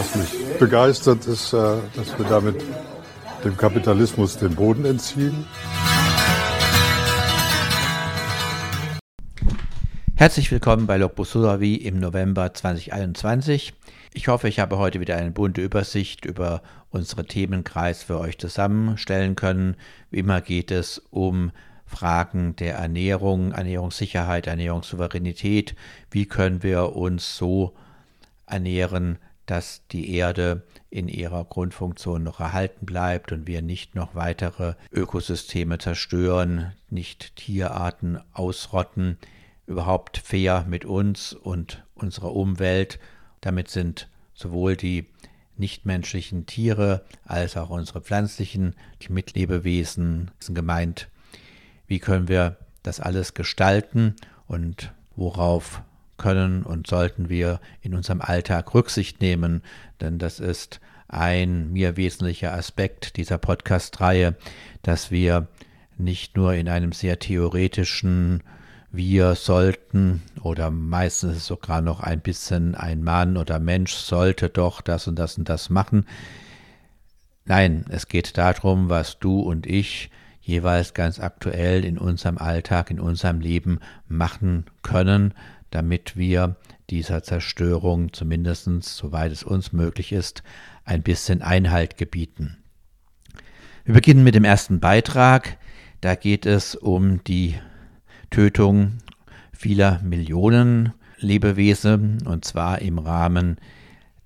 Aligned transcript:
Was 0.00 0.14
mich 0.14 0.58
begeistert 0.58 1.26
ist, 1.26 1.52
äh, 1.52 1.76
dass 1.94 2.18
wir 2.18 2.24
damit 2.26 2.64
dem 3.44 3.54
Kapitalismus 3.54 4.38
den 4.38 4.54
Boden 4.54 4.86
entziehen. 4.86 5.44
Herzlich 10.16 10.50
willkommen 10.50 10.86
bei 10.86 10.96
Logbuch 10.96 11.26
Sulawi 11.26 11.74
im 11.74 12.00
November 12.00 12.54
2021. 12.54 13.74
Ich 14.14 14.28
hoffe, 14.28 14.48
ich 14.48 14.58
habe 14.58 14.78
heute 14.78 15.00
wieder 15.00 15.16
eine 15.16 15.32
bunte 15.32 15.60
Übersicht 15.60 16.24
über 16.24 16.62
unsere 16.88 17.26
Themenkreis 17.26 18.02
für 18.02 18.18
euch 18.18 18.38
zusammenstellen 18.38 19.36
können. 19.36 19.76
Wie 20.10 20.20
immer 20.20 20.40
geht 20.40 20.70
es 20.70 21.02
um 21.10 21.52
Fragen 21.84 22.56
der 22.56 22.76
Ernährung, 22.76 23.52
Ernährungssicherheit, 23.52 24.46
Ernährungssouveränität. 24.46 25.74
Wie 26.10 26.24
können 26.24 26.62
wir 26.62 26.96
uns 26.96 27.36
so 27.36 27.74
ernähren, 28.46 29.18
dass 29.50 29.84
die 29.90 30.14
Erde 30.14 30.62
in 30.90 31.08
ihrer 31.08 31.44
Grundfunktion 31.44 32.22
noch 32.22 32.38
erhalten 32.38 32.86
bleibt 32.86 33.32
und 33.32 33.48
wir 33.48 33.62
nicht 33.62 33.96
noch 33.96 34.14
weitere 34.14 34.74
Ökosysteme 34.92 35.78
zerstören, 35.78 36.72
nicht 36.88 37.34
Tierarten 37.34 38.20
ausrotten 38.32 39.18
überhaupt 39.66 40.18
fair 40.18 40.64
mit 40.68 40.84
uns 40.84 41.32
und 41.32 41.84
unserer 41.94 42.32
Umwelt. 42.32 43.00
Damit 43.40 43.68
sind 43.68 44.08
sowohl 44.34 44.76
die 44.76 45.06
nichtmenschlichen 45.56 46.46
Tiere 46.46 47.04
als 47.24 47.56
auch 47.56 47.70
unsere 47.70 48.00
pflanzlichen 48.00 48.76
Mitlebewesen 49.08 50.30
gemeint. 50.48 51.08
Wie 51.88 51.98
können 51.98 52.28
wir 52.28 52.56
das 52.84 53.00
alles 53.00 53.34
gestalten 53.34 54.14
und 54.46 54.92
worauf 55.16 55.82
können 56.20 56.62
und 56.62 56.86
sollten 56.86 57.28
wir 57.28 57.60
in 57.80 57.94
unserem 57.94 58.20
Alltag 58.20 58.74
Rücksicht 58.74 59.20
nehmen, 59.20 59.62
denn 60.00 60.18
das 60.18 60.38
ist 60.38 60.80
ein 61.08 61.72
mir 61.72 61.96
wesentlicher 61.96 62.52
Aspekt 62.52 63.16
dieser 63.16 63.38
Podcast-Reihe, 63.38 64.36
dass 64.82 65.10
wir 65.10 65.48
nicht 65.98 66.36
nur 66.36 66.54
in 66.54 66.68
einem 66.68 66.92
sehr 66.92 67.18
theoretischen 67.18 68.42
wir 68.92 69.34
sollten 69.34 70.22
oder 70.42 70.70
meistens 70.70 71.46
sogar 71.46 71.80
noch 71.80 72.00
ein 72.00 72.20
bisschen 72.20 72.74
ein 72.74 73.02
Mann 73.02 73.36
oder 73.36 73.60
Mensch 73.60 73.92
sollte 73.92 74.48
doch 74.48 74.80
das 74.80 75.06
und 75.06 75.16
das 75.18 75.38
und 75.38 75.48
das 75.48 75.70
machen. 75.70 76.06
Nein, 77.44 77.84
es 77.88 78.08
geht 78.08 78.36
darum, 78.36 78.88
was 78.88 79.18
du 79.18 79.40
und 79.40 79.66
ich 79.66 80.10
jeweils 80.40 80.94
ganz 80.94 81.20
aktuell 81.20 81.84
in 81.84 81.98
unserem 81.98 82.38
Alltag, 82.38 82.90
in 82.90 83.00
unserem 83.00 83.40
Leben 83.40 83.78
machen 84.08 84.64
können, 84.82 85.34
damit 85.70 86.16
wir 86.16 86.56
dieser 86.90 87.22
Zerstörung 87.22 88.12
zumindest, 88.12 88.68
soweit 88.82 89.32
es 89.32 89.42
uns 89.42 89.72
möglich 89.72 90.12
ist, 90.12 90.42
ein 90.84 91.02
bisschen 91.02 91.42
Einhalt 91.42 91.96
gebieten. 91.96 92.58
Wir 93.84 93.94
beginnen 93.94 94.24
mit 94.24 94.34
dem 94.34 94.44
ersten 94.44 94.80
Beitrag. 94.80 95.58
Da 96.00 96.14
geht 96.14 96.46
es 96.46 96.74
um 96.74 97.22
die 97.24 97.54
Tötung 98.30 98.98
vieler 99.52 100.00
Millionen 100.02 100.92
Lebewesen. 101.18 102.26
Und 102.26 102.44
zwar 102.44 102.80
im 102.80 102.98
Rahmen 102.98 103.56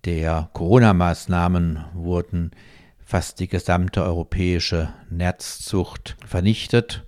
der 0.04 0.48
Corona-Maßnahmen 0.52 1.84
wurden 1.94 2.50
fast 3.04 3.40
die 3.40 3.48
gesamte 3.48 4.02
europäische 4.02 4.92
Netzzucht 5.10 6.16
vernichtet, 6.26 7.04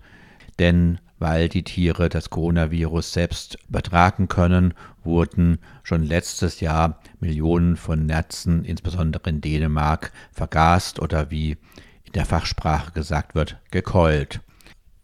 denn 0.58 0.98
weil 1.19 1.49
die 1.49 1.62
Tiere 1.62 2.09
das 2.09 2.31
Coronavirus 2.31 3.12
selbst 3.12 3.59
übertragen 3.69 4.28
können, 4.28 4.75
wurden 5.03 5.59
schon 5.82 6.03
letztes 6.03 6.60
Jahr 6.60 7.00
Millionen 7.21 7.77
von 7.77 8.06
Netzen, 8.06 8.65
insbesondere 8.65 9.31
in 9.31 9.41
Dänemark, 9.41 10.12
vergast 10.32 11.00
oder 11.00 11.31
wie 11.31 11.53
in 12.05 12.12
der 12.15 12.26
Fachsprache 12.26 12.93
gesagt 12.93 13.34
wird, 13.34 13.59
gekeult. 13.71 14.41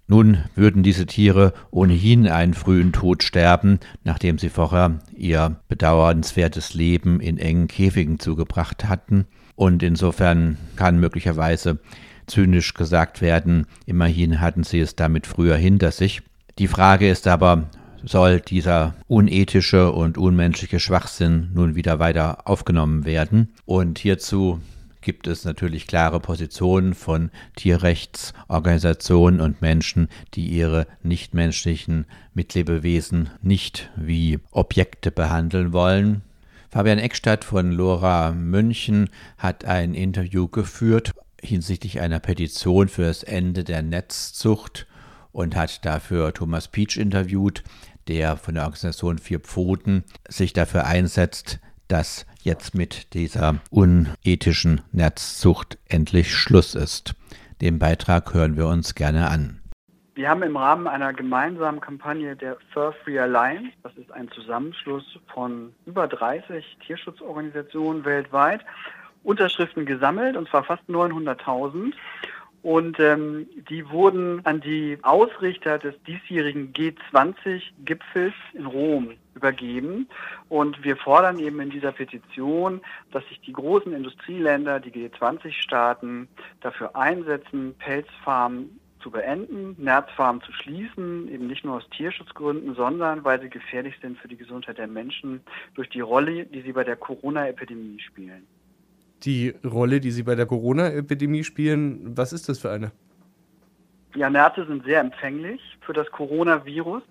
Nun 0.09 0.45
würden 0.55 0.83
diese 0.83 1.06
Tiere 1.06 1.55
ohnehin 1.71 2.28
einen 2.28 2.55
frühen 2.55 2.93
Tod 2.93 3.22
sterben, 3.22 3.81
nachdem 4.05 4.39
sie 4.39 4.51
vorher 4.51 4.99
ihr 5.17 5.56
bedauernswertes 5.69 6.75
Leben 6.75 7.21
in 7.21 7.39
engen 7.39 7.69
Käfigen 7.69 8.19
zugebracht 8.19 8.84
hatten. 8.84 9.27
Und 9.55 9.83
insofern 9.83 10.59
kann 10.77 11.01
möglicherweise 11.01 11.78
zynisch 12.27 12.75
gesagt 12.75 13.21
werden, 13.21 13.66
immerhin 13.87 14.41
hatten 14.41 14.65
sie 14.65 14.81
es 14.81 14.97
damit 14.97 15.27
früher 15.27 15.56
hinter 15.56 15.91
sich. 15.91 16.22
Die 16.59 16.69
Frage 16.69 17.09
ist 17.09 17.27
aber, 17.27 17.69
soll 18.05 18.41
dieser 18.41 18.94
unethische 19.06 19.93
und 19.93 20.19
unmenschliche 20.19 20.81
Schwachsinn 20.81 21.50
nun 21.55 21.75
wieder 21.77 21.99
weiter 21.99 22.49
aufgenommen 22.49 23.05
werden? 23.05 23.55
Und 23.65 23.99
hierzu 23.99 24.60
gibt 25.03 25.27
es 25.27 25.44
natürlich 25.44 25.87
klare 25.87 26.21
Positionen 26.21 26.94
von 26.94 27.31
Tierrechtsorganisationen 27.56 29.41
und 29.41 29.60
Menschen, 29.60 30.09
die 30.34 30.47
ihre 30.47 30.87
nichtmenschlichen 31.03 32.06
Mitlebewesen 32.34 33.31
nicht 33.43 33.91
wie 33.97 34.39
Objekte 34.50 35.10
behandeln 35.10 35.72
wollen. 35.72 36.22
Fabian 36.71 36.99
Eckstadt 36.99 37.44
von 37.44 37.71
Lora 37.71 38.33
München 38.33 39.10
hat 39.37 39.66
ein 39.66 39.93
Interview 39.94 40.49
geführt 40.49 41.12
hinsichtlich 41.42 42.00
einer 42.00 42.20
Petition 42.20 42.88
für 42.88 43.03
das 43.03 43.22
Ende 43.22 43.64
der 43.64 43.82
Netzzucht 43.82 44.86
und 45.32 45.56
hat 45.56 45.84
dafür 45.84 46.32
Thomas 46.32 46.69
Peach 46.69 46.97
interviewt, 46.97 47.62
der 48.08 48.36
von 48.36 48.54
der 48.54 48.64
Organisation 48.64 49.19
Vier 49.19 49.41
Pfoten 49.41 50.04
sich 50.28 50.53
dafür 50.53 50.86
einsetzt, 50.86 51.60
dass 51.88 52.26
jetzt 52.42 52.75
mit 52.75 53.14
dieser 53.14 53.60
unethischen 53.70 54.80
Netzzucht 54.92 55.78
endlich 55.88 56.34
Schluss 56.34 56.75
ist. 56.75 57.14
Den 57.60 57.78
Beitrag 57.78 58.34
hören 58.34 58.56
wir 58.56 58.66
uns 58.66 58.94
gerne 58.94 59.28
an. 59.28 59.60
Wir 60.14 60.28
haben 60.28 60.42
im 60.42 60.56
Rahmen 60.56 60.86
einer 60.86 61.14
gemeinsamen 61.14 61.80
Kampagne 61.80 62.36
der 62.36 62.59
Fur 62.72 62.92
Free 63.03 63.19
Alliance, 63.19 63.70
das 63.82 63.97
ist 63.97 64.12
ein 64.12 64.30
Zusammenschluss 64.30 65.19
von 65.32 65.72
über 65.86 66.06
30 66.06 66.64
Tierschutzorganisationen 66.86 68.04
weltweit, 68.04 68.60
Unterschriften 69.25 69.87
gesammelt, 69.87 70.37
und 70.37 70.49
zwar 70.49 70.65
fast 70.65 70.83
900.000. 70.88 71.93
Und 72.62 73.00
ähm, 73.00 73.49
die 73.69 73.88
wurden 73.91 74.41
an 74.47 74.60
die 74.60 74.97
Ausrichter 75.03 75.78
des 75.78 76.00
diesjährigen 76.05 76.72
G20-Gipfels 76.72 78.34
in 78.55 78.66
Rom 78.66 79.15
übergeben. 79.34 80.09
Und 80.49 80.84
wir 80.84 80.97
fordern 80.97 81.41
eben 81.41 81.60
in 81.60 81.71
dieser 81.71 81.91
Petition, 81.91 82.81
dass 83.10 83.27
sich 83.28 83.41
die 83.41 83.53
großen 83.53 83.93
Industrieländer, 83.93 84.78
die 84.78 84.93
G20-Staaten 84.93 86.28
dafür 86.60 86.94
einsetzen, 86.94 87.75
Pelzfarmen 87.78 88.78
zu 89.00 89.10
beenden, 89.10 89.75
Nerzfarmen 89.83 90.41
zu 90.43 90.53
schließen, 90.53 91.27
eben 91.33 91.49
nicht 91.49 91.65
nur 91.65 91.78
aus 91.78 91.91
Tierschutzgründen, 91.91 92.77
sondern 92.77 93.25
weil 93.25 93.41
sie 93.41 93.50
gefährlich 93.50 93.97
sind 94.00 94.16
für 94.19 94.28
die 94.28 94.37
Gesundheit 94.37 94.78
der 94.78 94.87
Menschen 94.87 95.41
durch 95.75 95.89
die 95.89 96.00
Rolle, 96.00 96.44
die 96.47 96.62
sie 96.62 96.72
bei 96.72 96.84
der 96.84 96.94
Corona-Epidemie 96.94 97.98
spielen 97.98 98.47
die 99.24 99.54
Rolle, 99.65 100.01
die 100.01 100.10
Sie 100.10 100.22
bei 100.22 100.34
der 100.34 100.47
Corona-Epidemie 100.47 101.45
spielen. 101.45 102.16
Was 102.16 102.33
ist 102.33 102.48
das 102.48 102.59
für 102.59 102.71
eine? 102.71 102.92
Ja, 104.15 104.28
Nerze 104.28 104.66
sind 104.66 104.84
sehr 104.84 105.01
empfänglich 105.01 105.60
für 105.80 105.92
das 105.92 106.10
Coronavirus. 106.10 107.03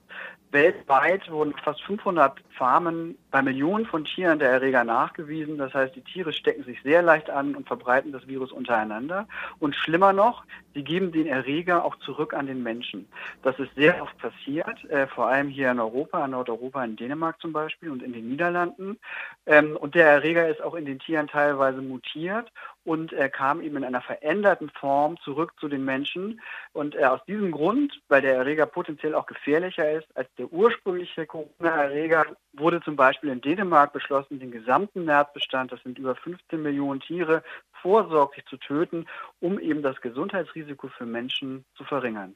Weltweit 0.52 1.30
wurden 1.32 1.54
fast 1.64 1.82
500 1.84 2.42
Farmen 2.58 3.18
bei 3.32 3.42
Millionen 3.42 3.86
von 3.86 4.04
Tieren 4.04 4.40
der 4.40 4.52
Erreger 4.52 4.84
nachgewiesen. 4.84 5.58
Das 5.58 5.74
heißt, 5.74 5.96
die 5.96 6.02
Tiere 6.02 6.34
stecken 6.34 6.64
sich 6.64 6.82
sehr 6.84 7.02
leicht 7.02 7.30
an 7.30 7.56
und 7.56 7.68
verbreiten 7.68 8.12
das 8.12 8.28
Virus 8.28 8.52
untereinander. 8.52 9.28
Und 9.60 9.76
schlimmer 9.76 10.12
noch, 10.12 10.44
sie 10.74 10.84
geben 10.84 11.12
den 11.12 11.28
Erreger 11.28 11.86
auch 11.86 11.96
zurück 11.98 12.34
an 12.34 12.48
den 12.48 12.64
Menschen. 12.64 13.08
Das 13.44 13.58
ist 13.60 13.74
sehr 13.76 14.02
oft 14.02 14.18
passiert, 14.18 14.84
äh, 14.90 15.08
vor 15.08 15.28
allem 15.28 15.48
hier 15.48 15.72
in 15.72 15.80
Europa, 15.80 16.24
in 16.26 16.32
Nordeuropa, 16.32 16.84
in 16.84 16.98
Dänemark 16.98 17.40
zum 17.40 17.54
Beispiel 17.54 17.90
und 17.90 18.04
in 18.04 18.12
den 18.12 18.30
Niederlanden. 18.30 19.00
Ähm, 19.46 19.78
und 19.78 19.96
der 19.96 20.08
Erreger 20.08 20.50
ist 20.50 20.62
auch 20.62 20.76
in 20.76 20.86
den 20.86 21.00
Tieren 21.00 21.28
teilweise 21.28 21.82
mutiert 21.82 22.52
und 22.84 23.14
er 23.14 23.30
kam 23.30 23.62
eben 23.62 23.78
in 23.78 23.84
einer 23.84 24.02
veränderten 24.02 24.70
Form 24.70 25.18
zurück 25.24 25.54
zu 25.60 25.68
den 25.68 25.86
Menschen. 25.86 26.42
Und 26.74 26.96
äh, 26.96 27.06
aus 27.06 27.24
diesem 27.26 27.52
Grund, 27.52 28.02
weil 28.08 28.22
der 28.22 28.36
Erreger 28.36 28.66
potenziell 28.66 29.14
auch 29.14 29.28
gefährlicher 29.28 29.92
ist 29.92 30.08
als 30.16 30.28
der 30.38 30.52
ursprüngliche 30.52 31.26
Corona-Erreger, 31.28 32.26
wurde 32.54 32.82
zum 32.82 32.96
Beispiel 32.96 33.30
in 33.30 33.42
Dänemark 33.42 33.94
beschlossen, 33.94 34.40
den 34.40 34.52
gesamten 34.52 35.06
Nerzbestand, 35.06 35.72
das 35.72 35.82
sind 35.84 36.00
über 36.00 36.16
15 36.16 36.62
Millionen 36.62 37.00
Tiere, 37.02 37.44
vorsorglich 37.82 38.46
zu 38.46 38.58
töten, 38.58 39.06
um 39.40 39.60
eben 39.60 39.82
das 39.82 40.02
Gesundheitsrisiko 40.02 40.88
für 40.88 41.06
Menschen 41.06 41.66
zu 41.76 41.84
verringern. 41.84 42.36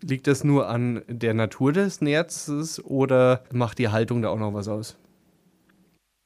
Liegt 0.00 0.26
das 0.26 0.42
nur 0.42 0.68
an 0.68 1.02
der 1.06 1.34
Natur 1.34 1.72
des 1.72 2.00
Nerzes 2.00 2.84
oder 2.84 3.44
macht 3.52 3.78
die 3.78 3.88
Haltung 3.88 4.22
da 4.22 4.28
auch 4.28 4.38
noch 4.38 4.52
was 4.52 4.68
aus? 4.68 4.98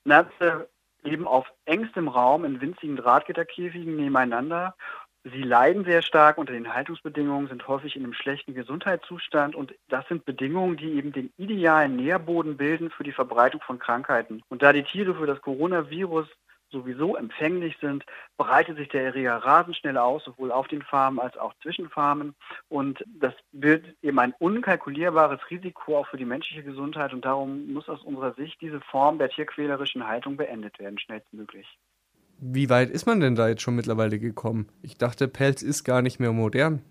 Nerze 0.05 0.69
leben 1.03 1.27
auf 1.27 1.47
engstem 1.65 2.09
Raum 2.09 2.45
in 2.45 2.61
winzigen 2.61 2.97
Drahtgitterkäfigen 2.97 3.97
nebeneinander. 3.97 4.75
Sie 5.25 5.43
leiden 5.43 5.85
sehr 5.85 6.03
stark 6.03 6.39
unter 6.39 6.53
den 6.53 6.73
Haltungsbedingungen, 6.73 7.49
sind 7.49 7.67
häufig 7.67 7.97
in 7.97 8.05
einem 8.05 8.15
schlechten 8.15 8.55
Gesundheitszustand 8.55 9.55
und 9.55 9.75
das 9.89 10.06
sind 10.09 10.25
Bedingungen, 10.25 10.77
die 10.77 10.93
eben 10.93 11.12
den 11.12 11.33
idealen 11.37 11.97
Nährboden 11.97 12.56
bilden 12.56 12.91
für 12.91 13.05
die 13.05 13.12
Verbreitung 13.12 13.61
von 13.61 13.79
Krankheiten. 13.79 14.43
Und 14.49 14.62
da 14.62 14.73
die 14.73 14.85
Tiere 14.85 15.15
für 15.15 15.27
das 15.27 15.41
Coronavirus 15.43 16.29
sowieso 16.70 17.17
empfänglich 17.17 17.76
sind, 17.81 18.05
breitet 18.37 18.76
sich 18.76 18.88
der 18.88 19.05
Erreger 19.05 19.37
rasend 19.37 19.76
schnell 19.76 19.97
aus, 19.97 20.25
sowohl 20.25 20.53
auf 20.53 20.69
den 20.69 20.82
Farmen 20.82 21.19
als 21.19 21.37
auch 21.37 21.55
zwischen 21.62 21.88
Farmen. 21.88 22.35
Und 22.69 23.05
das 23.06 23.35
birgt 23.53 23.94
eben 24.03 24.19
ein 24.19 24.35
unkalkulierbares 24.38 25.41
Risiko 25.50 25.99
auch 25.99 26.06
für 26.06 26.17
die 26.17 26.25
menschliche 26.25 26.62
Gesundheit. 26.62 27.12
Und 27.12 27.25
darum 27.25 27.73
muss 27.73 27.88
aus 27.88 28.03
unserer 28.03 28.35
Sicht 28.35 28.61
diese 28.61 28.81
Form 28.81 29.19
der 29.19 29.31
tierquälerischen 29.31 30.06
Haltung 30.06 30.37
beendet 30.37 30.79
werden, 30.79 30.99
schnellstmöglich. 30.99 31.79
Wie 32.41 32.71
weit 32.71 32.91
ist 32.91 33.06
man 33.06 33.21
denn 33.21 33.35
da 33.35 33.49
jetzt 33.49 33.62
schon 33.62 33.75
mittlerweile 33.75 34.19
gekommen? 34.19 34.69
Ich 34.81 34.97
dachte, 34.97 35.26
Pelz 35.26 35.62
ist 35.62 35.82
gar 35.82 36.03
nicht 36.03 36.21
mehr 36.21 36.32
modern. 36.32 36.82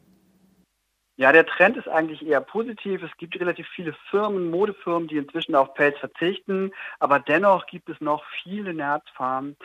Ja, 1.18 1.32
der 1.32 1.48
Trend 1.48 1.78
ist 1.78 1.88
eigentlich 1.88 2.26
eher 2.26 2.42
positiv. 2.42 3.02
Es 3.02 3.16
gibt 3.18 3.40
relativ 3.40 3.68
viele 3.70 3.94
Firmen, 4.12 4.52
Modefirmen, 4.52 5.08
die 5.08 5.18
inzwischen 5.18 5.56
auf 5.56 5.74
Pelz 5.74 5.98
verzichten, 5.98 6.72
aber 7.00 7.20
dennoch 7.20 7.66
gibt 7.66 7.90
es 7.90 8.00
noch 8.00 8.24
viele 8.44 8.74
Nerzfarmen. 8.74 9.58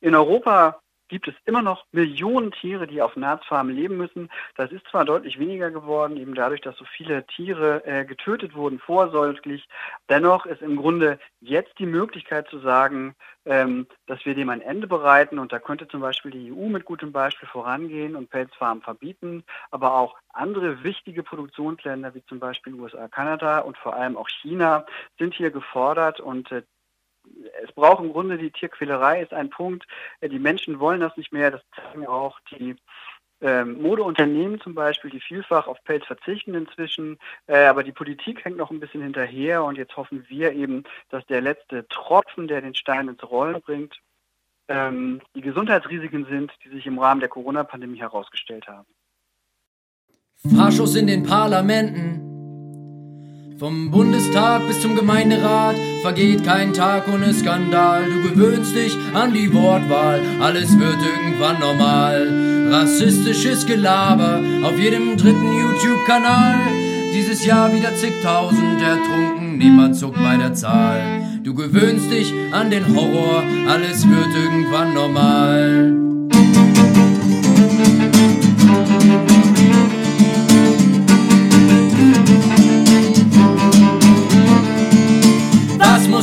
In 0.00 0.14
Europa 0.14 0.82
gibt 1.12 1.28
es 1.28 1.34
immer 1.44 1.60
noch 1.60 1.84
Millionen 1.92 2.52
Tiere, 2.52 2.86
die 2.86 3.02
auf 3.02 3.16
Nerzfarmen 3.16 3.76
leben 3.76 3.98
müssen. 3.98 4.30
Das 4.56 4.72
ist 4.72 4.86
zwar 4.90 5.04
deutlich 5.04 5.38
weniger 5.38 5.70
geworden, 5.70 6.16
eben 6.16 6.34
dadurch, 6.34 6.62
dass 6.62 6.74
so 6.78 6.86
viele 6.86 7.26
Tiere 7.26 7.84
äh, 7.84 8.06
getötet 8.06 8.54
wurden 8.54 8.78
vorsorglich. 8.78 9.68
Dennoch 10.08 10.46
ist 10.46 10.62
im 10.62 10.76
Grunde 10.76 11.18
jetzt 11.40 11.78
die 11.78 11.84
Möglichkeit 11.84 12.48
zu 12.48 12.60
sagen, 12.60 13.14
ähm, 13.44 13.86
dass 14.06 14.24
wir 14.24 14.34
dem 14.34 14.48
ein 14.48 14.62
Ende 14.62 14.86
bereiten. 14.86 15.38
Und 15.38 15.52
da 15.52 15.58
könnte 15.58 15.86
zum 15.86 16.00
Beispiel 16.00 16.30
die 16.30 16.50
EU 16.50 16.70
mit 16.70 16.86
gutem 16.86 17.12
Beispiel 17.12 17.46
vorangehen 17.46 18.16
und 18.16 18.30
Pelzfarmen 18.30 18.82
verbieten. 18.82 19.44
Aber 19.70 19.92
auch 19.98 20.16
andere 20.32 20.82
wichtige 20.82 21.22
Produktionsländer 21.22 22.14
wie 22.14 22.24
zum 22.24 22.38
Beispiel 22.38 22.72
USA, 22.72 23.06
Kanada 23.08 23.58
und 23.58 23.76
vor 23.76 23.94
allem 23.94 24.16
auch 24.16 24.30
China 24.30 24.86
sind 25.18 25.34
hier 25.34 25.50
gefordert. 25.50 26.20
Und 26.20 26.50
äh, 26.52 26.62
es 27.62 27.72
braucht 27.72 28.02
im 28.02 28.12
Grunde 28.12 28.38
die 28.38 28.50
Tierquälerei, 28.50 29.22
ist 29.22 29.32
ein 29.32 29.50
Punkt. 29.50 29.86
Äh, 30.20 30.28
die 30.28 30.38
Menschen 30.38 30.80
wollen 30.80 31.00
das 31.00 31.16
nicht 31.16 31.32
mehr. 31.32 31.50
Das 31.50 31.62
zeigen 31.74 32.06
auch 32.06 32.38
die 32.50 32.76
ähm, 33.40 33.82
Modeunternehmen 33.82 34.60
zum 34.60 34.74
Beispiel, 34.74 35.10
die 35.10 35.20
vielfach 35.20 35.66
auf 35.66 35.82
Pelz 35.84 36.06
verzichten 36.06 36.54
inzwischen. 36.54 37.18
Äh, 37.46 37.64
aber 37.64 37.82
die 37.82 37.92
Politik 37.92 38.44
hängt 38.44 38.56
noch 38.56 38.70
ein 38.70 38.80
bisschen 38.80 39.02
hinterher. 39.02 39.64
Und 39.64 39.76
jetzt 39.76 39.96
hoffen 39.96 40.24
wir 40.28 40.52
eben, 40.52 40.84
dass 41.10 41.26
der 41.26 41.40
letzte 41.40 41.86
Tropfen, 41.88 42.48
der 42.48 42.60
den 42.60 42.74
Stein 42.74 43.08
ins 43.08 43.22
Rollen 43.22 43.60
bringt, 43.60 43.98
ähm, 44.68 45.20
die 45.34 45.40
Gesundheitsrisiken 45.40 46.26
sind, 46.26 46.52
die 46.64 46.68
sich 46.70 46.86
im 46.86 46.98
Rahmen 46.98 47.20
der 47.20 47.28
Corona-Pandemie 47.28 47.98
herausgestellt 47.98 48.66
haben. 48.68 48.86
Faschos 50.56 50.96
in 50.96 51.06
den 51.06 51.24
Parlamenten 51.24 52.31
vom 53.62 53.92
Bundestag 53.92 54.66
bis 54.66 54.80
zum 54.80 54.96
Gemeinderat 54.96 55.76
vergeht 56.00 56.42
kein 56.42 56.72
Tag 56.72 57.06
ohne 57.06 57.32
Skandal. 57.32 58.06
Du 58.10 58.30
gewöhnst 58.30 58.74
dich 58.74 58.92
an 59.14 59.32
die 59.32 59.54
Wortwahl, 59.54 60.20
alles 60.40 60.76
wird 60.80 60.96
irgendwann 61.00 61.60
normal. 61.60 62.26
Rassistisches 62.72 63.64
Gelaber 63.64 64.40
auf 64.64 64.76
jedem 64.80 65.16
dritten 65.16 65.52
YouTube-Kanal. 65.52 66.56
Dieses 67.14 67.46
Jahr 67.46 67.72
wieder 67.72 67.94
zigtausend 67.94 68.82
ertrunken, 68.82 69.58
niemand 69.58 69.94
zuckt 69.94 70.20
bei 70.20 70.36
der 70.36 70.54
Zahl. 70.54 71.22
Du 71.44 71.54
gewöhnst 71.54 72.10
dich 72.10 72.34
an 72.50 72.68
den 72.68 72.96
Horror, 72.96 73.44
alles 73.68 74.08
wird 74.08 74.34
irgendwann 74.44 74.92
normal. 74.92 76.02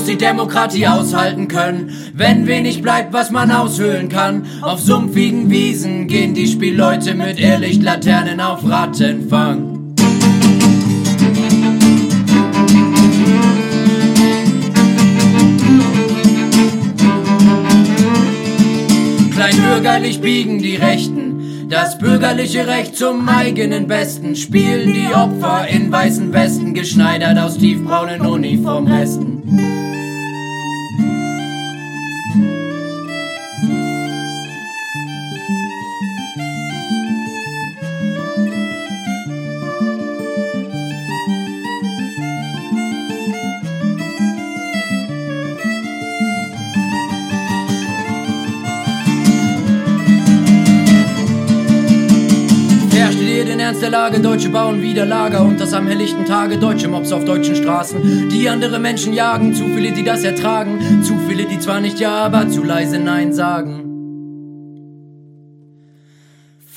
Die 0.09 0.17
Demokratie 0.17 0.87
aushalten 0.87 1.47
können, 1.47 1.91
wenn 2.15 2.47
wenig 2.47 2.81
bleibt, 2.81 3.13
was 3.13 3.29
man 3.29 3.51
aushöhlen 3.51 4.09
kann. 4.09 4.47
Auf 4.61 4.79
sumpfigen 4.79 5.51
Wiesen 5.51 6.07
gehen 6.07 6.33
die 6.33 6.47
Spielleute 6.47 7.13
mit 7.13 7.39
Irrlichtlaternen 7.39 8.41
auf 8.41 8.67
Rattenfang. 8.67 9.95
Kleinbürgerlich 19.31 20.21
biegen 20.21 20.57
die 20.57 20.75
Rechten 20.75 21.29
das 21.69 21.99
bürgerliche 21.99 22.65
Recht 22.65 22.97
zum 22.97 23.29
eigenen 23.29 23.85
Besten 23.87 24.35
spielen 24.35 24.91
die 24.91 25.13
Opfer 25.13 25.67
in 25.67 25.91
weißen 25.91 26.33
Westen, 26.33 26.73
geschneidert 26.73 27.37
aus 27.37 27.59
tiefbraunen 27.59 28.21
Uniformresten. 28.21 29.88
Der 53.89 53.99
Lage, 53.99 54.19
Deutsche 54.19 54.49
bauen 54.49 54.83
wieder 54.83 55.05
Lager 55.05 55.41
und 55.41 55.59
das 55.59 55.73
am 55.73 55.87
helllichten 55.87 56.25
Tage, 56.25 56.57
deutsche 56.57 56.87
Mobs 56.87 57.11
auf 57.11 57.25
deutschen 57.25 57.55
Straßen, 57.55 58.29
die 58.29 58.47
andere 58.47 58.77
Menschen 58.77 59.13
jagen, 59.13 59.55
zu 59.55 59.63
viele, 59.65 59.91
die 59.91 60.03
das 60.03 60.23
ertragen, 60.23 61.01
zu 61.03 61.17
viele, 61.27 61.45
die 61.45 61.59
zwar 61.59 61.81
nicht 61.81 61.99
ja, 61.99 62.25
aber 62.25 62.47
zu 62.49 62.63
leise 62.63 62.99
Nein 62.99 63.33
sagen. 63.33 63.85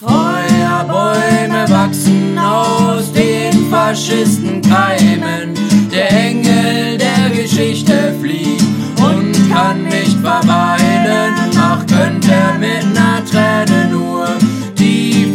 Feuerbäume 0.00 1.68
wachsen 1.68 2.38
aus 2.38 3.12
den 3.12 3.66
Faschisten 3.70 4.62
Keimen, 4.62 5.54
der 5.92 6.10
Engel 6.10 6.96
der 6.98 7.42
Geschichte 7.42 8.14
flieht 8.20 8.62
und 8.96 9.52
kann 9.52 9.84
nicht 9.84 10.18
verweilen, 10.20 11.34
ach 11.58 11.84
könnte 11.86 12.32
er 12.32 12.58
mit 12.58 12.94
ner 12.94 13.22
Träne 13.30 13.90
nur 13.90 14.31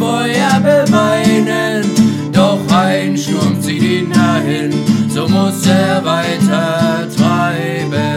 Feuer 0.07 0.61
beweinen. 0.61 1.83
Doch 2.31 2.61
ein 2.73 3.17
Sturm 3.17 3.61
zieht 3.61 3.83
ihn 3.83 4.09
dahin, 4.09 4.71
so 5.09 5.27
muss 5.27 5.65
er 5.67 6.01
weiter 6.05 7.05
treiben. 7.13 8.16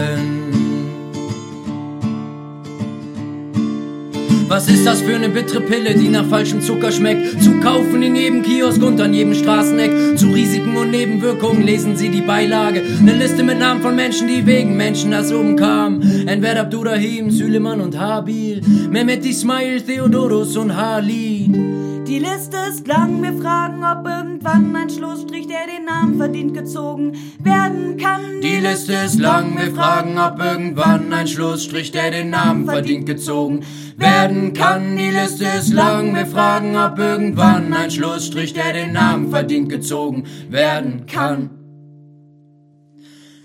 Was 4.51 4.67
ist 4.67 4.85
das 4.85 5.01
für 5.01 5.15
eine 5.15 5.29
bittere 5.29 5.61
Pille, 5.61 5.95
die 5.95 6.09
nach 6.09 6.25
falschem 6.25 6.59
Zucker 6.59 6.91
schmeckt? 6.91 7.41
Zu 7.41 7.61
kaufen 7.61 8.03
in 8.03 8.17
jedem 8.17 8.41
Kiosk 8.41 8.83
und 8.83 8.99
an 8.99 9.13
jedem 9.13 9.33
Straßeneck. 9.33 10.17
Zu 10.17 10.27
Risiken 10.27 10.75
und 10.75 10.91
Nebenwirkungen 10.91 11.63
lesen 11.63 11.95
Sie 11.95 12.09
die 12.09 12.19
Beilage. 12.19 12.83
Eine 12.99 13.13
Liste 13.13 13.43
mit 13.43 13.59
Namen 13.59 13.81
von 13.81 13.95
Menschen, 13.95 14.27
die 14.27 14.45
wegen 14.45 14.75
Menschen 14.75 15.11
das 15.11 15.31
umkamen. 15.31 16.27
Entweder 16.27 16.63
Abdurrahim, 16.63 17.31
Süleyman 17.31 17.79
und 17.79 17.97
Habil. 17.97 18.61
Mehmet 18.89 19.25
Ismail, 19.25 19.83
Theodorus 19.83 20.57
und 20.57 20.75
Halid. 20.75 21.55
Die 22.11 22.19
Liste 22.19 22.57
ist 22.69 22.85
lang, 22.87 23.23
wir 23.23 23.33
fragen, 23.41 23.85
ob 23.85 24.05
irgendwann 24.05 24.75
ein 24.75 24.89
Schlussstrich, 24.89 25.47
der 25.47 25.65
den 25.65 25.85
Namen 25.85 26.17
verdient, 26.17 26.53
gezogen 26.53 27.13
werden 27.39 27.95
kann. 27.95 28.41
Die 28.43 28.57
Liste 28.57 28.91
ist 29.05 29.17
lang, 29.17 29.57
wir 29.57 29.73
fragen, 29.73 30.19
ob 30.19 30.37
irgendwann 30.37 31.13
ein 31.13 31.25
Schlussstrich, 31.25 31.93
der 31.93 32.11
den 32.11 32.31
Namen 32.31 32.65
verdient, 32.65 33.05
gezogen 33.05 33.61
werden 33.95 34.51
kann. 34.51 34.97
Die 34.97 35.09
Liste 35.09 35.45
ist 35.57 35.71
lang, 35.71 36.13
wir 36.13 36.25
fragen, 36.25 36.75
ob 36.75 36.99
irgendwann 36.99 37.71
ein 37.71 37.89
Schlussstrich, 37.89 38.51
der 38.51 38.73
den 38.73 38.91
Namen 38.91 39.29
verdient, 39.29 39.69
gezogen 39.69 40.25
werden 40.49 41.05
kann. 41.07 41.49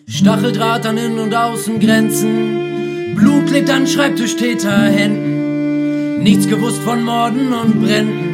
Stacheldraht 0.08 0.86
an 0.86 0.98
Innen- 0.98 1.20
und 1.20 1.36
Außengrenzen, 1.36 3.14
Blut 3.14 3.48
liegt 3.48 3.70
an 3.70 3.86
Schreibtischtäterhänden. 3.86 6.20
Nichts 6.20 6.48
gewusst 6.48 6.82
von 6.82 7.04
Morden 7.04 7.52
und 7.52 7.80
Bränden. 7.80 8.25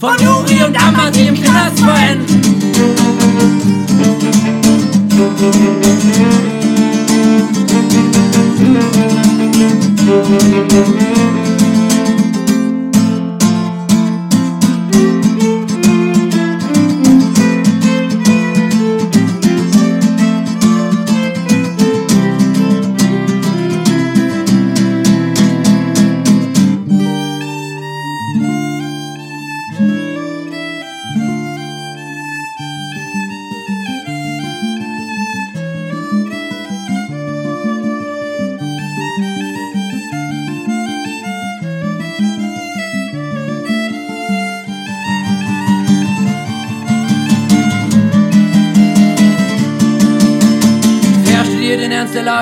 Von 0.00 0.18
Juri 0.18 0.64
und 0.64 0.76
Amma, 0.76 1.08
im 1.08 1.34
Knast 1.34 1.78
verenden. 1.78 2.42
Wer 10.66 11.53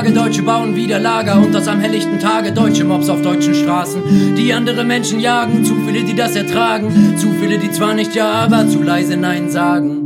Lage? 0.03 0.15
Deutsche 0.15 0.43
bauen 0.43 0.75
wieder 0.75 0.99
Lager 0.99 1.37
und 1.37 1.55
das 1.55 1.69
am 1.69 1.79
helllichten 1.81 2.19
Tage. 2.19 2.53
Deutsche 2.53 2.85
Mobs 2.85 3.09
auf 3.09 3.23
deutschen 3.23 3.55
Straßen, 3.55 4.35
die 4.37 4.53
andere 4.53 4.85
Menschen 4.85 5.21
jagen. 5.21 5.65
Zu 5.65 5.77
viele, 5.87 6.03
die 6.03 6.15
das 6.15 6.35
ertragen. 6.35 7.17
Zu 7.17 7.31
viele, 7.41 7.59
die 7.59 7.71
zwar 7.71 7.95
nicht 7.95 8.15
ja, 8.15 8.29
aber 8.29 8.67
zu 8.69 8.83
leise 8.83 9.17
Nein 9.17 9.49
sagen. 9.51 10.02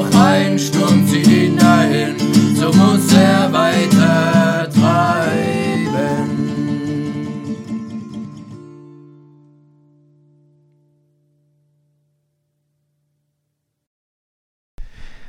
Doch 0.00 0.18
ein 0.18 0.58
Sturm 0.58 1.06
zieht 1.06 1.26
ihn 1.26 1.58
dahin, 1.58 2.16
so 2.54 2.72
muss 2.72 3.12
er 3.12 3.52
weiter 3.52 4.70
treiben. 4.70 6.30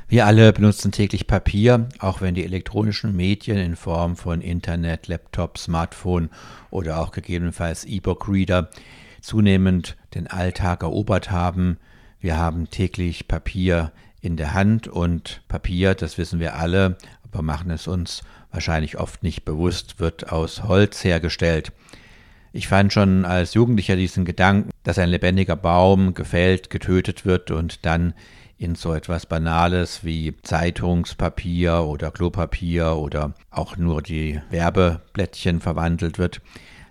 Wir 0.08 0.24
alle 0.24 0.54
benutzen 0.54 0.90
täglich 0.90 1.26
Papier, 1.26 1.90
auch 1.98 2.22
wenn 2.22 2.34
die 2.34 2.44
elektronischen 2.44 3.14
Medien 3.14 3.58
in 3.58 3.76
Form 3.76 4.16
von 4.16 4.40
Internet, 4.40 5.06
Laptop, 5.06 5.58
Smartphone 5.58 6.30
oder 6.70 6.98
auch 6.98 7.10
gegebenenfalls 7.10 7.84
E-Book-Reader 7.84 8.70
zunehmend 9.20 9.98
den 10.14 10.28
Alltag 10.28 10.82
erobert 10.82 11.30
haben. 11.30 11.76
Wir 12.20 12.38
haben 12.38 12.70
täglich 12.70 13.28
Papier 13.28 13.92
in 14.22 14.36
der 14.36 14.54
Hand 14.54 14.88
und 14.88 15.42
Papier, 15.48 15.94
das 15.94 16.16
wissen 16.16 16.40
wir 16.40 16.54
alle, 16.54 16.96
aber 17.24 17.42
machen 17.42 17.70
es 17.70 17.86
uns 17.88 18.22
wahrscheinlich 18.50 18.98
oft 18.98 19.22
nicht 19.22 19.44
bewusst, 19.44 19.98
wird 19.98 20.30
aus 20.32 20.62
Holz 20.62 21.02
hergestellt. 21.04 21.72
Ich 22.52 22.68
fand 22.68 22.92
schon 22.92 23.24
als 23.24 23.54
Jugendlicher 23.54 23.96
diesen 23.96 24.24
Gedanken, 24.24 24.70
dass 24.84 24.98
ein 24.98 25.08
lebendiger 25.08 25.56
Baum 25.56 26.14
gefällt, 26.14 26.70
getötet 26.70 27.24
wird 27.24 27.50
und 27.50 27.84
dann 27.84 28.14
in 28.58 28.76
so 28.76 28.94
etwas 28.94 29.26
Banales 29.26 30.04
wie 30.04 30.36
Zeitungspapier 30.42 31.82
oder 31.82 32.12
Klopapier 32.12 32.94
oder 32.96 33.34
auch 33.50 33.76
nur 33.76 34.02
die 34.02 34.40
Werbeblättchen 34.50 35.60
verwandelt 35.60 36.18
wird, 36.18 36.40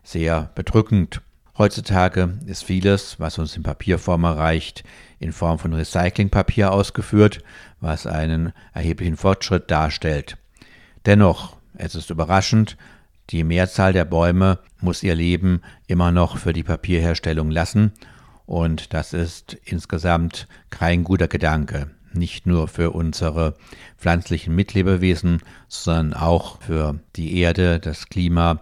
sehr 0.04 0.50
bedrückend. 0.56 1.22
Heutzutage 1.58 2.40
ist 2.46 2.64
vieles, 2.64 3.20
was 3.20 3.38
uns 3.38 3.56
in 3.56 3.64
Papierform 3.64 4.24
erreicht, 4.26 4.84
in 5.22 5.32
Form 5.32 5.60
von 5.60 5.74
Recyclingpapier 5.74 6.72
ausgeführt, 6.72 7.44
was 7.80 8.08
einen 8.08 8.54
erheblichen 8.74 9.18
Fortschritt 9.18 9.70
darstellt. 9.70 10.38
Dennoch, 11.06 11.56
es 11.76 11.96
ist 11.96 12.10
überraschend, 12.10 12.76
die 13.30 13.44
Mehrzahl 13.44 13.94
der 13.94 14.04
Bäume 14.06 14.60
muss 14.82 15.04
ihr 15.04 15.16
Leben 15.16 15.62
immer 15.88 16.12
noch 16.12 16.38
für 16.38 16.54
die 16.54 16.64
Papierherstellung 16.64 17.52
lassen 17.52 17.94
und 18.46 18.94
das 18.94 19.14
ist 19.14 19.54
insgesamt 19.64 20.48
kein 20.72 21.04
guter 21.04 21.28
Gedanke, 21.28 21.92
nicht 22.14 22.48
nur 22.48 22.68
für 22.68 22.92
unsere 22.92 23.56
pflanzlichen 23.98 24.56
Mitlebewesen, 24.56 25.42
sondern 25.68 26.14
auch 26.20 26.62
für 26.62 27.00
die 27.16 27.38
Erde, 27.38 27.80
das 27.80 28.10
Klima 28.10 28.60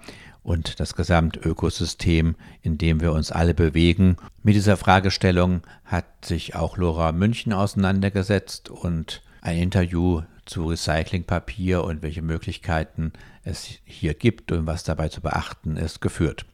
und 0.50 0.79
das 0.79 0.96
Gesamtökosystem, 0.96 2.36
in 2.63 2.79
dem 2.79 3.01
wir 3.01 3.13
uns 3.13 3.32
alle 3.32 3.53
bewegen. 3.53 4.18
Mit 4.41 4.56
dieser 4.56 4.77
Fragestellung 4.77 5.62
hat 5.86 6.25
sich 6.25 6.56
auch 6.56 6.75
Lora 6.75 7.12
München 7.12 7.53
auseinandergesetzt 7.53 8.68
und 8.68 9.22
ein 9.41 9.60
Interview 9.60 10.24
zu 10.48 10.65
Recyclingpapier 10.65 11.84
und 11.84 12.01
welche 12.01 12.24
Möglichkeiten 12.24 13.13
es 13.44 13.68
hier 13.86 14.15
gibt 14.15 14.51
und 14.51 14.65
was 14.65 14.84
dabei 14.84 15.10
zu 15.10 15.22
beachten 15.22 15.77
ist, 15.77 16.01
geführt. 16.01 16.48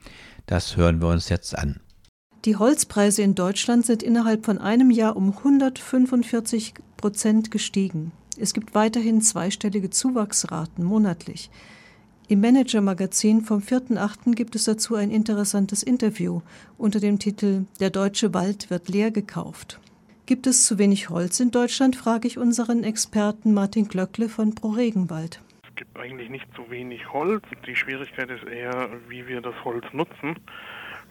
Das 0.45 0.75
hören 0.75 1.01
wir 1.01 1.07
uns 1.07 1.29
jetzt 1.29 1.57
an. 1.57 1.79
Die 2.43 2.57
Holzpreise 2.57 3.21
in 3.21 3.33
Deutschland 3.33 3.85
sind 3.85 4.03
innerhalb 4.03 4.45
von 4.45 4.57
einem 4.57 4.91
Jahr 4.91 5.15
um 5.15 5.37
145 5.37 6.73
Prozent 6.97 7.49
gestiegen. 7.49 8.11
Es 8.37 8.53
gibt 8.53 8.75
weiterhin 8.75 9.21
zweistellige 9.21 9.89
Zuwachsraten 9.89 10.83
monatlich. 10.83 11.49
Im 12.27 12.41
Manager-Magazin 12.41 13.41
vom 13.41 13.59
4.8. 13.59 14.33
gibt 14.33 14.55
es 14.55 14.63
dazu 14.63 14.95
ein 14.95 15.11
interessantes 15.11 15.83
Interview 15.83 16.41
unter 16.75 16.99
dem 16.99 17.19
Titel 17.19 17.65
Der 17.79 17.91
deutsche 17.91 18.33
Wald 18.33 18.71
wird 18.71 18.89
leer 18.89 19.11
gekauft. 19.11 19.79
Gibt 20.25 20.47
es 20.47 20.65
zu 20.65 20.79
wenig 20.79 21.11
Holz 21.11 21.39
in 21.39 21.51
Deutschland, 21.51 21.95
frage 21.95 22.27
ich 22.27 22.39
unseren 22.39 22.83
Experten 22.83 23.53
Martin 23.53 23.87
Glöckle 23.87 24.27
von 24.27 24.55
Pro 24.55 24.69
Regenwald. 24.69 25.39
Es 25.69 25.75
gibt 25.75 25.95
eigentlich 25.99 26.31
nicht 26.31 26.47
zu 26.55 26.67
wenig 26.71 27.13
Holz. 27.13 27.43
Die 27.67 27.75
Schwierigkeit 27.75 28.31
ist 28.31 28.43
eher, 28.43 28.89
wie 29.07 29.27
wir 29.27 29.41
das 29.41 29.53
Holz 29.63 29.85
nutzen. 29.93 30.35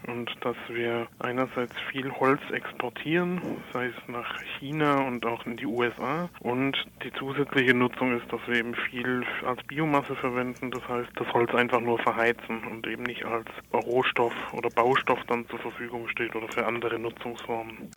Und 0.07 0.31
dass 0.43 0.57
wir 0.69 1.07
einerseits 1.19 1.75
viel 1.91 2.11
Holz 2.13 2.41
exportieren, 2.53 3.41
sei 3.73 3.87
es 3.87 4.09
nach 4.09 4.39
China 4.59 5.07
und 5.07 5.25
auch 5.25 5.47
in 5.47 5.57
die 5.57 5.67
USA. 5.67 6.29
Und 6.41 6.77
die 7.03 7.13
zusätzliche 7.19 7.73
Nutzung 7.73 8.17
ist, 8.19 8.31
dass 8.31 8.41
wir 8.47 8.57
eben 8.57 8.75
viel 8.91 9.25
als 9.47 9.63
Biomasse 9.65 10.15
verwenden. 10.17 10.71
Das 10.71 10.87
heißt, 10.87 11.11
das 11.17 11.33
Holz 11.33 11.55
einfach 11.55 11.81
nur 11.81 11.99
verheizen 11.99 12.63
und 12.71 12.87
eben 12.87 13.05
nicht 13.05 13.25
als 13.25 13.47
Rohstoff 13.73 14.35
oder 14.53 14.69
Baustoff 14.69 15.21
dann 15.27 15.49
zur 15.49 15.59
Verfügung 15.61 16.09
steht 16.09 16.35
oder 16.37 16.49
für 16.49 16.67
andere 16.67 16.99
Nutzungsformen. 16.99 17.91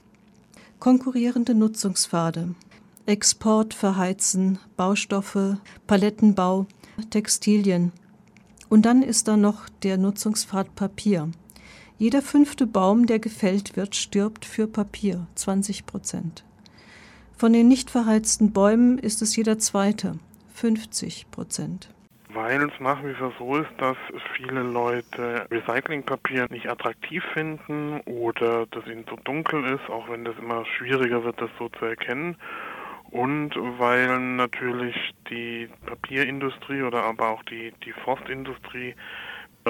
Konkurrierende 0.79 1.55
Nutzungspfade. 1.55 2.55
Export, 3.05 3.73
Verheizen, 3.73 4.59
Baustoffe, 4.75 5.57
Palettenbau, 5.87 6.67
Textilien. 7.09 7.91
Und 8.69 8.85
dann 8.85 9.01
ist 9.01 9.27
da 9.27 9.37
noch 9.37 9.69
der 9.83 9.97
Nutzungspfad 9.97 10.75
Papier. 10.75 11.29
Jeder 11.99 12.21
fünfte 12.21 12.67
Baum, 12.67 13.07
der 13.07 13.17
gefällt 13.17 13.75
wird, 13.75 13.95
stirbt 13.95 14.45
für 14.45 14.67
Papier, 14.67 15.25
20 15.33 15.87
Prozent. 15.87 16.45
Von 17.35 17.53
den 17.53 17.67
nicht 17.67 17.89
verheizten 17.89 18.53
Bäumen 18.53 18.99
ist 18.99 19.23
es 19.23 19.35
jeder 19.35 19.57
zweite, 19.57 20.19
50 20.53 21.31
Prozent. 21.31 21.89
Weil 22.29 22.61
es 22.61 22.79
nach 22.79 23.03
wie 23.03 23.15
vor 23.15 23.33
so 23.39 23.55
ist, 23.57 23.71
dass 23.79 23.97
viele 24.35 24.61
Leute 24.61 25.47
Recyclingpapier 25.49 26.45
nicht 26.51 26.69
attraktiv 26.69 27.23
finden 27.33 27.99
oder 28.01 28.67
dass 28.67 28.85
ihnen 28.85 29.07
zu 29.07 29.15
dunkel 29.23 29.63
ist, 29.65 29.89
auch 29.89 30.07
wenn 30.07 30.23
das 30.23 30.37
immer 30.37 30.65
schwieriger 30.77 31.23
wird, 31.23 31.41
das 31.41 31.49
so 31.57 31.67
zu 31.69 31.85
erkennen. 31.85 32.35
Und 33.09 33.55
weil 33.79 34.19
natürlich 34.19 34.95
die 35.31 35.67
Papierindustrie 35.87 36.83
oder 36.83 37.03
aber 37.05 37.29
auch 37.29 37.43
die, 37.43 37.73
die 37.85 37.93
Forstindustrie 37.93 38.93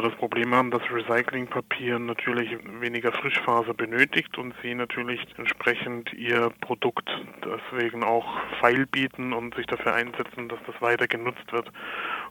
das 0.01 0.15
Problem 0.15 0.53
haben, 0.53 0.71
dass 0.71 0.81
Recyclingpapier 0.91 1.99
natürlich 1.99 2.49
weniger 2.79 3.11
Frischfaser 3.11 3.73
benötigt 3.73 4.37
und 4.37 4.53
sie 4.61 4.75
natürlich 4.75 5.19
entsprechend 5.37 6.13
ihr 6.13 6.51
Produkt 6.61 7.09
deswegen 7.43 8.03
auch 8.03 8.25
feil 8.59 8.85
bieten 8.85 9.33
und 9.33 9.55
sich 9.55 9.65
dafür 9.65 9.93
einsetzen, 9.93 10.49
dass 10.49 10.59
das 10.65 10.81
weiter 10.81 11.07
genutzt 11.07 11.51
wird. 11.51 11.71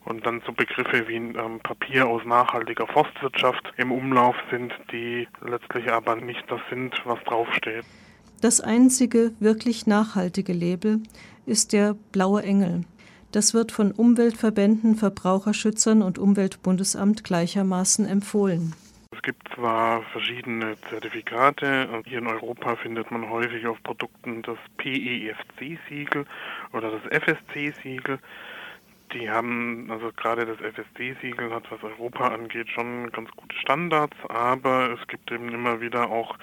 Und 0.05 0.25
dann 0.27 0.43
so 0.47 0.53
Begriffe 0.53 1.09
wie 1.09 1.17
ähm, 1.17 1.61
Papier 1.63 2.07
aus 2.07 2.25
nachhaltiger 2.25 2.87
Forstwirtschaft 2.87 3.73
im 3.77 3.93
Umlauf 3.93 4.37
sind, 4.51 4.73
die 4.93 5.27
letztlich 5.41 5.91
aber 5.91 6.17
nicht 6.17 6.45
das 6.49 6.61
sind, 6.71 6.95
was 7.05 7.23
draufsteht. 7.25 7.85
Das 8.41 8.61
einzige 8.61 9.33
wirklich 9.41 9.87
nachhaltige 9.87 10.53
Label 10.53 11.01
ist 11.47 11.73
der 11.73 11.95
blaue 12.13 12.43
Engel. 12.43 12.85
Das 13.37 13.53
wird 13.53 13.71
von 13.71 13.93
Umweltverbänden, 13.93 14.95
Verbraucherschützern 14.95 16.01
und 16.01 16.19
Umweltbundesamt 16.19 17.23
gleichermaßen 17.23 18.09
empfohlen. 18.09 18.75
Es 19.15 19.21
gibt 19.21 19.47
zwar 19.55 20.01
verschiedene 20.05 20.75
Zertifikate. 20.89 21.87
Hier 22.07 22.17
in 22.17 22.29
Europa 22.29 22.77
findet 22.77 23.11
man 23.11 23.29
häufig 23.29 23.67
auf 23.67 23.77
Produkten 23.83 24.41
das 24.41 24.57
PEFC-Siegel 24.79 26.25
oder 26.73 26.93
das 26.93 27.03
FSC-Siegel. 27.13 28.21
Die 29.13 29.29
haben, 29.29 29.91
also 29.91 30.13
gerade 30.17 30.47
das 30.47 30.57
FSC-Siegel 30.57 31.53
hat, 31.53 31.71
was 31.71 31.83
Europa 31.83 32.29
angeht, 32.29 32.71
schon 32.71 33.13
ganz 33.13 33.31
gute 33.33 33.55
Standards, 33.59 34.17
aber 34.31 34.97
es 34.99 35.07
gibt 35.09 35.31
eben 35.31 35.51
immer 35.51 35.83
wieder 35.83 36.09
auch 36.09 36.39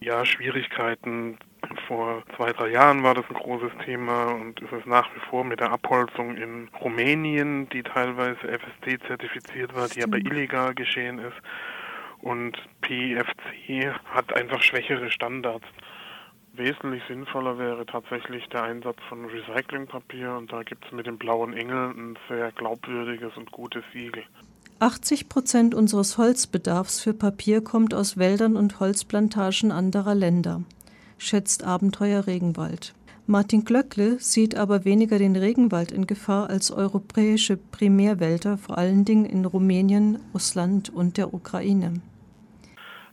ja, 0.00 0.26
Schwierigkeiten 0.26 1.38
vor 1.86 2.22
zwei, 2.36 2.52
drei 2.52 2.70
Jahren 2.70 3.02
war 3.02 3.14
das 3.14 3.24
ein 3.28 3.34
großes 3.34 3.72
Thema 3.84 4.32
und 4.32 4.60
ist 4.60 4.72
es 4.72 4.86
nach 4.86 5.08
wie 5.14 5.20
vor 5.30 5.44
mit 5.44 5.60
der 5.60 5.72
Abholzung 5.72 6.36
in 6.36 6.68
Rumänien, 6.80 7.68
die 7.70 7.82
teilweise 7.82 8.40
FSC 8.40 8.98
zertifiziert 9.06 9.74
war, 9.74 9.88
die 9.88 10.02
aber 10.02 10.18
illegal 10.18 10.74
geschehen 10.74 11.18
ist. 11.18 11.36
Und 12.20 12.56
PFC 12.80 13.92
hat 14.12 14.34
einfach 14.34 14.62
schwächere 14.62 15.10
Standards. 15.10 15.66
Wesentlich 16.54 17.02
sinnvoller 17.08 17.58
wäre 17.58 17.84
tatsächlich 17.84 18.46
der 18.48 18.62
Einsatz 18.62 18.98
von 19.08 19.24
Recyclingpapier 19.24 20.34
und 20.36 20.52
da 20.52 20.62
gibt 20.62 20.84
es 20.86 20.92
mit 20.92 21.06
dem 21.06 21.18
blauen 21.18 21.52
Engel 21.52 21.90
ein 21.90 22.18
sehr 22.28 22.52
glaubwürdiges 22.52 23.36
und 23.36 23.50
gutes 23.50 23.82
Siegel. 23.92 24.22
80 24.78 25.28
Prozent 25.28 25.74
unseres 25.74 26.16
Holzbedarfs 26.16 27.02
für 27.02 27.12
Papier 27.12 27.62
kommt 27.62 27.92
aus 27.92 28.18
Wäldern 28.18 28.56
und 28.56 28.80
Holzplantagen 28.80 29.72
anderer 29.72 30.14
Länder 30.14 30.62
schätzt 31.18 31.64
Abenteuer 31.64 32.26
Regenwald. 32.26 32.94
Martin 33.26 33.64
Glöckle 33.64 34.18
sieht 34.18 34.54
aber 34.54 34.84
weniger 34.84 35.18
den 35.18 35.34
Regenwald 35.34 35.92
in 35.92 36.06
Gefahr 36.06 36.50
als 36.50 36.70
europäische 36.70 37.56
Primärwälder, 37.56 38.58
vor 38.58 38.76
allen 38.76 39.06
Dingen 39.06 39.24
in 39.24 39.46
Rumänien, 39.46 40.18
Russland 40.34 40.90
und 40.90 41.16
der 41.16 41.32
Ukraine. 41.32 42.02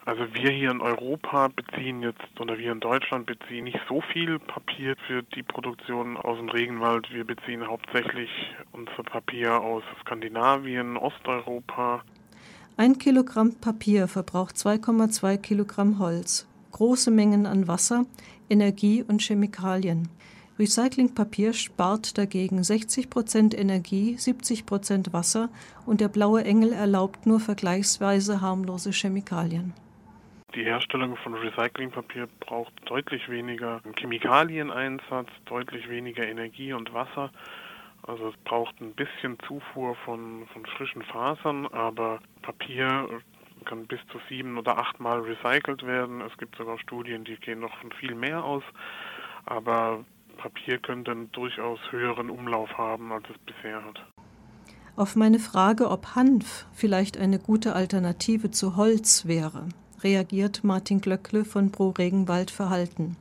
Also 0.04 0.24
wir 0.34 0.52
hier 0.52 0.72
in 0.72 0.82
Europa 0.82 1.48
beziehen 1.48 2.02
jetzt 2.02 2.40
oder 2.42 2.58
wir 2.58 2.74
in 2.74 2.82
Deutschland 2.82 3.26
beziehen 3.26 3.64
nicht 3.64 3.80
so 3.88 4.02
viel 4.12 4.38
Papier 4.40 4.98
für 5.08 5.24
die 5.24 5.44
Produktion 5.44 6.18
aus 6.18 6.38
dem 6.40 6.50
Regenwald. 6.50 7.08
Wir 7.14 7.24
beziehen 7.24 7.66
hauptsächlich 7.66 8.30
unser 8.74 9.04
Papier 9.04 9.62
aus 9.62 9.84
Skandinavien, 10.02 10.98
Osteuropa. 10.98 12.04
Ein 12.76 12.98
Kilogramm 12.98 13.56
Papier 13.62 14.10
verbraucht 14.10 14.56
2,2 14.56 15.38
Kilogramm 15.38 16.00
Holz 16.00 16.51
große 16.72 17.12
Mengen 17.12 17.46
an 17.46 17.68
Wasser, 17.68 18.06
Energie 18.50 19.04
und 19.08 19.22
Chemikalien. 19.22 20.10
Recyclingpapier 20.60 21.54
spart 21.54 22.18
dagegen 22.18 22.64
60 22.64 23.10
Prozent 23.10 23.58
Energie, 23.58 24.16
70 24.18 24.66
Prozent 24.66 25.14
Wasser 25.14 25.50
und 25.86 26.02
der 26.02 26.10
blaue 26.10 26.44
Engel 26.44 26.74
erlaubt 26.74 27.26
nur 27.26 27.40
vergleichsweise 27.40 28.42
harmlose 28.42 28.92
Chemikalien. 28.92 29.74
Die 30.54 30.64
Herstellung 30.66 31.16
von 31.16 31.34
Recyclingpapier 31.34 32.28
braucht 32.42 32.74
deutlich 32.86 33.30
weniger 33.30 33.82
Chemikalieneinsatz, 33.98 35.30
deutlich 35.46 35.90
weniger 35.90 36.28
Energie 36.28 36.74
und 36.74 36.94
Wasser. 36.94 37.32
Also 38.04 38.30
es 38.30 38.36
braucht 38.44 38.82
ein 38.82 38.94
bisschen 38.94 39.38
Zufuhr 39.48 39.96
von, 40.04 40.46
von 40.54 40.66
frischen 40.66 41.04
Fasern, 41.04 41.68
aber 41.68 42.20
Papier 42.42 43.08
kann 43.66 43.88
bis 43.88 44.00
zu 44.12 44.20
sieben 44.30 44.58
oder 44.58 44.78
achtmal 44.78 45.22
recycelt 45.22 45.86
werden. 45.86 46.22
Es 46.22 46.38
gibt 46.38 46.56
sogar 46.56 46.80
Studien, 46.80 47.24
die 47.24 47.36
gehen 47.36 47.60
noch 47.60 47.76
von 47.78 47.92
viel 47.92 48.16
mehr 48.16 48.44
aus. 48.44 48.64
Aber 49.46 50.04
Papier 50.38 50.80
könnte 50.80 51.12
einen 51.12 51.32
durchaus 51.32 51.80
höheren 51.92 52.30
Umlauf 52.30 52.78
haben, 52.78 53.12
als 53.12 53.26
es 53.30 53.38
bisher 53.40 53.84
hat. 53.84 54.04
Auf 54.96 55.16
meine 55.16 55.40
Frage, 55.40 55.90
ob 55.90 56.16
Hanf 56.16 56.66
vielleicht 56.74 57.18
eine 57.18 57.40
gute 57.40 57.76
Alternative 57.76 58.52
zu 58.52 58.76
Holz 58.76 59.26
wäre, 59.26 59.70
reagiert 60.04 60.64
Martin 60.64 61.00
Glöckle 61.00 61.46
von 61.46 61.72
Pro 61.72 61.90
Regenwald 61.90 62.52
Verhalten. 62.52 63.16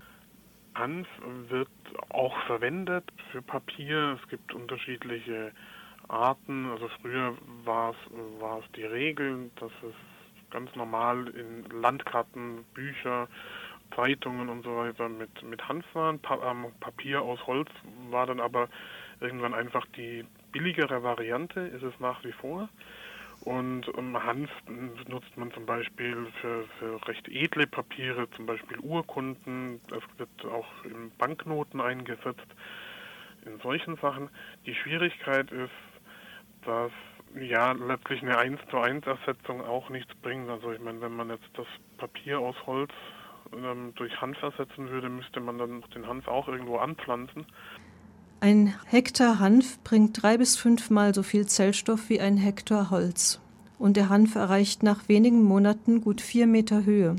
Hanf 0.75 1.09
wird 1.49 1.69
auch 2.09 2.37
verwendet 2.47 3.05
für 3.31 3.43
Papier. 3.43 4.19
Es 4.21 4.29
gibt 4.29 4.53
unterschiedliche 4.55 5.53
Arten. 6.09 6.71
Also 6.71 6.89
früher 7.01 7.37
war 7.65 7.91
es, 7.93 8.41
war 8.41 8.59
es 8.59 8.65
die 8.73 8.85
Regel, 8.85 9.51
dass 9.57 9.73
es 9.83 9.95
ganz 10.51 10.75
normal 10.75 11.29
in 11.29 11.65
Landkarten, 11.81 12.65
Bücher, 12.75 13.29
Zeitungen 13.95 14.49
und 14.49 14.63
so 14.63 14.77
weiter 14.77 15.09
mit, 15.09 15.43
mit 15.43 15.67
Hanf 15.69 15.85
waren. 15.95 16.19
Pa 16.21 16.39
ähm, 16.51 16.67
Papier 16.81 17.23
aus 17.23 17.45
Holz 17.47 17.69
war 18.11 18.27
dann 18.27 18.41
aber 18.41 18.69
irgendwann 19.21 19.55
einfach 19.55 19.85
die 19.97 20.25
billigere 20.53 21.03
Variante, 21.03 21.61
ist 21.61 21.83
es 21.83 21.99
nach 22.01 22.23
wie 22.25 22.33
vor. 22.33 22.69
Und 23.41 23.87
ähm, 23.97 24.23
Hanf 24.23 24.51
nutzt 25.09 25.37
man 25.37 25.51
zum 25.53 25.65
Beispiel 25.65 26.27
für, 26.41 26.65
für 26.79 27.09
recht 27.09 27.27
edle 27.29 27.67
Papiere, 27.67 28.31
zum 28.33 28.47
Beispiel 28.47 28.79
Urkunden. 28.79 29.81
Es 29.87 30.19
wird 30.19 30.53
auch 30.53 30.69
in 30.85 31.11
Banknoten 31.17 31.81
eingesetzt, 31.81 32.47
in 33.47 33.59
solchen 33.61 33.97
Sachen. 33.97 34.29
Die 34.67 34.75
Schwierigkeit 34.75 35.51
ist, 35.51 35.71
dass 36.67 36.93
ja 37.39 37.73
letztlich 37.73 38.23
eine 38.23 38.39
1 38.39 38.61
zu 38.71 38.79
1 38.79 39.07
Ersetzung 39.07 39.61
auch 39.63 39.89
nichts 39.91 40.13
bringt. 40.23 40.49
Also 40.49 40.73
ich 40.73 40.81
meine, 40.81 41.01
wenn 41.01 41.15
man 41.15 41.31
jetzt 41.31 41.49
das 41.55 41.67
Papier 41.99 42.41
aus 42.41 42.57
Holz 42.67 42.91
ähm, 43.53 43.93
durch 43.97 44.21
Hanf 44.21 44.43
ersetzen 44.43 44.89
würde, 44.89 45.09
müsste 45.09 45.41
man 45.41 45.59
dann 45.59 45.83
den 45.95 46.07
Hanf 46.07 46.27
auch 46.29 46.49
irgendwo 46.49 46.77
anpflanzen. 46.77 47.47
Ein 48.41 48.75
Hektar 48.87 49.39
Hanf 49.39 49.83
bringt 49.85 50.23
drei 50.23 50.39
bis 50.39 50.57
fünfmal 50.57 51.15
so 51.15 51.23
viel 51.23 51.47
Zellstoff 51.47 52.09
wie 52.09 52.21
ein 52.21 52.37
Hektar 52.37 52.91
Holz. 52.91 53.41
Und 53.79 53.97
der 53.97 54.09
Hanf 54.09 54.35
erreicht 54.35 54.83
nach 54.83 55.09
wenigen 55.09 55.43
Monaten 55.43 56.01
gut 56.01 56.21
vier 56.21 56.47
Meter 56.47 56.85
Höhe, 56.85 57.17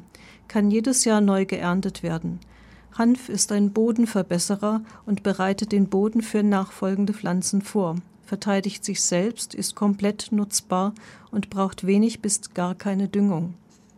kann 0.47 0.69
jedes 0.69 1.05
Jahr 1.05 1.21
neu 1.21 1.45
geerntet 1.45 2.03
werden. 2.03 2.39
Hanf 2.97 3.29
ist 3.29 3.51
ein 3.51 3.71
Bodenverbesserer 3.71 4.81
und 5.05 5.23
bereitet 5.23 5.71
den 5.71 5.89
Boden 5.89 6.21
für 6.21 6.43
nachfolgende 6.43 7.13
Pflanzen 7.13 7.61
vor 7.61 7.95
verteidigt 8.31 8.85
sich 8.85 9.01
selbst, 9.01 9.53
ist 9.53 9.75
komplett 9.75 10.31
nutzbar 10.31 10.93
und 11.31 11.49
braucht 11.49 11.85
wenig 11.85 12.21
bis 12.21 12.53
gar 12.53 12.75
keine 12.75 13.09
Düngung. 13.09 13.55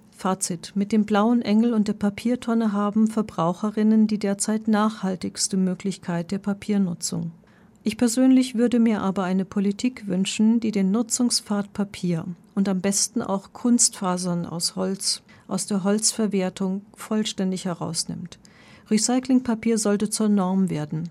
Fazit. 0.10 0.72
Mit 0.74 0.92
dem 0.92 1.06
blauen 1.06 1.44
Engel 1.44 1.72
und 1.72 1.88
der 1.88 1.94
Papiertonne 1.94 2.74
haben 2.74 3.06
Verbraucherinnen 3.06 4.08
die 4.08 4.18
derzeit 4.18 4.68
nachhaltigste 4.68 5.56
Möglichkeit 5.56 6.32
der 6.32 6.40
Papiernutzung. 6.40 7.30
Ich 7.84 7.96
persönlich 7.96 8.56
würde 8.56 8.80
mir 8.80 9.02
aber 9.04 9.24
eine 9.24 9.46
Politik 9.46 10.08
wünschen, 10.08 10.60
die 10.60 10.72
den 10.72 10.90
Nutzungspfad 10.90 11.72
Papier 11.72 12.26
und 12.56 12.68
am 12.68 12.82
besten 12.82 13.22
auch 13.22 13.54
Kunstfasern 13.54 14.48
aus 14.48 14.76
Holz 14.76 15.22
aus 15.48 15.68
der 15.68 15.84
Holzverwertung 15.84 16.82
vollständig 16.96 17.66
herausnimmt. 17.66 18.40
Recyclingpapier 18.90 19.78
sollte 19.78 20.10
zur 20.10 20.28
Norm 20.28 20.72
werden. 20.72 21.10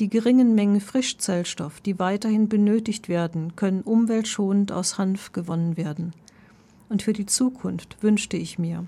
Die 0.00 0.08
geringen 0.08 0.54
Mengen 0.54 0.80
Frischzellstoff, 0.80 1.82
die 1.82 1.98
weiterhin 1.98 2.48
benötigt 2.48 3.10
werden, 3.10 3.54
können 3.54 3.82
umweltschonend 3.82 4.72
aus 4.72 4.96
Hanf 4.96 5.32
gewonnen 5.32 5.76
werden. 5.76 6.14
Und 6.88 7.02
für 7.02 7.12
die 7.12 7.26
Zukunft 7.26 8.02
wünschte 8.02 8.38
ich 8.38 8.58
mir, 8.58 8.86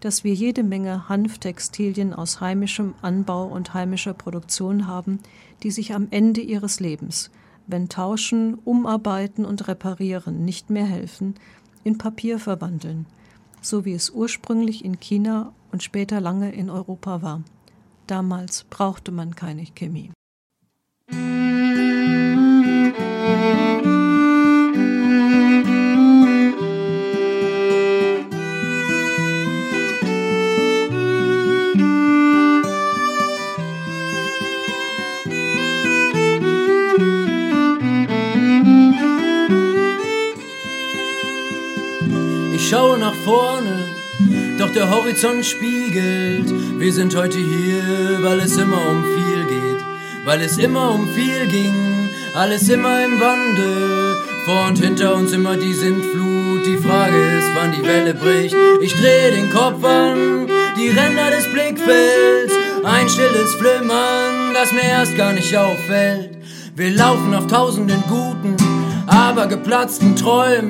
dass 0.00 0.22
wir 0.22 0.34
jede 0.34 0.62
Menge 0.62 1.08
Hanftextilien 1.08 2.12
aus 2.12 2.42
heimischem 2.42 2.94
Anbau 3.00 3.46
und 3.46 3.72
heimischer 3.72 4.12
Produktion 4.12 4.86
haben, 4.86 5.20
die 5.62 5.70
sich 5.70 5.94
am 5.94 6.08
Ende 6.10 6.42
ihres 6.42 6.78
Lebens, 6.78 7.30
wenn 7.66 7.88
Tauschen, 7.88 8.52
Umarbeiten 8.66 9.46
und 9.46 9.66
Reparieren 9.66 10.44
nicht 10.44 10.68
mehr 10.68 10.84
helfen, 10.84 11.36
in 11.84 11.96
Papier 11.96 12.38
verwandeln, 12.38 13.06
so 13.62 13.86
wie 13.86 13.94
es 13.94 14.10
ursprünglich 14.10 14.84
in 14.84 15.00
China 15.00 15.54
und 15.72 15.82
später 15.82 16.20
lange 16.20 16.52
in 16.52 16.68
Europa 16.68 17.22
war. 17.22 17.42
Damals 18.06 18.64
brauchte 18.68 19.10
man 19.10 19.34
keine 19.34 19.64
Chemie. 19.64 20.10
Schaue 42.70 42.98
nach 42.98 43.14
vorne, 43.24 43.84
doch 44.58 44.72
der 44.72 44.90
Horizont 44.90 45.44
spiegelt. 45.44 46.48
Wir 46.78 46.92
sind 46.92 47.16
heute 47.16 47.38
hier, 47.38 48.18
weil 48.22 48.40
es 48.40 48.56
immer 48.56 48.80
um 48.90 49.04
viel 49.04 49.44
geht 49.46 49.70
weil 50.24 50.42
es 50.42 50.58
immer 50.58 50.90
um 50.92 51.08
viel 51.08 51.46
ging, 51.46 52.10
alles 52.34 52.68
immer 52.68 53.04
im 53.04 53.20
Wandel. 53.20 54.16
Vor 54.44 54.68
und 54.68 54.78
hinter 54.78 55.14
uns 55.14 55.32
immer 55.32 55.56
die 55.56 55.72
Sintflut, 55.72 56.64
die 56.66 56.78
Frage 56.78 57.16
ist, 57.16 57.48
wann 57.54 57.72
die 57.72 57.86
Welle 57.86 58.14
bricht. 58.14 58.54
Ich 58.80 58.94
drehe 58.94 59.32
den 59.32 59.50
Kopf 59.50 59.84
an, 59.84 60.46
die 60.78 60.88
Ränder 60.88 61.30
des 61.30 61.50
Blickfelds 61.52 62.54
Ein 62.84 63.08
stilles 63.08 63.54
Flimmern, 63.54 64.54
das 64.54 64.72
mir 64.72 64.82
erst 64.82 65.16
gar 65.16 65.32
nicht 65.32 65.54
auffällt. 65.56 66.38
Wir 66.74 66.90
laufen 66.90 67.34
auf 67.34 67.46
tausenden 67.46 68.02
guten, 68.08 68.56
aber 69.06 69.46
geplatzten 69.46 70.16
Träumen. 70.16 70.68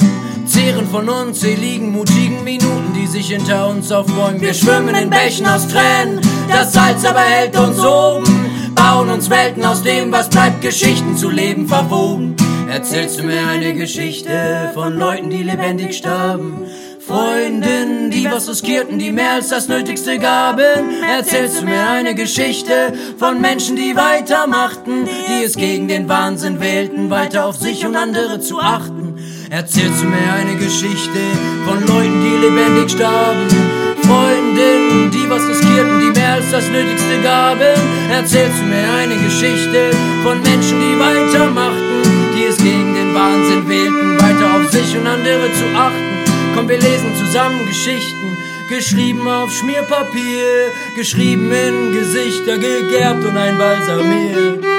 Zehren 0.51 0.89
von 0.89 1.09
unzähligen 1.09 1.93
mutigen 1.93 2.43
Minuten, 2.43 2.93
die 2.93 3.07
sich 3.07 3.29
hinter 3.29 3.69
uns 3.69 3.93
aufbäumen. 3.93 4.41
Wir 4.41 4.53
schwimmen 4.53 4.97
in 4.97 5.09
Bächen 5.09 5.47
aus 5.47 5.69
Tränen, 5.69 6.21
das 6.49 6.73
Salz 6.73 7.05
aber 7.05 7.21
hält 7.21 7.57
uns 7.57 7.79
oben. 7.79 8.75
Bauen 8.75 9.11
uns 9.11 9.31
Welten 9.31 9.65
aus 9.65 9.83
dem, 9.83 10.11
was 10.11 10.29
bleibt, 10.29 10.61
Geschichten 10.61 11.17
zu 11.17 11.31
leben 11.31 11.69
verwoben. 11.69 12.35
Erzählst 12.69 13.21
du 13.21 13.25
mir 13.25 13.47
eine 13.47 13.75
Geschichte 13.75 14.73
von 14.75 14.99
Leuten, 14.99 15.31
die 15.31 15.45
lebendig 15.45 15.97
starben? 15.97 16.67
Freundinnen, 17.07 18.11
die 18.11 18.29
was 18.31 18.49
riskierten, 18.49 18.99
die 18.99 19.13
mehr 19.13 19.35
als 19.35 19.51
das 19.51 19.69
Nötigste 19.69 20.19
gaben. 20.19 21.03
Erzählst 21.17 21.61
du 21.61 21.65
mir 21.65 21.89
eine 21.89 22.17
Geschichte 22.17 22.93
von 23.19 23.41
Menschen, 23.41 23.77
die 23.77 23.95
weitermachten, 23.95 25.07
die 25.29 25.45
es 25.45 25.55
gegen 25.55 25.87
den 25.87 26.09
Wahnsinn 26.09 26.61
wählten, 26.61 27.09
weiter 27.09 27.47
auf 27.47 27.57
sich 27.57 27.87
und 27.87 27.95
andere 27.95 28.41
zu 28.41 28.61
achten. 28.61 29.00
Erzählst 29.51 30.01
du 30.01 30.07
mir 30.07 30.33
eine 30.33 30.55
Geschichte 30.55 31.19
von 31.67 31.81
Leuten, 31.81 32.23
die 32.23 32.37
lebendig 32.47 32.93
starben. 32.93 33.49
Freundinnen, 34.07 35.11
die 35.11 35.29
was 35.29 35.43
riskierten, 35.43 35.99
die 35.99 36.17
mehr 36.17 36.35
als 36.35 36.53
das 36.53 36.69
Nötigste 36.69 37.21
gaben. 37.21 37.75
Erzählst 38.13 38.61
du 38.61 38.67
mir 38.67 38.87
eine 39.03 39.17
Geschichte 39.17 39.91
von 40.23 40.41
Menschen, 40.41 40.79
die 40.79 40.97
weitermachten, 41.01 42.03
die 42.37 42.45
es 42.45 42.59
gegen 42.59 42.95
den 42.95 43.13
Wahnsinn 43.13 43.69
wählten, 43.69 44.23
weiter 44.23 44.55
auf 44.55 44.71
sich 44.71 44.97
und 44.97 45.09
andere 45.09 45.53
zu 45.53 45.67
achten. 45.77 46.55
Komm, 46.55 46.69
wir 46.69 46.79
lesen 46.79 47.13
zusammen 47.19 47.67
Geschichten, 47.67 48.39
geschrieben 48.69 49.27
auf 49.27 49.51
Schmierpapier, 49.51 50.71
geschrieben 50.95 51.51
in 51.51 51.93
Gesichter, 51.93 52.57
gegerbt 52.57 53.25
und 53.25 53.37
einbalsamiert. 53.37 54.70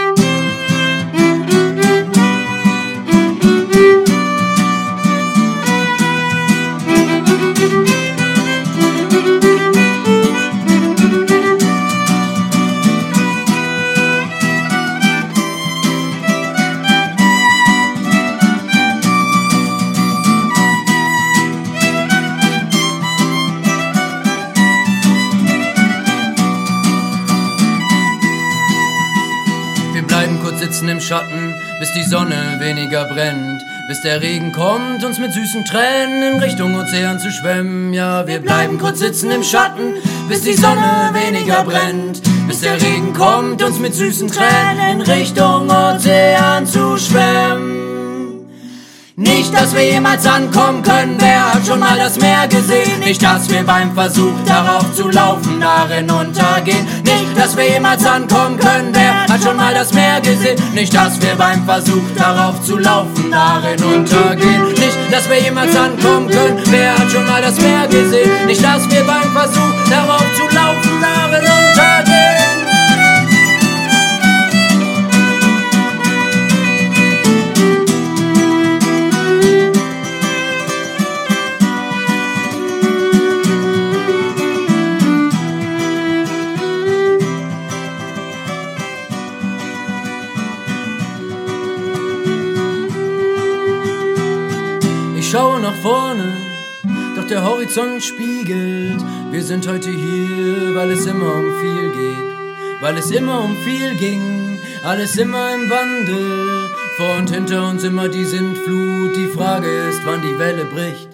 Weniger 32.62 33.06
brennt. 33.06 33.62
Bis 33.88 34.02
der 34.02 34.22
Regen 34.22 34.54
kommt, 34.54 35.04
uns 35.04 35.20
mit 35.20 35.34
süßen 35.34 35.66
Tränen 35.66 36.36
in 36.36 36.40
Richtung 36.40 36.76
Ozean 36.80 37.20
zu 37.20 37.30
schwemmen. 37.30 37.94
Ja, 37.94 38.26
wir 38.26 38.40
bleiben 38.40 38.78
kurz 38.78 39.00
sitzen 39.00 39.32
im 39.32 39.44
Schatten, 39.44 39.96
bis 40.30 40.44
die 40.44 40.54
Sonne 40.54 41.10
weniger 41.12 41.64
brennt. 41.66 42.22
Bis 42.48 42.62
der 42.62 42.82
Regen 42.82 43.14
kommt, 43.14 43.62
uns 43.62 43.80
mit 43.80 43.94
süßen 43.94 44.30
Tränen 44.30 44.94
in 44.94 45.02
Richtung 45.02 45.70
Ozean 45.70 46.66
zu 46.66 46.98
schwemmen. 46.98 47.81
Nicht, 49.22 49.54
dass 49.54 49.76
wir 49.76 49.86
jemals 49.86 50.26
ankommen 50.26 50.82
können, 50.82 51.16
wer 51.20 51.54
hat 51.54 51.64
schon 51.68 51.80
mal 51.80 51.96
das 51.96 52.20
Meer 52.20 52.48
gesehen? 52.48 53.00
Nicht, 53.02 53.22
dass 53.22 53.48
wir 53.52 53.64
beim 53.64 53.94
Versuch 53.94 54.34
darauf 54.48 54.92
zu 54.96 55.10
laufen 55.10 55.60
darin 55.60 56.10
untergehen. 56.10 56.88
Nicht, 57.04 57.38
dass 57.38 57.56
wir 57.56 57.70
jemals 57.70 58.04
ankommen 58.04 58.58
können, 58.58 58.90
wer 58.94 59.28
hat 59.28 59.44
schon 59.44 59.58
mal 59.58 59.76
das 59.76 59.94
Meer 59.94 60.22
gesehen? 60.22 60.58
Nicht, 60.74 60.96
dass 60.96 61.22
wir 61.22 61.36
beim 61.36 61.64
Versuch 61.66 62.02
darauf 62.18 62.64
zu 62.64 62.80
laufen 62.80 63.30
darin 63.30 63.84
untergehen. 63.84 64.70
Nicht, 64.70 64.98
dass 65.12 65.30
wir 65.30 65.40
jemals 65.40 65.76
ankommen 65.76 66.28
können, 66.28 66.60
wer 66.72 66.98
hat 66.98 67.12
schon 67.12 67.28
mal 67.28 67.44
das 67.44 67.62
Meer 67.62 67.88
gesehen? 67.88 68.48
Nicht, 68.48 68.64
dass 68.64 68.90
wir 68.90 69.04
beim 69.04 69.32
Versuch 69.34 69.76
darauf 69.88 70.26
zu 70.36 70.56
laufen 70.56 71.00
darin 71.00 71.46
untergehen. 71.46 72.31
Vorne, 95.82 96.38
doch 97.16 97.26
der 97.28 97.44
Horizont 97.44 98.04
spiegelt. 98.04 99.02
Wir 99.32 99.44
sind 99.44 99.68
heute 99.68 99.90
hier, 99.90 100.76
weil 100.76 100.92
es 100.92 101.06
immer 101.06 101.36
um 101.36 101.60
viel 101.60 101.92
geht. 101.92 102.82
Weil 102.82 102.98
es 102.98 103.12
immer 103.12 103.42
um 103.42 103.56
viel 103.58 103.96
ging, 103.96 104.60
alles 104.84 105.18
immer 105.18 105.54
im 105.54 105.70
Wandel. 105.70 106.70
Vor 106.98 107.18
und 107.18 107.30
hinter 107.30 107.70
uns 107.70 107.84
immer 107.84 108.10
die 108.10 108.26
Sintflut. 108.26 109.16
Die 109.16 109.28
Frage 109.28 109.68
ist, 109.90 110.06
wann 110.06 110.22
die 110.22 110.38
Welle 110.38 110.66
bricht. 110.66 111.10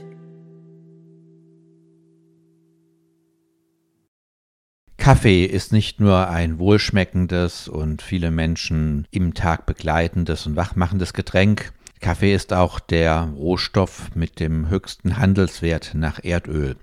Kaffee 4.98 5.46
ist 5.46 5.72
nicht 5.72 6.02
nur 6.02 6.28
ein 6.28 6.60
wohlschmeckendes 6.60 7.70
und 7.70 8.02
viele 8.02 8.32
Menschen 8.32 9.08
im 9.12 9.34
Tag 9.34 9.66
begleitendes 9.66 10.46
und 10.46 10.58
wachmachendes 10.58 11.14
Getränk. 11.14 11.72
Kaffee 12.00 12.34
ist 12.34 12.54
auch 12.54 12.80
der 12.80 13.30
Rohstoff 13.36 14.16
mit 14.16 14.40
dem 14.40 14.70
höchsten 14.70 15.18
Handelswert 15.18 15.92
nach 15.94 16.24
Erdöl. 16.24 16.76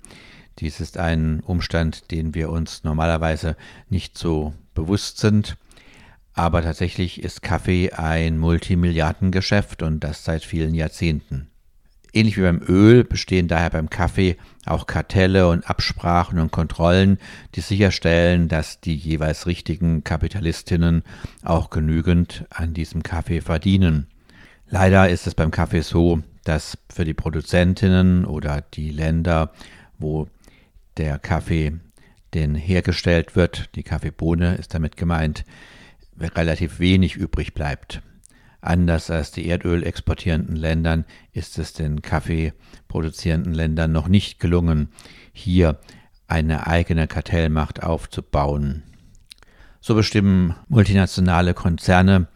Dies 0.59 0.79
ist 0.79 0.97
ein 0.97 1.41
Umstand, 1.41 2.11
den 2.11 2.33
wir 2.33 2.49
uns 2.49 2.83
normalerweise 2.83 3.55
nicht 3.89 4.17
so 4.17 4.53
bewusst 4.73 5.19
sind. 5.19 5.57
Aber 6.33 6.61
tatsächlich 6.61 7.23
ist 7.23 7.41
Kaffee 7.41 7.91
ein 7.91 8.37
Multimilliardengeschäft 8.37 9.81
und 9.81 10.01
das 10.01 10.25
seit 10.25 10.43
vielen 10.43 10.75
Jahrzehnten. 10.75 11.49
Ähnlich 12.11 12.37
wie 12.37 12.43
beim 12.43 12.61
Öl 12.65 13.03
bestehen 13.03 13.49
daher 13.49 13.69
beim 13.69 13.89
Kaffee 13.89 14.37
auch 14.65 14.87
Kartelle 14.87 15.49
und 15.49 15.69
Absprachen 15.69 16.39
und 16.39 16.51
Kontrollen, 16.51 17.19
die 17.55 17.61
sicherstellen, 17.61 18.47
dass 18.47 18.79
die 18.79 18.95
jeweils 18.95 19.47
richtigen 19.47 20.03
Kapitalistinnen 20.05 21.03
auch 21.43 21.69
genügend 21.69 22.45
an 22.49 22.73
diesem 22.73 23.03
Kaffee 23.03 23.41
verdienen. 23.41 24.07
Leider 24.77 25.07
ist 25.07 25.25
es 25.25 25.35
beim 25.35 25.51
Kaffee 25.51 25.79
so, 25.79 26.21
dass 26.43 26.77
für 26.89 27.05
die 27.05 27.13
Produzentinnen 27.13 28.25
oder 28.25 28.59
die 28.59 28.89
Länder, 28.91 29.53
wo 29.99 30.27
der 30.97 31.17
Kaffee 31.17 31.77
denn 32.33 32.55
hergestellt 32.55 33.37
wird, 33.37 33.69
die 33.75 33.83
Kaffeebohne 33.83 34.55
ist 34.55 34.73
damit 34.73 34.97
gemeint, 34.97 35.45
relativ 36.19 36.79
wenig 36.79 37.15
übrig 37.15 37.53
bleibt. 37.53 38.01
Anders 38.59 39.09
als 39.09 39.31
die 39.31 39.47
Erdöl 39.47 39.81
exportierenden 39.81 40.57
Ländern 40.57 41.05
ist 41.31 41.57
es 41.57 41.71
den 41.71 42.01
Kaffeeproduzierenden 42.01 43.53
Ländern 43.53 43.93
noch 43.93 44.09
nicht 44.09 44.41
gelungen, 44.41 44.89
hier 45.31 45.79
eine 46.27 46.67
eigene 46.67 47.07
Kartellmacht 47.07 47.81
aufzubauen. 47.81 48.83
So 49.79 49.95
bestimmen 49.95 50.53
multinationale 50.67 51.53
Konzerne, 51.53 52.27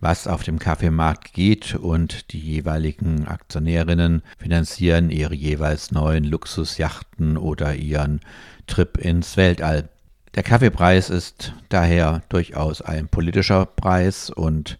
was 0.00 0.26
auf 0.26 0.42
dem 0.42 0.58
Kaffeemarkt 0.58 1.32
geht 1.32 1.74
und 1.74 2.32
die 2.32 2.38
jeweiligen 2.38 3.26
Aktionärinnen 3.26 4.22
finanzieren 4.38 5.10
ihre 5.10 5.34
jeweils 5.34 5.90
neuen 5.90 6.24
Luxusjachten 6.24 7.36
oder 7.36 7.74
ihren 7.74 8.20
Trip 8.66 8.98
ins 8.98 9.36
Weltall. 9.36 9.88
Der 10.34 10.42
Kaffeepreis 10.42 11.08
ist 11.08 11.54
daher 11.70 12.22
durchaus 12.28 12.82
ein 12.82 13.08
politischer 13.08 13.64
Preis 13.64 14.28
und 14.28 14.78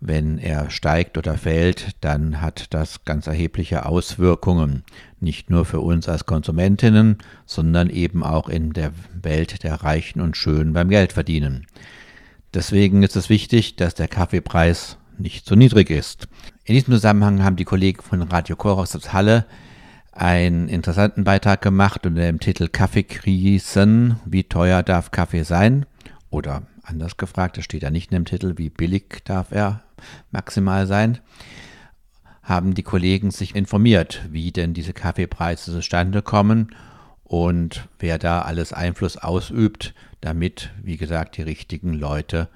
wenn 0.00 0.36
er 0.36 0.70
steigt 0.70 1.16
oder 1.16 1.38
fällt, 1.38 1.96
dann 2.02 2.42
hat 2.42 2.74
das 2.74 3.06
ganz 3.06 3.26
erhebliche 3.26 3.86
Auswirkungen, 3.86 4.84
nicht 5.20 5.48
nur 5.48 5.64
für 5.64 5.80
uns 5.80 6.08
als 6.08 6.26
Konsumentinnen, 6.26 7.18
sondern 7.46 7.88
eben 7.88 8.22
auch 8.22 8.50
in 8.50 8.74
der 8.74 8.92
Welt 9.22 9.62
der 9.62 9.82
Reichen 9.82 10.20
und 10.20 10.36
Schönen 10.36 10.74
beim 10.74 10.90
Geldverdienen. 10.90 11.66
Deswegen 12.54 13.02
ist 13.02 13.16
es 13.16 13.28
wichtig, 13.28 13.76
dass 13.76 13.94
der 13.94 14.08
Kaffeepreis 14.08 14.96
nicht 15.18 15.46
so 15.46 15.54
niedrig 15.54 15.90
ist. 15.90 16.28
In 16.64 16.74
diesem 16.74 16.94
Zusammenhang 16.94 17.42
haben 17.42 17.56
die 17.56 17.64
Kollegen 17.64 18.02
von 18.02 18.22
Radio 18.22 18.56
Korax 18.56 18.96
aus 18.96 19.12
Halle 19.12 19.46
einen 20.12 20.68
interessanten 20.68 21.24
Beitrag 21.24 21.60
gemacht 21.60 22.06
unter 22.06 22.22
dem 22.22 22.40
Titel 22.40 22.68
Kaffeekrisen, 22.68 24.16
wie 24.24 24.44
teuer 24.44 24.82
darf 24.82 25.10
Kaffee 25.10 25.44
sein? 25.44 25.86
Oder 26.30 26.62
anders 26.82 27.16
gefragt, 27.16 27.56
das 27.56 27.64
steht 27.64 27.82
ja 27.82 27.90
nicht 27.90 28.10
in 28.10 28.16
dem 28.16 28.24
Titel, 28.24 28.54
wie 28.56 28.70
billig 28.70 29.22
darf 29.24 29.52
er 29.52 29.82
maximal 30.30 30.86
sein? 30.86 31.18
Haben 32.42 32.74
die 32.74 32.82
Kollegen 32.82 33.30
sich 33.30 33.54
informiert, 33.54 34.22
wie 34.30 34.52
denn 34.52 34.72
diese 34.72 34.92
Kaffeepreise 34.92 35.72
zustande 35.72 36.22
kommen 36.22 36.74
und 37.24 37.88
wer 37.98 38.18
da 38.18 38.42
alles 38.42 38.72
Einfluss 38.72 39.16
ausübt, 39.16 39.94
damit, 40.26 40.70
wie 40.82 40.96
gesagt, 40.96 41.36
die 41.36 41.42
richtigen 41.42 41.94
Leute 41.94 42.48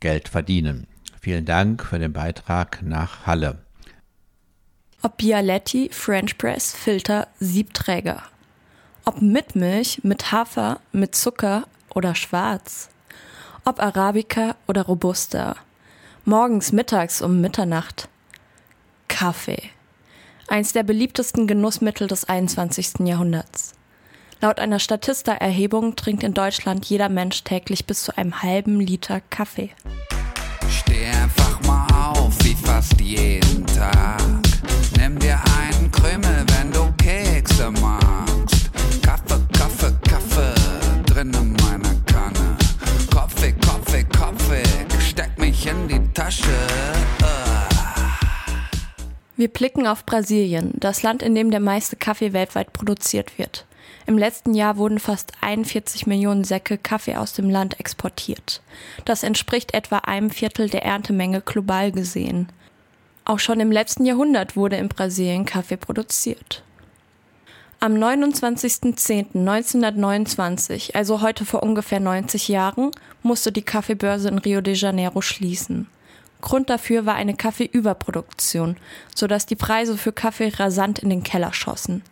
Geld 0.00 0.28
verdienen. 0.28 0.86
Vielen 1.20 1.44
Dank 1.44 1.84
für 1.84 1.98
den 1.98 2.12
Beitrag 2.12 2.80
nach 2.82 3.26
Halle. 3.26 3.58
Ob 5.02 5.18
Bialetti, 5.18 5.90
French 5.92 6.38
Press, 6.38 6.74
Filter, 6.74 7.28
Siebträger. 7.38 8.22
Ob 9.04 9.20
mit 9.20 9.54
Milch, 9.54 10.00
mit 10.02 10.32
Hafer, 10.32 10.80
mit 10.92 11.14
Zucker 11.14 11.64
oder 11.94 12.14
schwarz. 12.14 12.88
Ob 13.64 13.80
Arabica 13.80 14.56
oder 14.66 14.82
Robusta. 14.82 15.56
Morgens, 16.24 16.72
mittags 16.72 17.20
um 17.20 17.40
Mitternacht. 17.40 18.08
Kaffee. 19.08 19.70
Eins 20.46 20.72
der 20.72 20.82
beliebtesten 20.82 21.46
Genussmittel 21.46 22.06
des 22.06 22.24
21. 22.24 23.00
Jahrhunderts. 23.00 23.74
Laut 24.40 24.60
einer 24.60 24.78
Statista-Erhebung 24.78 25.96
trinkt 25.96 26.22
in 26.22 26.32
Deutschland 26.32 26.86
jeder 26.86 27.08
Mensch 27.08 27.42
täglich 27.42 27.86
bis 27.86 28.04
zu 28.04 28.16
einem 28.16 28.40
halben 28.40 28.78
Liter 28.78 29.20
Kaffee. 29.30 29.70
Steh 30.70 31.06
einfach 31.06 31.60
mal 31.66 32.12
auf, 32.12 32.32
wie 32.44 32.54
fast 32.54 33.00
jeden 33.00 33.66
Tag. 33.66 34.20
Nimm 34.96 35.18
dir 35.18 35.40
einen 35.58 35.90
Krümel, 35.90 36.44
wenn 36.56 36.70
du 36.70 36.92
Kekse 36.98 37.72
magst. 37.80 38.70
Kaffee, 39.02 39.40
Kaffee, 39.58 39.92
Kaffee, 40.08 40.54
drin 41.06 41.34
in 41.34 41.52
meiner 41.54 41.94
Kanne. 42.06 42.56
Kaffee, 43.10 43.52
Kaffee, 43.54 44.04
Kaffee, 44.04 44.62
steck 45.00 45.36
mich 45.38 45.66
in 45.66 45.88
die 45.88 46.12
Tasche. 46.14 46.54
Wir 49.36 49.48
blicken 49.48 49.88
auf 49.88 50.06
Brasilien, 50.06 50.72
das 50.74 51.02
Land, 51.02 51.22
in 51.22 51.34
dem 51.34 51.50
der 51.50 51.60
meiste 51.60 51.96
Kaffee 51.96 52.32
weltweit 52.32 52.72
produziert 52.72 53.36
wird. 53.36 53.67
Im 54.08 54.16
letzten 54.16 54.54
Jahr 54.54 54.78
wurden 54.78 54.98
fast 54.98 55.32
41 55.42 56.06
Millionen 56.06 56.42
Säcke 56.42 56.78
Kaffee 56.78 57.16
aus 57.16 57.34
dem 57.34 57.50
Land 57.50 57.78
exportiert. 57.78 58.62
Das 59.04 59.22
entspricht 59.22 59.74
etwa 59.74 59.98
einem 59.98 60.30
Viertel 60.30 60.70
der 60.70 60.82
Erntemenge 60.82 61.42
global 61.42 61.92
gesehen. 61.92 62.48
Auch 63.26 63.38
schon 63.38 63.60
im 63.60 63.70
letzten 63.70 64.06
Jahrhundert 64.06 64.56
wurde 64.56 64.76
in 64.76 64.88
Brasilien 64.88 65.44
Kaffee 65.44 65.76
produziert. 65.76 66.62
Am 67.80 67.96
29.10.1929, 67.96 70.94
also 70.94 71.20
heute 71.20 71.44
vor 71.44 71.62
ungefähr 71.62 72.00
90 72.00 72.48
Jahren, 72.48 72.92
musste 73.22 73.52
die 73.52 73.60
Kaffeebörse 73.60 74.30
in 74.30 74.38
Rio 74.38 74.62
de 74.62 74.72
Janeiro 74.72 75.20
schließen. 75.20 75.86
Grund 76.40 76.70
dafür 76.70 77.04
war 77.04 77.16
eine 77.16 77.34
Kaffeeüberproduktion, 77.34 78.78
sodass 79.14 79.44
die 79.44 79.56
Preise 79.56 79.98
für 79.98 80.12
Kaffee 80.12 80.48
rasant 80.48 80.98
in 80.98 81.10
den 81.10 81.24
Keller 81.24 81.52
schossen. 81.52 82.02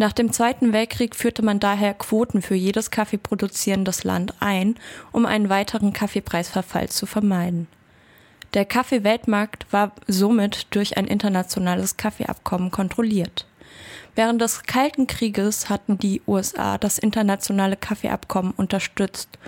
Nach 0.00 0.12
dem 0.12 0.32
Zweiten 0.32 0.72
Weltkrieg 0.72 1.16
führte 1.16 1.42
man 1.42 1.58
daher 1.58 1.92
Quoten 1.92 2.40
für 2.40 2.54
jedes 2.54 2.92
kaffeeproduzierendes 2.92 4.04
Land 4.04 4.32
ein, 4.38 4.76
um 5.10 5.26
einen 5.26 5.48
weiteren 5.48 5.92
Kaffeepreisverfall 5.92 6.88
zu 6.88 7.04
vermeiden. 7.04 7.66
Der 8.54 8.64
Kaffeeweltmarkt 8.64 9.66
war 9.72 9.92
somit 10.06 10.68
durch 10.70 10.96
ein 10.96 11.06
internationales 11.06 11.96
Kaffeeabkommen 11.96 12.70
kontrolliert. 12.70 13.46
Während 14.14 14.40
des 14.40 14.62
Kalten 14.62 15.08
Krieges 15.08 15.68
hatten 15.68 15.98
die 15.98 16.22
USA 16.26 16.78
das 16.78 16.98
internationale 16.98 17.76
Kaffeeabkommen 17.76 18.52
unterstützt 18.52 19.38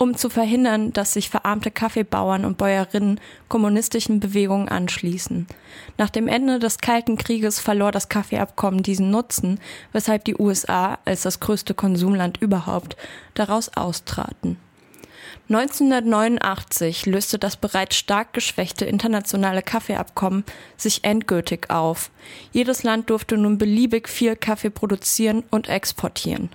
um 0.00 0.16
zu 0.16 0.30
verhindern, 0.30 0.94
dass 0.94 1.12
sich 1.12 1.28
verarmte 1.28 1.70
Kaffeebauern 1.70 2.46
und 2.46 2.56
Bäuerinnen 2.56 3.20
kommunistischen 3.48 4.18
Bewegungen 4.18 4.66
anschließen. 4.66 5.46
Nach 5.98 6.08
dem 6.08 6.26
Ende 6.26 6.58
des 6.58 6.78
Kalten 6.78 7.18
Krieges 7.18 7.60
verlor 7.60 7.92
das 7.92 8.08
Kaffeeabkommen 8.08 8.82
diesen 8.82 9.10
Nutzen, 9.10 9.60
weshalb 9.92 10.24
die 10.24 10.36
USA 10.38 10.96
als 11.04 11.20
das 11.20 11.38
größte 11.38 11.74
Konsumland 11.74 12.38
überhaupt 12.40 12.96
daraus 13.34 13.76
austraten. 13.76 14.56
1989 15.50 17.04
löste 17.04 17.38
das 17.38 17.58
bereits 17.58 17.96
stark 17.96 18.32
geschwächte 18.32 18.86
internationale 18.86 19.60
Kaffeeabkommen 19.60 20.44
sich 20.78 21.04
endgültig 21.04 21.68
auf. 21.68 22.10
Jedes 22.52 22.84
Land 22.84 23.10
durfte 23.10 23.36
nun 23.36 23.58
beliebig 23.58 24.08
viel 24.08 24.34
Kaffee 24.34 24.70
produzieren 24.70 25.44
und 25.50 25.68
exportieren. 25.68 26.48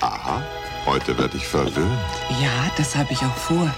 Aha, 0.00 0.42
heute 0.86 1.16
werde 1.18 1.36
ich 1.36 1.46
verwöhnt. 1.46 1.98
Ja, 2.40 2.70
das 2.76 2.94
habe 2.94 3.12
ich 3.12 3.20
auch 3.20 3.36
vor. 3.36 3.74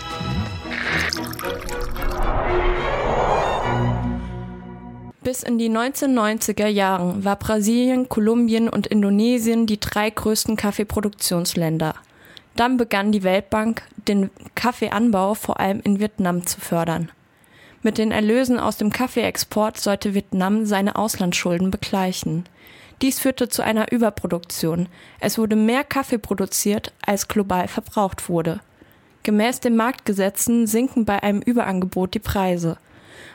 Bis 5.22 5.42
in 5.42 5.58
die 5.58 5.68
1990er 5.68 6.68
Jahren 6.68 7.24
war 7.24 7.36
Brasilien, 7.36 8.08
Kolumbien 8.08 8.68
und 8.68 8.86
Indonesien 8.86 9.66
die 9.66 9.78
drei 9.78 10.08
größten 10.08 10.56
Kaffeeproduktionsländer. 10.56 11.94
Dann 12.56 12.76
begann 12.76 13.12
die 13.12 13.22
Weltbank, 13.22 13.82
den 14.08 14.30
Kaffeeanbau 14.54 15.34
vor 15.34 15.60
allem 15.60 15.80
in 15.84 16.00
Vietnam 16.00 16.46
zu 16.46 16.60
fördern. 16.60 17.12
Mit 17.82 17.98
den 17.98 18.10
Erlösen 18.10 18.58
aus 18.58 18.78
dem 18.78 18.90
Kaffeeexport 18.90 19.78
sollte 19.78 20.14
Vietnam 20.14 20.66
seine 20.66 20.96
Auslandsschulden 20.96 21.70
begleichen. 21.70 22.44
Dies 23.00 23.20
führte 23.20 23.48
zu 23.48 23.62
einer 23.62 23.92
Überproduktion. 23.92 24.88
Es 25.20 25.38
wurde 25.38 25.54
mehr 25.54 25.84
Kaffee 25.84 26.18
produziert, 26.18 26.92
als 27.06 27.28
global 27.28 27.68
verbraucht 27.68 28.28
wurde. 28.28 28.60
Gemäß 29.22 29.60
den 29.60 29.76
Marktgesetzen 29.76 30.66
sinken 30.66 31.04
bei 31.04 31.22
einem 31.22 31.40
Überangebot 31.40 32.14
die 32.14 32.18
Preise. 32.18 32.76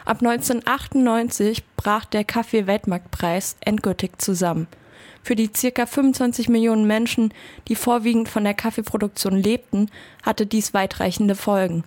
Ab 0.05 0.17
1998 0.21 1.63
brach 1.77 2.05
der 2.05 2.25
Kaffee-Weltmarktpreis 2.25 3.55
endgültig 3.61 4.21
zusammen. 4.21 4.67
Für 5.23 5.35
die 5.35 5.49
circa 5.55 5.85
25 5.85 6.49
Millionen 6.49 6.85
Menschen, 6.85 7.33
die 7.69 7.75
vorwiegend 7.75 8.27
von 8.27 8.43
der 8.43 8.53
Kaffeeproduktion 8.53 9.37
lebten, 9.37 9.89
hatte 10.21 10.45
dies 10.45 10.73
weitreichende 10.73 11.35
Folgen. 11.35 11.85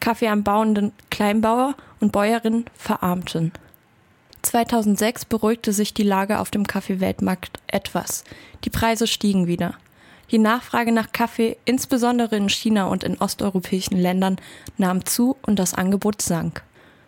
Kaffeeanbauenden 0.00 0.92
Kleinbauer 1.10 1.74
und 2.00 2.12
Bäuerinnen 2.12 2.66
verarmten. 2.74 3.52
2006 4.44 5.24
beruhigte 5.24 5.72
sich 5.72 5.94
die 5.94 6.02
Lage 6.02 6.38
auf 6.38 6.50
dem 6.50 6.66
Kaffeeweltmarkt 6.66 7.58
etwas. 7.66 8.24
Die 8.64 8.70
Preise 8.70 9.06
stiegen 9.06 9.46
wieder. 9.46 9.74
Die 10.30 10.38
Nachfrage 10.38 10.92
nach 10.92 11.12
Kaffee, 11.12 11.56
insbesondere 11.64 12.36
in 12.36 12.48
China 12.48 12.86
und 12.86 13.04
in 13.04 13.18
osteuropäischen 13.18 13.98
Ländern, 13.98 14.36
nahm 14.78 15.04
zu 15.04 15.36
und 15.42 15.58
das 15.58 15.74
Angebot 15.74 16.22
sank. 16.22 16.62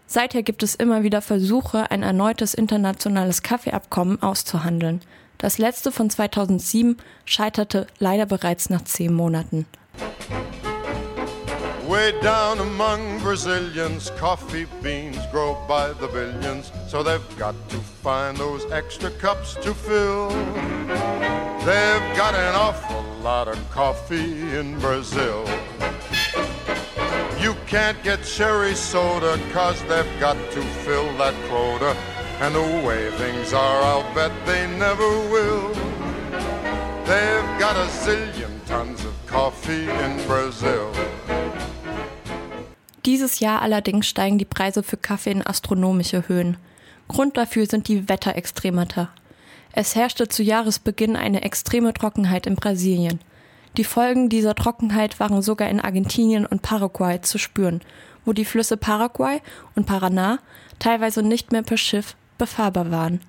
Seither 0.06 0.42
gibt 0.42 0.62
es 0.62 0.74
immer 0.74 1.02
wieder 1.02 1.22
Versuche, 1.22 1.90
ein 1.90 2.02
erneutes 2.02 2.54
internationales 2.54 3.42
Kaffeeabkommen 3.42 4.22
auszuhandeln. 4.22 5.00
Das 5.38 5.58
letzte 5.58 5.92
von 5.92 6.08
2007 6.08 6.96
scheiterte 7.24 7.86
leider 7.98 8.26
bereits 8.26 8.70
nach 8.70 8.84
zehn 8.84 9.12
Monaten. 9.12 9.66
Way 11.86 12.20
down 12.20 12.58
among 12.58 13.20
Brazilians, 13.20 14.10
coffee 14.16 14.66
beans 14.82 15.18
grow 15.30 15.56
by 15.68 15.92
the 15.92 16.08
billions, 16.08 16.72
so 16.88 17.04
they've 17.04 17.38
got 17.38 17.54
to 17.68 17.76
find 17.76 18.36
those 18.36 18.68
extra 18.72 19.08
cups 19.10 19.54
to 19.62 19.72
fill. 19.72 20.30
They've 21.60 22.16
got 22.16 22.34
an 22.34 22.56
awful 22.56 23.04
lot 23.22 23.46
of 23.46 23.70
coffee 23.70 24.56
in 24.56 24.80
Brazil. 24.80 25.46
You 27.40 27.54
can't 27.68 28.02
get 28.02 28.24
cherry 28.24 28.74
soda, 28.74 29.38
cause 29.52 29.80
they've 29.82 30.18
got 30.18 30.36
to 30.52 30.62
fill 30.82 31.16
that 31.18 31.34
quota. 31.48 31.96
And 32.40 32.52
the 32.52 32.84
way 32.84 33.12
things 33.12 33.52
are, 33.52 33.82
I'll 33.82 34.12
bet 34.12 34.32
they 34.44 34.66
never 34.76 35.08
will. 35.30 35.68
They've 37.06 37.60
got 37.60 37.76
a 37.76 37.86
zillion 38.02 38.64
tons 38.66 39.04
of 39.04 39.14
coffee 39.26 39.88
in 39.88 40.26
Brazil. 40.26 40.92
Dieses 43.06 43.38
Jahr 43.38 43.62
allerdings 43.62 44.08
steigen 44.08 44.36
die 44.36 44.44
Preise 44.44 44.82
für 44.82 44.96
Kaffee 44.96 45.30
in 45.30 45.46
astronomische 45.46 46.26
Höhen. 46.26 46.56
Grund 47.06 47.36
dafür 47.36 47.66
sind 47.66 47.86
die 47.86 48.08
Wetterextremata. 48.08 49.10
Es 49.70 49.94
herrschte 49.94 50.26
zu 50.26 50.42
Jahresbeginn 50.42 51.14
eine 51.14 51.42
extreme 51.42 51.94
Trockenheit 51.94 52.48
in 52.48 52.56
Brasilien. 52.56 53.20
Die 53.76 53.84
Folgen 53.84 54.28
dieser 54.28 54.56
Trockenheit 54.56 55.20
waren 55.20 55.40
sogar 55.40 55.68
in 55.68 55.80
Argentinien 55.80 56.46
und 56.46 56.62
Paraguay 56.62 57.20
zu 57.20 57.38
spüren, 57.38 57.80
wo 58.24 58.32
die 58.32 58.44
Flüsse 58.44 58.76
Paraguay 58.76 59.40
und 59.76 59.88
Paraná 59.88 60.38
teilweise 60.80 61.22
nicht 61.22 61.52
mehr 61.52 61.62
per 61.62 61.76
Schiff 61.76 62.16
befahrbar 62.38 62.90
waren. 62.90 63.20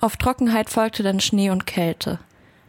Auf 0.00 0.16
Trockenheit 0.16 0.70
folgte 0.70 1.02
dann 1.02 1.20
Schnee 1.20 1.50
und 1.50 1.66
Kälte. 1.66 2.20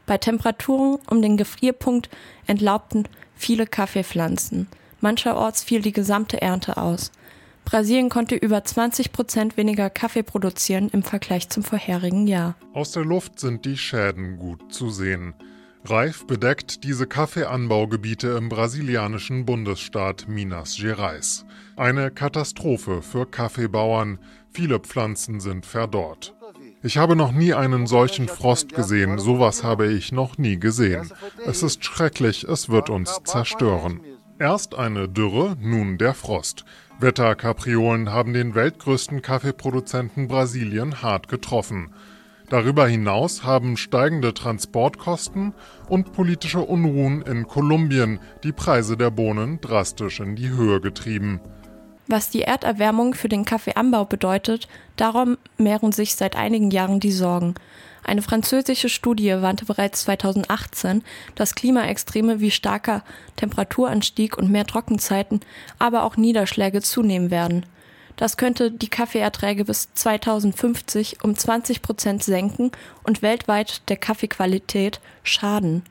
Bei 0.06 0.18
Temperaturen 0.18 1.00
um 1.10 1.22
den 1.22 1.38
Gefrierpunkt 1.38 2.10
entlaubten 2.46 3.08
viele 3.36 3.68
Kaffeepflanzen. 3.68 4.68
Mancherorts 5.02 5.64
fiel 5.64 5.82
die 5.82 5.92
gesamte 5.92 6.42
Ernte 6.42 6.78
aus. 6.78 7.12
Brasilien 7.66 8.10
konnte 8.10 8.36
über 8.36 8.64
20 8.64 9.12
Prozent 9.12 9.58
weniger 9.58 9.90
Kaffee 9.90 10.24
produzieren 10.24 10.90
im 10.90 11.04
Vergleich 11.04 11.50
zum 11.50 11.64
vorherigen 11.64 12.28
Jahr. 12.28 12.56
Aus 12.74 12.92
der 12.92 13.06
Luft 13.06 13.40
sind 13.40 13.66
die 13.66 13.78
Schäden 13.78 14.38
gut 14.38 14.74
zu 14.74 14.90
sehen. 14.90 15.34
Reif 15.86 16.28
bedeckt 16.28 16.84
diese 16.84 17.08
Kaffeeanbaugebiete 17.08 18.30
im 18.30 18.50
brasilianischen 18.50 19.46
Bundesstaat 19.46 20.28
Minas 20.28 20.78
Gerais. 20.78 21.46
Eine 21.76 22.12
Katastrophe 22.12 23.02
für 23.02 23.26
Kaffeebauern. 23.26 24.20
Viele 24.52 24.80
Pflanzen 24.80 25.40
sind 25.40 25.66
verdorrt. 25.66 26.36
Ich 26.84 26.98
habe 26.98 27.16
noch 27.16 27.32
nie 27.32 27.54
einen 27.54 27.88
solchen 27.88 28.28
Frost 28.28 28.74
gesehen, 28.74 29.18
sowas 29.18 29.64
habe 29.64 29.92
ich 29.92 30.12
noch 30.12 30.38
nie 30.38 30.60
gesehen. 30.60 31.12
Es 31.46 31.64
ist 31.64 31.86
schrecklich, 31.86 32.44
es 32.44 32.70
wird 32.70 32.90
uns 32.90 33.20
zerstören. 33.24 34.02
Erst 34.42 34.74
eine 34.74 35.08
Dürre, 35.08 35.56
nun 35.62 36.00
der 36.00 36.16
Frost. 36.16 36.66
Wetterkapriolen 37.00 38.12
haben 38.12 38.34
den 38.34 38.56
weltgrößten 38.56 39.22
Kaffeeproduzenten 39.22 40.28
Brasilien 40.28 41.04
hart 41.04 41.28
getroffen. 41.28 41.94
Darüber 42.50 42.88
hinaus 42.88 43.44
haben 43.44 43.78
steigende 43.78 44.34
Transportkosten 44.34 45.54
und 45.90 46.14
politische 46.14 46.62
Unruhen 46.62 47.22
in 47.22 47.48
Kolumbien 47.48 48.20
die 48.44 48.52
Preise 48.52 48.98
der 48.98 49.12
Bohnen 49.12 49.62
drastisch 49.62 50.20
in 50.20 50.36
die 50.36 50.50
Höhe 50.50 50.82
getrieben. 50.82 51.40
Was 52.08 52.32
die 52.32 52.42
Erderwärmung 52.42 53.14
für 53.14 53.30
den 53.30 53.46
Kaffeeanbau 53.46 54.06
bedeutet, 54.06 54.68
darum 54.96 55.38
mehren 55.60 55.92
sich 55.92 56.16
seit 56.16 56.36
einigen 56.36 56.72
Jahren 56.72 57.00
die 57.00 57.12
Sorgen. 57.12 57.54
Eine 58.04 58.22
französische 58.22 58.90
Studie 58.90 59.30
warnte 59.42 59.66
bereits 59.66 60.04
2018, 60.04 61.04
dass 61.36 61.56
Klimaextreme 61.56 62.40
wie 62.40 62.52
starker 62.52 63.04
Temperaturanstieg 63.36 64.38
und 64.38 64.52
mehr 64.52 64.66
Trockenzeiten, 64.66 65.42
aber 65.80 66.04
auch 66.04 66.18
Niederschläge 66.18 66.82
zunehmen 66.82 67.32
werden. 67.32 67.66
Das 68.18 68.38
könnte 68.38 68.72
die 68.72 68.90
Kaffeeerträge 68.90 69.66
bis 69.66 69.94
2050 69.94 71.24
um 71.24 71.36
20 71.36 71.82
Prozent 71.82 72.24
senken 72.24 72.72
und 73.04 73.22
weltweit 73.22 73.88
der 73.90 73.98
Kaffeequalität 73.98 75.00
schaden. 75.24 75.84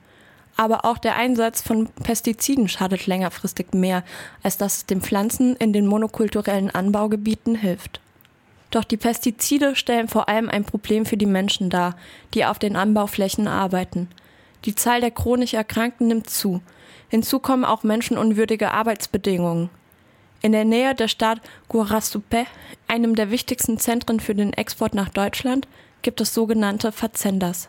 Aber 0.56 0.84
auch 0.84 0.98
der 0.98 1.16
Einsatz 1.16 1.62
von 1.62 1.88
Pestiziden 2.02 2.68
schadet 2.68 3.06
längerfristig 3.06 3.72
mehr, 3.72 4.04
als 4.42 4.58
dass 4.58 4.78
es 4.78 4.86
den 4.86 5.00
Pflanzen 5.00 5.56
in 5.56 5.72
den 5.72 5.86
monokulturellen 5.86 6.70
Anbaugebieten 6.70 7.54
hilft. 7.54 8.00
Doch 8.70 8.85
die 8.85 8.96
Pestizide 8.96 9.74
stellen 9.74 10.09
vor 10.09 10.28
allem 10.28 10.48
ein 10.48 10.64
Problem 10.64 11.04
für 11.04 11.16
die 11.16 11.26
Menschen 11.26 11.70
dar, 11.70 11.96
die 12.35 12.44
auf 12.44 12.59
den 12.59 12.76
Anbauflächen 12.76 13.48
arbeiten. 13.48 14.09
Die 14.64 14.74
Zahl 14.74 15.00
der 15.00 15.11
chronisch 15.11 15.54
Erkrankten 15.54 16.09
nimmt 16.09 16.30
zu. 16.30 16.61
Hinzu 17.09 17.40
kommen 17.40 17.64
auch 17.64 17.83
menschenunwürdige 17.83 18.70
Arbeitsbedingungen. 18.70 19.70
In 20.42 20.52
der 20.52 20.64
Nähe 20.64 20.94
der 20.94 21.09
Stadt 21.09 21.40
Guarasupe, 21.68 22.46
einem 22.87 23.14
der 23.14 23.30
wichtigsten 23.30 23.78
Zentren 23.78 24.20
für 24.20 24.35
den 24.35 24.52
Export 24.52 24.94
nach 24.94 25.09
Deutschland, 25.09 25.66
gibt 26.02 26.20
es 26.20 26.33
sogenannte 26.33 26.92
Fazendas. 26.92 27.68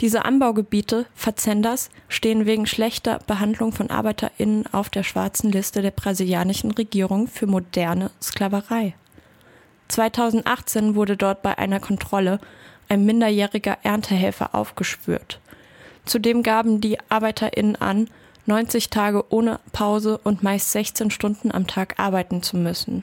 Diese 0.00 0.26
Anbaugebiete, 0.26 1.06
Fazendas, 1.14 1.88
stehen 2.08 2.44
wegen 2.44 2.66
schlechter 2.66 3.18
Behandlung 3.26 3.72
von 3.72 3.90
ArbeiterInnen 3.90 4.66
auf 4.72 4.90
der 4.90 5.02
schwarzen 5.02 5.50
Liste 5.50 5.80
der 5.80 5.90
brasilianischen 5.90 6.70
Regierung 6.72 7.28
für 7.28 7.46
moderne 7.46 8.10
Sklaverei. 8.20 8.94
2018 9.88 10.94
wurde 10.94 11.16
dort 11.16 11.42
bei 11.42 11.58
einer 11.58 11.80
Kontrolle 11.80 12.40
ein 12.88 13.04
minderjähriger 13.04 13.78
Erntehelfer 13.82 14.54
aufgespürt. 14.54 15.40
Zudem 16.04 16.42
gaben 16.42 16.80
die 16.80 16.98
ArbeiterInnen 17.08 17.76
an, 17.76 18.08
90 18.46 18.90
Tage 18.90 19.24
ohne 19.30 19.58
Pause 19.72 20.18
und 20.22 20.42
meist 20.42 20.70
16 20.70 21.10
Stunden 21.10 21.50
am 21.50 21.66
Tag 21.66 21.98
arbeiten 21.98 22.42
zu 22.42 22.56
müssen. 22.56 23.02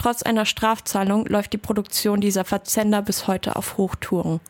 Trotz 0.00 0.22
einer 0.22 0.46
Strafzahlung 0.46 1.26
läuft 1.26 1.52
die 1.52 1.58
Produktion 1.58 2.22
dieser 2.22 2.46
Verzender 2.46 3.02
bis 3.02 3.26
heute 3.26 3.56
auf 3.56 3.76
Hochtouren. 3.76 4.40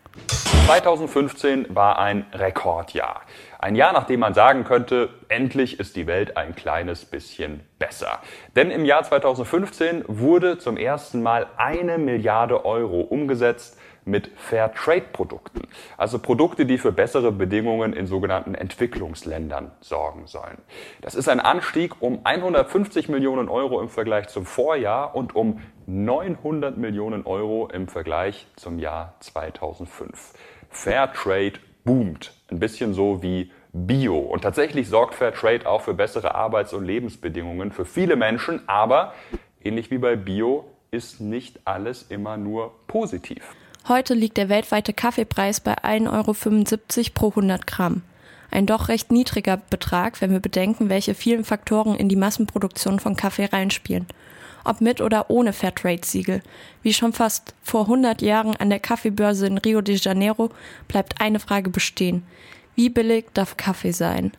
2015 0.66 1.74
war 1.74 1.98
ein 1.98 2.24
Rekordjahr. 2.32 3.22
Ein 3.58 3.74
Jahr, 3.74 3.92
nachdem 3.92 4.20
man 4.20 4.32
sagen 4.32 4.62
könnte, 4.62 5.08
endlich 5.26 5.80
ist 5.80 5.96
die 5.96 6.06
Welt 6.06 6.36
ein 6.36 6.54
kleines 6.54 7.04
bisschen 7.04 7.64
besser. 7.80 8.20
Denn 8.54 8.70
im 8.70 8.84
Jahr 8.84 9.02
2015 9.02 10.04
wurde 10.06 10.58
zum 10.58 10.76
ersten 10.76 11.20
Mal 11.20 11.48
eine 11.56 11.98
Milliarde 11.98 12.64
Euro 12.64 13.00
umgesetzt 13.00 13.76
mit 14.10 14.30
Fairtrade-Produkten. 14.36 15.62
Also 15.96 16.18
Produkte, 16.18 16.66
die 16.66 16.78
für 16.78 16.92
bessere 16.92 17.32
Bedingungen 17.32 17.92
in 17.92 18.06
sogenannten 18.06 18.54
Entwicklungsländern 18.54 19.70
sorgen 19.80 20.26
sollen. 20.26 20.58
Das 21.00 21.14
ist 21.14 21.28
ein 21.28 21.40
Anstieg 21.40 22.00
um 22.00 22.20
150 22.24 23.08
Millionen 23.08 23.48
Euro 23.48 23.80
im 23.80 23.88
Vergleich 23.88 24.28
zum 24.28 24.44
Vorjahr 24.44 25.14
und 25.14 25.34
um 25.34 25.60
900 25.86 26.76
Millionen 26.76 27.24
Euro 27.26 27.68
im 27.68 27.88
Vergleich 27.88 28.46
zum 28.56 28.78
Jahr 28.78 29.14
2005. 29.20 30.34
Fairtrade 30.68 31.54
boomt. 31.84 32.34
Ein 32.50 32.58
bisschen 32.58 32.94
so 32.94 33.22
wie 33.22 33.50
Bio. 33.72 34.18
Und 34.18 34.42
tatsächlich 34.42 34.88
sorgt 34.88 35.14
Fairtrade 35.14 35.68
auch 35.68 35.82
für 35.82 35.94
bessere 35.94 36.34
Arbeits- 36.34 36.72
und 36.72 36.84
Lebensbedingungen 36.84 37.70
für 37.72 37.84
viele 37.84 38.16
Menschen. 38.16 38.68
Aber 38.68 39.14
ähnlich 39.62 39.90
wie 39.90 39.98
bei 39.98 40.16
Bio 40.16 40.64
ist 40.90 41.20
nicht 41.20 41.60
alles 41.64 42.02
immer 42.02 42.36
nur 42.36 42.72
positiv. 42.86 43.54
Heute 43.90 44.14
liegt 44.14 44.36
der 44.36 44.48
weltweite 44.48 44.92
Kaffeepreis 44.92 45.58
bei 45.58 45.76
1,75 45.82 46.06
Euro 46.12 47.10
pro 47.12 47.28
100 47.30 47.66
Gramm. 47.66 48.02
Ein 48.48 48.64
doch 48.64 48.86
recht 48.86 49.10
niedriger 49.10 49.56
Betrag, 49.56 50.20
wenn 50.20 50.30
wir 50.30 50.38
bedenken, 50.38 50.88
welche 50.88 51.16
vielen 51.16 51.44
Faktoren 51.44 51.96
in 51.96 52.08
die 52.08 52.14
Massenproduktion 52.14 53.00
von 53.00 53.16
Kaffee 53.16 53.46
reinspielen. 53.46 54.06
Ob 54.62 54.80
mit 54.80 55.00
oder 55.00 55.28
ohne 55.28 55.52
Fairtrade-Siegel. 55.52 56.40
Wie 56.84 56.94
schon 56.94 57.12
fast 57.12 57.56
vor 57.64 57.80
100 57.80 58.22
Jahren 58.22 58.54
an 58.54 58.70
der 58.70 58.78
Kaffeebörse 58.78 59.48
in 59.48 59.58
Rio 59.58 59.80
de 59.80 59.96
Janeiro 59.96 60.50
bleibt 60.86 61.20
eine 61.20 61.40
Frage 61.40 61.70
bestehen. 61.70 62.22
Wie 62.76 62.90
billig 62.90 63.24
darf 63.34 63.56
Kaffee 63.56 63.90
sein? 63.90 64.30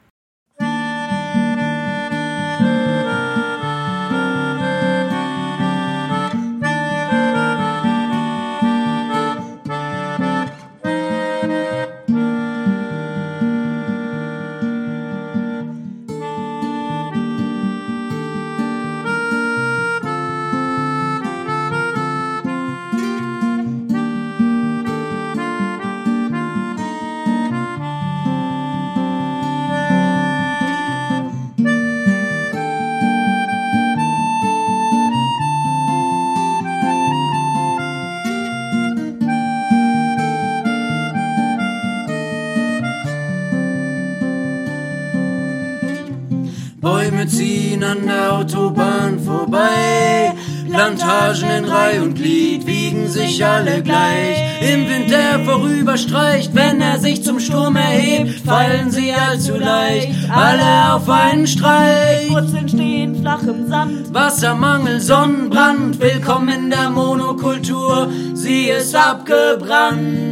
Ziehen 47.82 47.84
an 47.84 48.06
der 48.06 48.34
Autobahn 48.34 49.20
vorbei. 49.20 50.34
Plantagen 50.70 51.50
in 51.50 51.66
Reih 51.66 52.02
und 52.02 52.16
Glied 52.16 52.66
wiegen 52.66 53.08
sich 53.08 53.46
alle 53.46 53.82
gleich. 53.82 54.38
Im 54.62 54.88
Wind, 54.88 55.12
der 55.12 55.40
vorüberstreicht, 55.44 56.56
wenn 56.56 56.82
er 56.82 56.98
sich 57.00 57.24
zum 57.24 57.40
Sturm 57.40 57.76
erhebt, 57.76 58.46
fallen 58.46 58.90
sie 58.90 59.12
allzu 59.12 59.58
leicht. 59.58 60.10
Alle 60.34 60.94
auf 60.94 61.10
einen 61.10 61.48
Streich. 61.48 62.30
Wurzeln 62.30 62.70
stehen 62.70 63.16
flach 63.22 63.44
im 63.44 63.68
Sand. 63.68 64.14
Wassermangel, 64.14 65.02
Sonnenbrand, 65.02 66.00
willkommen 66.00 66.50
in 66.50 66.70
der 66.70 66.90
Monokultur, 66.90 68.10
sie 68.34 68.70
ist 68.70 68.96
abgebrannt. 68.96 70.31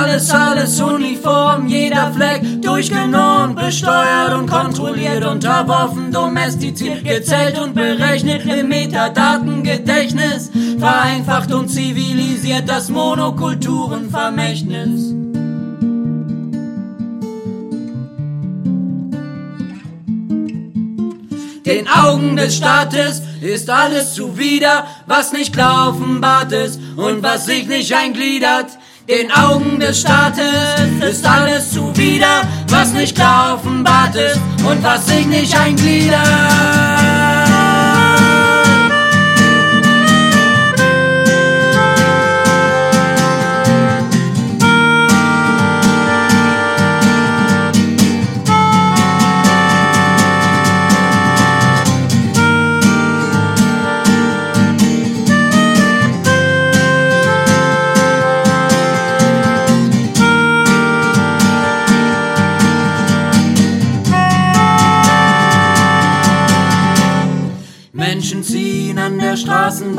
Alles, 0.00 0.30
alles 0.30 0.80
uniform, 0.80 1.68
jeder 1.68 2.10
Fleck 2.14 2.62
durchgenormt, 2.62 3.56
besteuert 3.56 4.32
und 4.32 4.48
kontrolliert, 4.48 5.26
unterworfen, 5.26 6.10
domestiziert, 6.10 7.04
gezählt 7.04 7.58
und 7.58 7.74
berechnet 7.74 8.46
im 8.46 8.68
Metadatengedächtnis, 8.68 10.50
vereinfacht 10.78 11.52
und 11.52 11.68
zivilisiert 11.68 12.66
das 12.66 12.88
Monokulturenvermächtnis. 12.88 15.10
Den 21.66 21.86
Augen 21.88 22.36
des 22.36 22.56
Staates 22.56 23.20
ist 23.42 23.68
alles 23.68 24.14
zuwider, 24.14 24.86
was 25.06 25.32
nicht 25.32 25.52
klar 25.52 25.90
offenbart 25.90 26.52
ist 26.52 26.80
und 26.96 27.22
was 27.22 27.44
sich 27.44 27.66
nicht 27.66 27.94
eingliedert. 27.94 28.78
Den 29.08 29.32
Augen 29.32 29.80
des 29.80 30.00
Staates 30.00 30.44
ist 31.02 31.26
alles 31.26 31.72
zuwider, 31.72 32.42
was 32.68 32.92
nicht 32.92 33.14
klar 33.14 33.54
offenbart 33.54 34.14
ist 34.14 34.40
und 34.64 34.82
was 34.82 35.06
sich 35.06 35.26
nicht 35.26 35.56
eingliedert. 35.58 37.39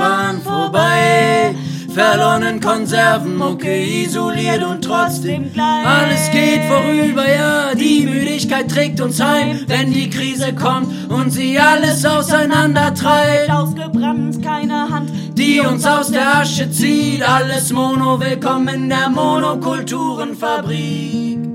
Straßenbahn 0.01 0.41
vorbei. 0.41 1.55
Verlorenen 1.93 2.59
Konserven, 2.61 3.35
Mucke 3.35 3.85
isoliert 3.85 4.63
und 4.63 4.81
trotzdem 4.81 5.51
gleich. 5.53 5.85
Alles 5.85 6.31
geht 6.31 6.63
vorüber, 6.63 7.29
ja, 7.29 7.75
die 7.75 8.05
Müdigkeit 8.05 8.71
trägt 8.71 9.01
uns 9.01 9.21
heim, 9.21 9.59
wenn 9.67 9.91
die 9.91 10.09
Krise 10.09 10.55
kommt 10.55 11.11
und 11.11 11.31
sie 11.31 11.59
alles 11.59 12.05
auseinander 12.05 12.93
treibt. 12.93 13.51
Ausgebrannt, 13.51 14.41
keine 14.41 14.89
Hand, 14.89 15.11
die 15.37 15.59
uns 15.59 15.85
aus 15.85 16.11
der 16.11 16.37
Asche 16.37 16.71
zieht. 16.71 17.27
Alles 17.27 17.73
Mono, 17.73 18.21
willkommen 18.21 18.69
in 18.69 18.87
der 18.87 19.09
Monokulturenfabrik. 19.09 21.50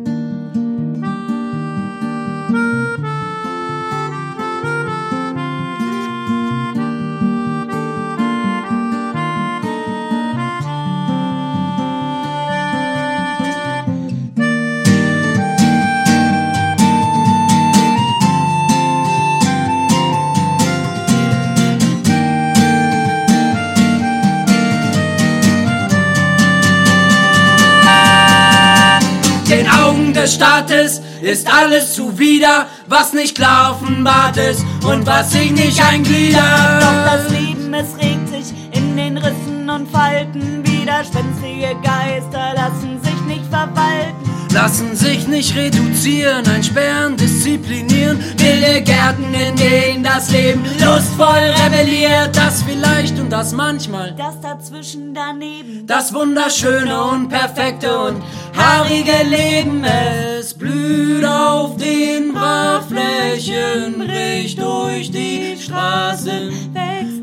Augen 29.97 30.13
des 30.13 30.35
Staates 30.35 31.01
ist 31.23 31.51
alles 31.51 31.95
zuwider, 31.95 32.67
was 32.87 33.15
nicht 33.15 33.35
klar 33.35 33.73
offenbart 33.73 34.37
ist 34.37 34.63
und 34.85 35.07
was 35.07 35.33
sich 35.33 35.51
nicht 35.51 35.83
eingliedert. 35.83 36.83
Doch 36.83 37.05
das 37.05 37.31
Leben, 37.31 37.73
es 37.73 37.97
regt 37.97 38.29
sich 38.29 38.55
in 38.73 38.97
den 38.97 39.17
Rissen 39.17 39.71
und 39.71 39.91
Falten. 39.91 40.63
Widerspenstige 40.67 41.77
Geister 41.83 42.53
lassen 42.55 43.01
sich 43.03 43.21
nicht 43.27 43.47
verwalten. 43.47 44.36
Lassen 44.57 44.97
sich 44.97 45.29
nicht 45.29 45.55
reduzieren, 45.55 46.49
einsperren, 46.49 47.15
disziplinieren. 47.15 48.19
Wilde 48.39 48.81
Gärten, 48.81 49.35
in 49.35 49.55
denen 49.55 50.03
das 50.03 50.31
Leben 50.31 50.65
lustvoll 50.83 51.53
rebelliert. 51.63 52.35
Das 52.35 52.63
vielleicht 52.63 53.19
und 53.19 53.29
das 53.29 53.53
manchmal. 53.53 54.15
Das 54.17 54.41
dazwischen 54.41 55.13
daneben. 55.13 55.87
Das 55.87 56.15
wunderschöne 56.15 57.05
und 57.05 57.29
perfekte 57.29 57.99
und 57.99 58.23
haarige 58.57 59.25
Leben. 59.29 59.85
Es 59.85 60.55
blüht 60.55 61.27
auf 61.27 61.77
den 61.77 62.33
Brachflächen, 62.33 64.07
bricht 64.07 64.59
durch 64.59 65.11
die 65.11 65.59
Straßen. 65.61 66.73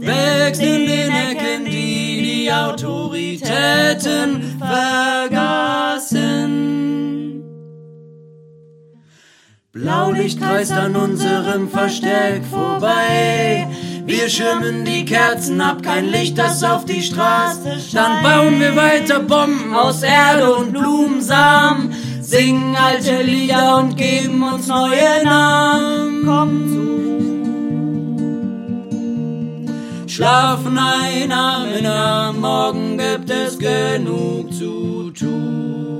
Wächst 0.01 0.61
in 0.61 0.85
den 0.85 1.09
Ecken, 1.09 1.65
die 1.65 2.21
die 2.21 2.53
Autoritäten 2.53 4.59
vergaßen. 4.59 6.83
Blaulicht 9.75 10.39
kreist 10.39 10.71
an 10.71 10.95
unserem 10.95 11.67
Versteck 11.67 12.45
vorbei. 12.45 13.67
Wir 14.05 14.29
schirmen 14.29 14.85
die 14.85 15.03
Kerzen 15.03 15.59
ab, 15.61 15.81
kein 15.81 16.11
Licht, 16.11 16.37
das 16.37 16.63
auf 16.63 16.85
die 16.85 17.01
Straße 17.01 17.79
scheint. 17.79 17.95
Dann 17.95 18.21
bauen 18.21 18.59
wir 18.59 18.75
weiter 18.75 19.19
Bomben 19.21 19.73
aus 19.73 20.03
Erde 20.03 20.53
und 20.53 20.73
Blumensamen, 20.73 21.91
singen 22.21 22.75
alte 22.75 23.23
Lieder 23.23 23.77
und 23.77 23.97
geben 23.97 24.43
uns 24.43 24.67
neue 24.67 25.23
Namen. 25.23 26.21
Komm 26.23 26.67
zu. 30.05 30.07
Schlafen 30.07 30.77
ein 30.77 31.31
Arm 31.31 31.73
in 31.73 31.87
Arm, 31.87 32.41
morgen 32.41 32.99
gibt 32.99 33.31
es 33.31 33.57
genug 33.57 34.53
zu 34.53 35.09
tun. 35.09 35.92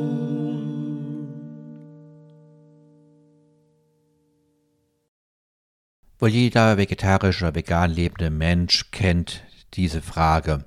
Wohl 6.23 6.29
jeder 6.29 6.77
vegetarisch 6.77 7.41
oder 7.41 7.53
vegan 7.53 7.91
lebende 7.91 8.29
Mensch 8.29 8.91
kennt 8.91 9.43
diese 9.73 10.01
Frage. 10.01 10.63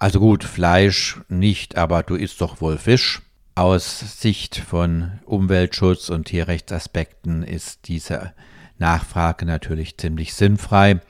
Also 0.00 0.18
gut, 0.18 0.42
Fleisch 0.42 1.20
nicht, 1.28 1.76
aber 1.76 2.02
du 2.02 2.16
isst 2.16 2.40
doch 2.40 2.60
wohl 2.60 2.76
Fisch. 2.76 3.22
Aus 3.54 4.20
Sicht 4.20 4.56
von 4.56 5.20
Umweltschutz 5.26 6.08
und 6.08 6.24
Tierrechtsaspekten 6.24 7.44
ist 7.44 7.86
diese 7.86 8.32
Nachfrage 8.78 9.46
natürlich 9.46 9.96
ziemlich 9.96 10.34
sinnfrei. 10.34 11.02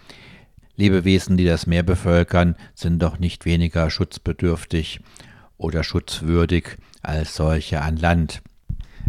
Lebewesen, 0.76 1.38
die 1.38 1.46
das 1.46 1.66
Meer 1.66 1.84
bevölkern, 1.84 2.54
sind 2.74 3.02
doch 3.02 3.18
nicht 3.18 3.46
weniger 3.46 3.90
schutzbedürftig 3.90 5.00
oder 5.56 5.84
schutzwürdig 5.84 6.76
als 7.00 7.34
solche 7.34 7.80
an 7.80 7.96
Land. 7.96 8.42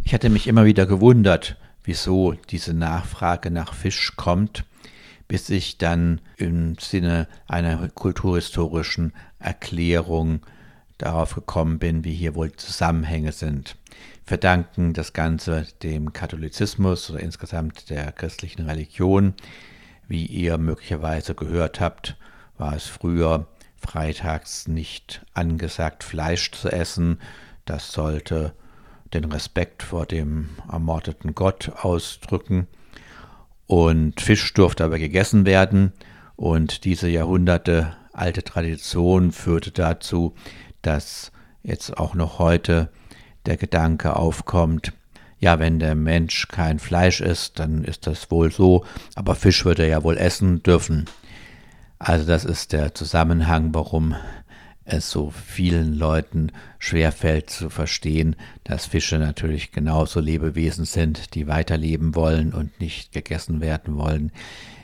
Ich 0.06 0.14
hatte 0.14 0.30
mich 0.30 0.48
immer 0.48 0.64
wieder 0.64 0.86
gewundert, 0.86 1.58
wieso 1.84 2.34
diese 2.34 2.74
Nachfrage 2.74 3.52
nach 3.52 3.74
Fisch 3.74 4.14
kommt, 4.16 4.66
bis 5.28 5.50
ich 5.50 5.78
dann 5.78 6.22
im 6.38 6.78
Sinne 6.80 7.28
einer 7.48 7.88
kulturhistorischen 7.90 9.14
Erklärung 9.40 10.42
darauf 10.98 11.36
gekommen 11.36 11.80
bin, 11.80 12.04
wie 12.04 12.14
hier 12.14 12.36
wohl 12.36 12.52
Zusammenhänge 12.52 13.32
sind. 13.32 13.76
Verdanken 14.26 14.94
das 14.94 15.14
Ganze 15.14 15.66
dem 15.82 16.14
Katholizismus 16.14 17.10
oder 17.10 17.20
insgesamt 17.20 17.90
der 17.90 18.12
christlichen 18.12 18.66
Religion. 18.66 19.34
Wie 20.08 20.26
ihr 20.26 20.58
möglicherweise 20.58 21.36
gehört 21.36 21.80
habt, 21.80 22.18
war 22.58 22.76
es 22.76 22.86
früher 22.86 23.48
freitags 23.78 24.68
nicht 24.68 25.26
angesagt, 25.34 26.04
Fleisch 26.04 26.52
zu 26.52 26.70
essen. 26.70 27.20
Das 27.66 27.92
sollte 27.92 28.54
den 29.14 29.26
Respekt 29.26 29.84
vor 29.84 30.06
dem 30.06 30.50
ermordeten 30.72 31.36
Gott 31.36 31.72
ausdrücken. 31.82 32.68
Und 33.68 34.22
Fisch 34.22 34.54
durfte 34.54 34.84
aber 34.84 35.00
gegessen 35.00 35.46
werden. 35.46 35.94
Und 36.36 36.86
diese 36.86 37.10
Jahrhunderte 37.10 37.96
alte 38.14 38.44
Tradition 38.44 39.32
führte 39.32 39.72
dazu, 39.72 40.34
dass 40.82 41.32
jetzt 41.64 41.98
auch 41.98 42.16
noch 42.16 42.40
heute 42.40 42.90
der 43.46 43.58
Gedanke 43.58 44.16
aufkommt, 44.16 44.94
ja, 45.40 45.58
wenn 45.58 45.80
der 45.80 45.96
Mensch 45.96 46.50
kein 46.50 46.80
Fleisch 46.80 47.22
isst, 47.22 47.60
dann 47.60 47.86
ist 47.86 48.08
das 48.08 48.30
wohl 48.30 48.52
so, 48.52 48.84
aber 49.16 49.36
Fisch 49.36 49.64
wird 49.64 49.80
er 49.80 49.88
ja 49.88 50.04
wohl 50.04 50.18
essen 50.18 50.62
dürfen. 50.64 51.06
Also 51.98 52.26
das 52.26 52.46
ist 52.46 52.74
der 52.74 52.94
Zusammenhang, 52.94 53.74
warum 53.74 54.16
es 54.92 55.10
so 55.10 55.32
vielen 55.32 55.94
Leuten 55.94 56.52
schwerfällt 56.80 57.50
zu 57.50 57.70
verstehen, 57.70 58.36
dass 58.64 58.86
Fische 58.86 59.18
natürlich 59.18 59.72
genauso 59.72 60.20
Lebewesen 60.20 60.86
sind, 60.86 61.36
die 61.36 61.48
weiterleben 61.48 62.16
wollen 62.16 62.54
und 62.54 62.80
nicht 62.80 63.12
gegessen 63.12 63.62
werden 63.62 63.98
wollen, 63.98 64.32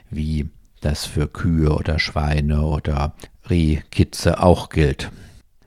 wie 0.10 0.50
das 0.82 1.06
für 1.06 1.28
Kühe 1.28 1.76
oder 1.76 2.00
Schweine 2.00 2.62
oder 2.62 3.16
Rehkitze 3.50 4.42
auch 4.42 4.70
gilt. 4.70 5.12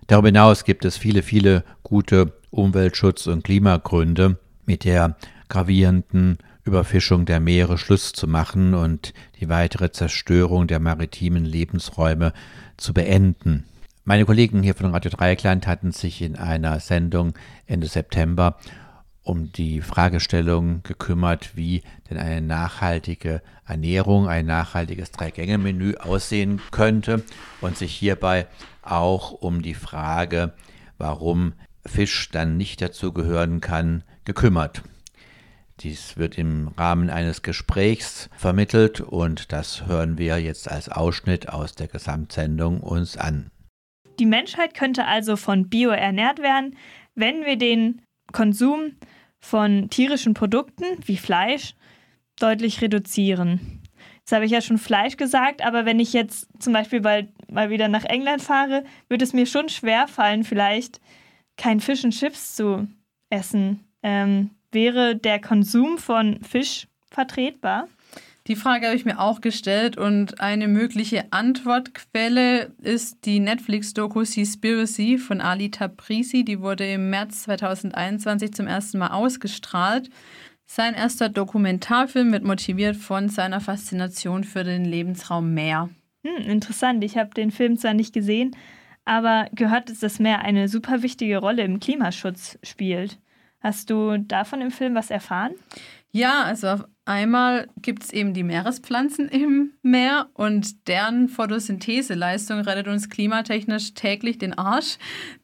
Darüber 0.07 0.29
hinaus 0.29 0.65
gibt 0.65 0.85
es 0.85 0.97
viele, 0.97 1.23
viele 1.23 1.65
gute 1.83 2.33
Umweltschutz- 2.51 3.29
und 3.29 3.45
Klimagründe, 3.45 4.39
mit 4.65 4.85
der 4.85 5.17
gravierenden 5.49 6.39
Überfischung 6.65 7.25
der 7.25 7.41
Meere 7.41 7.79
Schluss 7.79 8.13
zu 8.13 8.29
machen 8.29 8.75
und 8.75 9.15
die 9.41 9.49
weitere 9.49 9.91
Zerstörung 9.91 10.67
der 10.67 10.79
maritimen 10.79 11.45
Lebensräume 11.45 12.33
zu 12.77 12.93
beenden. 12.93 13.65
Meine 14.09 14.25
Kollegen 14.25 14.63
hier 14.63 14.75
von 14.75 14.91
Radio 14.91 15.11
Dreieckland 15.11 15.67
hatten 15.67 15.93
sich 15.93 16.23
in 16.23 16.35
einer 16.35 16.81
Sendung 16.81 17.35
Ende 17.67 17.89
September 17.89 18.57
um 19.23 19.53
die 19.53 19.83
Fragestellung 19.83 20.83
gekümmert, 20.83 21.59
wie 21.59 21.83
denn 22.09 22.17
eine 22.17 22.41
nachhaltige 22.41 23.43
Ernährung, 23.67 24.27
ein 24.27 24.47
nachhaltiges 24.47 25.11
Drei-Gänge-Menü 25.11 25.97
aussehen 25.97 26.63
könnte 26.71 27.23
und 27.61 27.77
sich 27.77 27.95
hierbei 27.95 28.47
auch 28.81 29.33
um 29.33 29.61
die 29.61 29.75
Frage, 29.75 30.55
warum 30.97 31.53
Fisch 31.85 32.31
dann 32.31 32.57
nicht 32.57 32.81
dazu 32.81 33.13
gehören 33.13 33.61
kann, 33.61 34.05
gekümmert. 34.25 34.85
Dies 35.81 36.17
wird 36.17 36.39
im 36.39 36.69
Rahmen 36.79 37.11
eines 37.11 37.43
Gesprächs 37.43 38.31
vermittelt 38.35 39.03
und 39.03 39.53
das 39.53 39.85
hören 39.85 40.17
wir 40.17 40.39
jetzt 40.39 40.71
als 40.71 40.89
Ausschnitt 40.89 41.51
aus 41.51 41.75
der 41.75 41.89
Gesamtsendung 41.89 42.81
uns 42.81 43.19
an. 43.19 43.51
Die 44.19 44.27
Menschheit 44.27 44.75
könnte 44.75 45.05
also 45.05 45.37
von 45.37 45.69
Bio 45.69 45.91
ernährt 45.91 46.41
werden, 46.41 46.77
wenn 47.15 47.45
wir 47.45 47.57
den 47.57 48.03
Konsum 48.33 48.93
von 49.41 49.89
tierischen 49.91 50.35
Produkten 50.35 50.85
wie 51.05 51.17
Fleisch 51.17 51.75
deutlich 52.39 52.83
reduzieren. 52.83 53.83
Jetzt 54.19 54.33
habe 54.33 54.45
ich 54.45 54.51
ja 54.51 54.61
schon 54.61 54.79
Fleisch 54.79 55.17
gesagt, 55.17 55.65
aber 55.65 55.87
wenn 55.87 56.01
ich 56.01 56.13
jetzt 56.13 56.49
zum 56.59 56.73
Beispiel 56.73 57.01
bald 57.01 57.29
mal 57.51 57.71
wieder 57.71 57.89
nach 57.89 58.05
England 58.05 58.43
fahre, 58.43 58.85
wird 59.09 59.23
es 59.23 59.33
mir 59.33 59.47
schon 59.47 59.69
schwer 59.69 60.07
fallen, 60.07 60.45
vielleicht 60.45 61.01
kein 61.57 61.81
Fisch 61.81 62.05
und 62.05 62.11
Chips 62.11 62.55
zu 62.55 62.87
essen. 63.31 63.85
Ähm, 64.03 64.51
wäre 64.71 65.17
der 65.17 65.41
Konsum 65.41 65.99
von 65.99 66.43
Fisch 66.43 66.89
vertretbar? 67.11 67.89
Die 68.49 68.57
Frage 68.57 68.87
habe 68.87 68.97
ich 68.97 69.05
mir 69.05 69.21
auch 69.21 69.43
gestellt 69.43 69.99
und 69.99 70.41
eine 70.41 70.69
mögliche 70.69 71.31
Antwortquelle 71.35 72.73
ist 72.81 73.27
die 73.27 73.41
Netflix-Doku 73.41 74.25
Seaspiracy 74.25 75.19
von 75.19 75.43
Ali 75.43 75.71
Tabrisi. 75.71 76.47
Die 76.47 76.63
wurde 76.63 76.91
im 76.91 77.11
März 77.11 77.43
2021 77.43 78.55
zum 78.55 78.67
ersten 78.67 78.99
Mal 78.99 79.09
ausgestrahlt. 79.09 80.09
Sein 80.65 80.95
erster 80.95 81.29
Dokumentarfilm 81.29 82.33
wird 82.33 82.45
motiviert 82.45 82.97
von 82.97 83.29
seiner 83.29 83.61
Faszination 83.61 84.45
für 84.45 84.65
den 84.65 84.87
Lebensraum 84.87 85.53
Meer. 85.53 85.91
Hm, 86.25 86.49
interessant. 86.49 87.05
Ich 87.05 87.19
habe 87.19 87.35
den 87.35 87.51
Film 87.51 87.77
zwar 87.77 87.93
nicht 87.93 88.15
gesehen, 88.15 88.57
aber 89.05 89.49
gehört, 89.53 89.91
dass 89.91 89.99
das 89.99 90.21
Meer 90.21 90.41
eine 90.41 90.69
super 90.69 91.03
wichtige 91.03 91.37
Rolle 91.37 91.65
im 91.65 91.81
Klimaschutz 91.81 92.59
spielt. 92.63 93.19
Hast 93.61 93.91
du 93.91 94.17
davon 94.19 94.61
im 94.61 94.71
Film 94.71 94.95
was 94.95 95.11
erfahren? 95.11 95.53
Ja, 96.13 96.43
also 96.43 96.69
auf 96.69 96.85
einmal 97.05 97.69
gibt 97.83 98.05
es 98.05 98.13
eben 98.13 98.35
die 98.35 98.43
Meerespflanzen 98.43 99.29
im 99.31 99.73
Meer 99.83 100.29
und 100.35 100.89
deren 100.89 101.29
Photosyntheseleistung 101.29 102.61
rettet 102.61 102.89
uns 102.89 103.11
klimatechnisch 103.11 103.95
täglich 103.95 104.39
den 104.39 104.57
Arsch, 104.57 104.99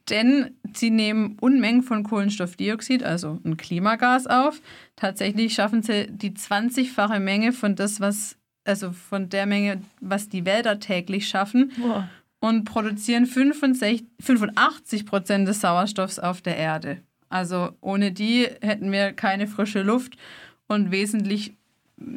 denn 0.09 0.57
sie 0.75 0.91
nehmen 0.91 1.37
Unmengen 1.41 1.83
von 1.83 2.03
Kohlenstoffdioxid, 2.03 3.03
also 3.03 3.41
ein 3.45 3.57
Klimagas, 3.57 4.27
auf. 4.27 4.61
Tatsächlich 4.97 5.55
schaffen 5.55 5.83
sie 5.83 6.07
die 6.11 6.33
20-fache 6.33 7.21
Menge 7.21 7.53
von 7.53 7.77
das, 7.77 8.01
was 8.01 8.37
also 8.65 8.93
von 8.93 9.29
der 9.29 9.47
Menge, 9.47 9.83
was 10.01 10.29
die 10.29 10.47
Wälder 10.47 10.81
täglich 10.81 11.29
schaffen. 11.29 11.73
Boah. 11.79 12.09
Und 12.41 12.65
produzieren 12.65 13.27
65, 13.27 14.05
85 14.21 15.07
Prozent 15.07 15.49
des 15.49 15.61
Sauerstoffs 15.61 16.19
auf 16.19 16.43
der 16.43 16.57
Erde. 16.57 17.03
Also 17.29 17.71
ohne 17.81 18.13
die 18.13 18.47
hätten 18.61 18.93
wir 18.93 19.13
keine 19.13 19.47
frische 19.47 19.83
Luft 19.83 20.17
und 20.69 20.91
wesentlich 20.91 21.55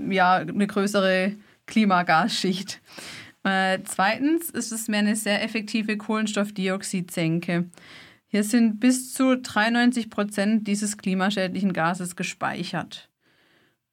ja, 0.09 0.35
eine 0.35 0.67
größere 0.67 1.35
Klimagasschicht. 1.65 2.81
Äh, 3.43 3.79
zweitens 3.85 4.49
ist 4.49 4.71
es 4.71 4.87
mehr 4.87 4.99
eine 4.99 5.15
sehr 5.15 5.43
effektive 5.43 5.97
Kohlenstoffdioxidsenke. 5.97 7.69
Hier 8.27 8.43
sind 8.43 8.79
bis 8.79 9.13
zu 9.13 9.37
93 9.37 10.09
Prozent 10.09 10.67
dieses 10.67 10.97
klimaschädlichen 10.97 11.71
Gases 11.71 12.15
gespeichert. 12.15 13.09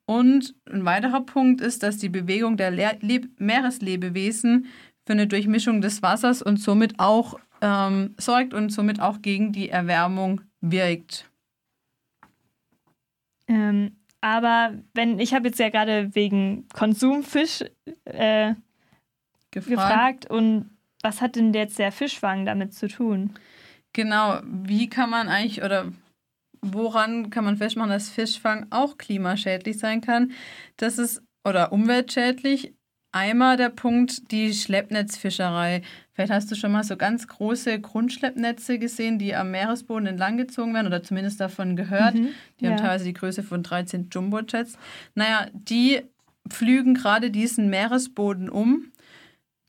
Und 0.07 0.55
ein 0.71 0.85
weiterer 0.85 1.21
Punkt 1.21 1.61
ist, 1.61 1.83
dass 1.83 1.99
die 1.99 2.09
Bewegung 2.09 2.57
der 2.57 2.71
Le 2.71 2.99
Leb 3.01 3.29
Meereslebewesen 3.39 4.67
für 5.07 5.13
eine 5.13 5.27
Durchmischung 5.27 5.81
des 5.81 6.03
Wassers 6.03 6.43
und 6.43 6.59
somit 6.59 6.99
auch 6.99 7.39
ähm, 7.61 8.15
sorgt 8.19 8.55
und 8.55 8.71
somit 8.71 9.01
auch 9.01 9.23
gegen 9.23 9.53
die 9.53 9.69
Erwärmung 9.69 10.43
wirkt. 10.61 11.31
Ähm, 13.47 13.97
aber 14.25 14.73
wenn, 14.95 15.19
ich 15.19 15.35
habe 15.35 15.49
jetzt 15.49 15.59
ja 15.59 15.69
gerade 15.69 16.15
wegen 16.15 16.67
Konsumfisch 16.73 17.63
äh, 18.07 18.55
gefragt. 19.51 19.69
gefragt 19.69 20.31
und 20.31 20.71
was 21.03 21.21
hat 21.21 21.37
denn 21.37 21.53
jetzt 21.53 21.79
der 21.79 21.93
Fischfang 21.93 22.47
damit 22.47 22.73
zu 22.73 22.89
tun? 22.89 23.35
Genau, 23.93 24.41
wie 24.43 24.89
kann 24.89 25.11
man 25.11 25.29
eigentlich 25.29 25.63
oder 25.63 25.93
woran 26.63 27.29
kann 27.29 27.45
man 27.45 27.59
festmachen, 27.59 27.91
dass 27.91 28.09
Fischfang 28.09 28.67
auch 28.71 28.97
klimaschädlich 28.97 29.79
sein 29.79 30.01
kann? 30.01 30.33
Das 30.79 30.97
ist 30.97 31.23
oder 31.47 31.71
umweltschädlich. 31.71 32.73
Einmal 33.15 33.57
der 33.57 33.69
Punkt 33.69 34.33
die 34.33 34.53
Schleppnetzfischerei. 34.53 35.83
Vielleicht 36.15 36.33
hast 36.33 36.51
du 36.51 36.57
schon 36.57 36.73
mal 36.73 36.83
so 36.83 36.97
ganz 36.97 37.29
große 37.29 37.81
Grundschleppnetze 37.81 38.81
gesehen, 38.81 39.21
die 39.21 39.37
am 39.37 39.53
Meeresboden 39.53 40.09
entlanggezogen 40.09 40.75
werden 40.75 40.89
oder 40.89 41.01
zumindest 41.01 41.41
davon 41.41 41.77
gehört. 41.77 42.17
Mhm, 42.17 42.31
die 42.59 42.67
haben 42.67 42.73
ja. 42.73 42.79
teilweise 42.81 43.05
die 43.05 43.13
Größe 43.13 43.45
von 43.45 43.63
13 43.63 44.09
Jumbojets. 44.13 44.77
Naja, 45.15 45.47
die 45.53 46.03
pflügen 46.49 46.95
gerade 46.95 47.31
diesen 47.31 47.71
Meeresboden 47.71 48.51
um, 48.51 48.91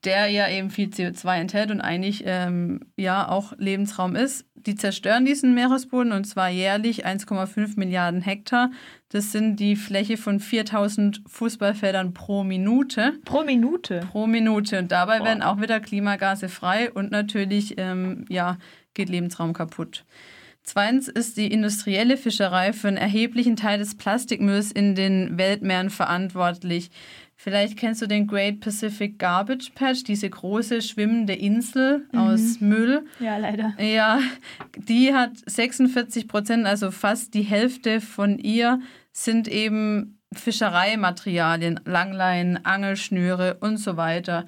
der 0.05 0.27
ja 0.27 0.47
eben 0.49 0.69
viel 0.69 0.89
CO2 0.89 1.39
enthält 1.39 1.71
und 1.71 1.81
eigentlich 1.81 2.23
ähm, 2.25 2.81
ja 2.95 3.27
auch 3.27 3.53
Lebensraum 3.57 4.15
ist. 4.15 4.45
Die 4.55 4.75
zerstören 4.75 5.25
diesen 5.25 5.53
Meeresboden 5.53 6.11
und 6.11 6.25
zwar 6.25 6.49
jährlich 6.49 7.05
1,5 7.05 7.77
Milliarden 7.77 8.21
Hektar. 8.21 8.71
Das 9.09 9.31
sind 9.31 9.57
die 9.57 9.75
Fläche 9.75 10.17
von 10.17 10.39
4000 10.39 11.21
Fußballfeldern 11.27 12.13
pro 12.13 12.43
Minute. 12.43 13.13
Pro 13.25 13.43
Minute? 13.43 14.01
Pro 14.11 14.27
Minute. 14.27 14.79
Und 14.79 14.91
dabei 14.91 15.23
werden 15.23 15.43
auch 15.43 15.61
wieder 15.61 15.79
Klimagase 15.79 16.49
frei 16.49 16.91
und 16.91 17.11
natürlich 17.11 17.75
ähm, 17.77 18.25
ja, 18.29 18.57
geht 18.93 19.09
Lebensraum 19.09 19.53
kaputt. 19.53 20.05
Zweitens 20.63 21.07
ist 21.07 21.37
die 21.37 21.51
industrielle 21.51 22.17
Fischerei 22.17 22.73
für 22.73 22.87
einen 22.87 22.97
erheblichen 22.97 23.55
Teil 23.55 23.77
des 23.77 23.95
Plastikmülls 23.95 24.71
in 24.71 24.95
den 24.95 25.37
Weltmeeren 25.37 25.91
verantwortlich. 25.91 26.89
Vielleicht 27.37 27.77
kennst 27.77 28.01
du 28.01 28.07
den 28.07 28.27
Great 28.27 28.61
Pacific 28.61 29.19
Garbage 29.19 29.71
Patch, 29.75 30.03
diese 30.03 30.29
große 30.29 30.81
schwimmende 30.81 31.33
Insel 31.33 32.07
Mhm. 32.11 32.19
aus 32.19 32.61
Müll. 32.61 33.05
Ja, 33.19 33.37
leider. 33.37 33.73
Ja, 33.79 34.19
die 34.77 35.13
hat 35.13 35.31
46 35.45 36.27
Prozent, 36.27 36.65
also 36.65 36.91
fast 36.91 37.33
die 37.33 37.41
Hälfte 37.43 37.99
von 38.01 38.39
ihr 38.39 38.79
sind 39.11 39.47
eben 39.47 40.19
Fischereimaterialien, 40.33 41.79
Langleinen, 41.85 42.65
Angelschnüre 42.65 43.57
und 43.61 43.77
so 43.77 43.97
weiter. 43.97 44.45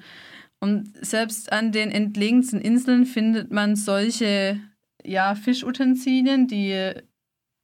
Und 0.60 0.92
selbst 1.04 1.52
an 1.52 1.72
den 1.72 1.90
entlegensten 1.90 2.60
Inseln 2.60 3.06
findet 3.06 3.52
man 3.52 3.76
solche 3.76 4.60
ja, 5.04 5.34
Fischutensilien, 5.34 6.48
die 6.48 6.92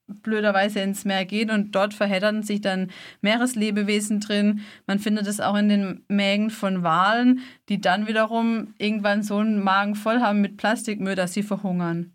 blöderweise 0.06 0.80
ins 0.80 1.04
Meer 1.04 1.24
gehen 1.24 1.50
und 1.50 1.74
dort 1.74 1.94
verheddern 1.94 2.42
sich 2.42 2.60
dann 2.60 2.90
Meereslebewesen 3.20 4.20
drin. 4.20 4.60
Man 4.86 4.98
findet 4.98 5.26
es 5.26 5.40
auch 5.40 5.56
in 5.56 5.68
den 5.68 6.04
Mägen 6.08 6.50
von 6.50 6.82
Walen, 6.82 7.40
die 7.68 7.80
dann 7.80 8.06
wiederum 8.06 8.74
irgendwann 8.78 9.22
so 9.22 9.38
einen 9.38 9.62
Magen 9.62 9.94
voll 9.94 10.20
haben 10.20 10.40
mit 10.40 10.56
Plastikmüll, 10.56 11.14
dass 11.14 11.32
sie 11.32 11.42
verhungern. 11.42 12.12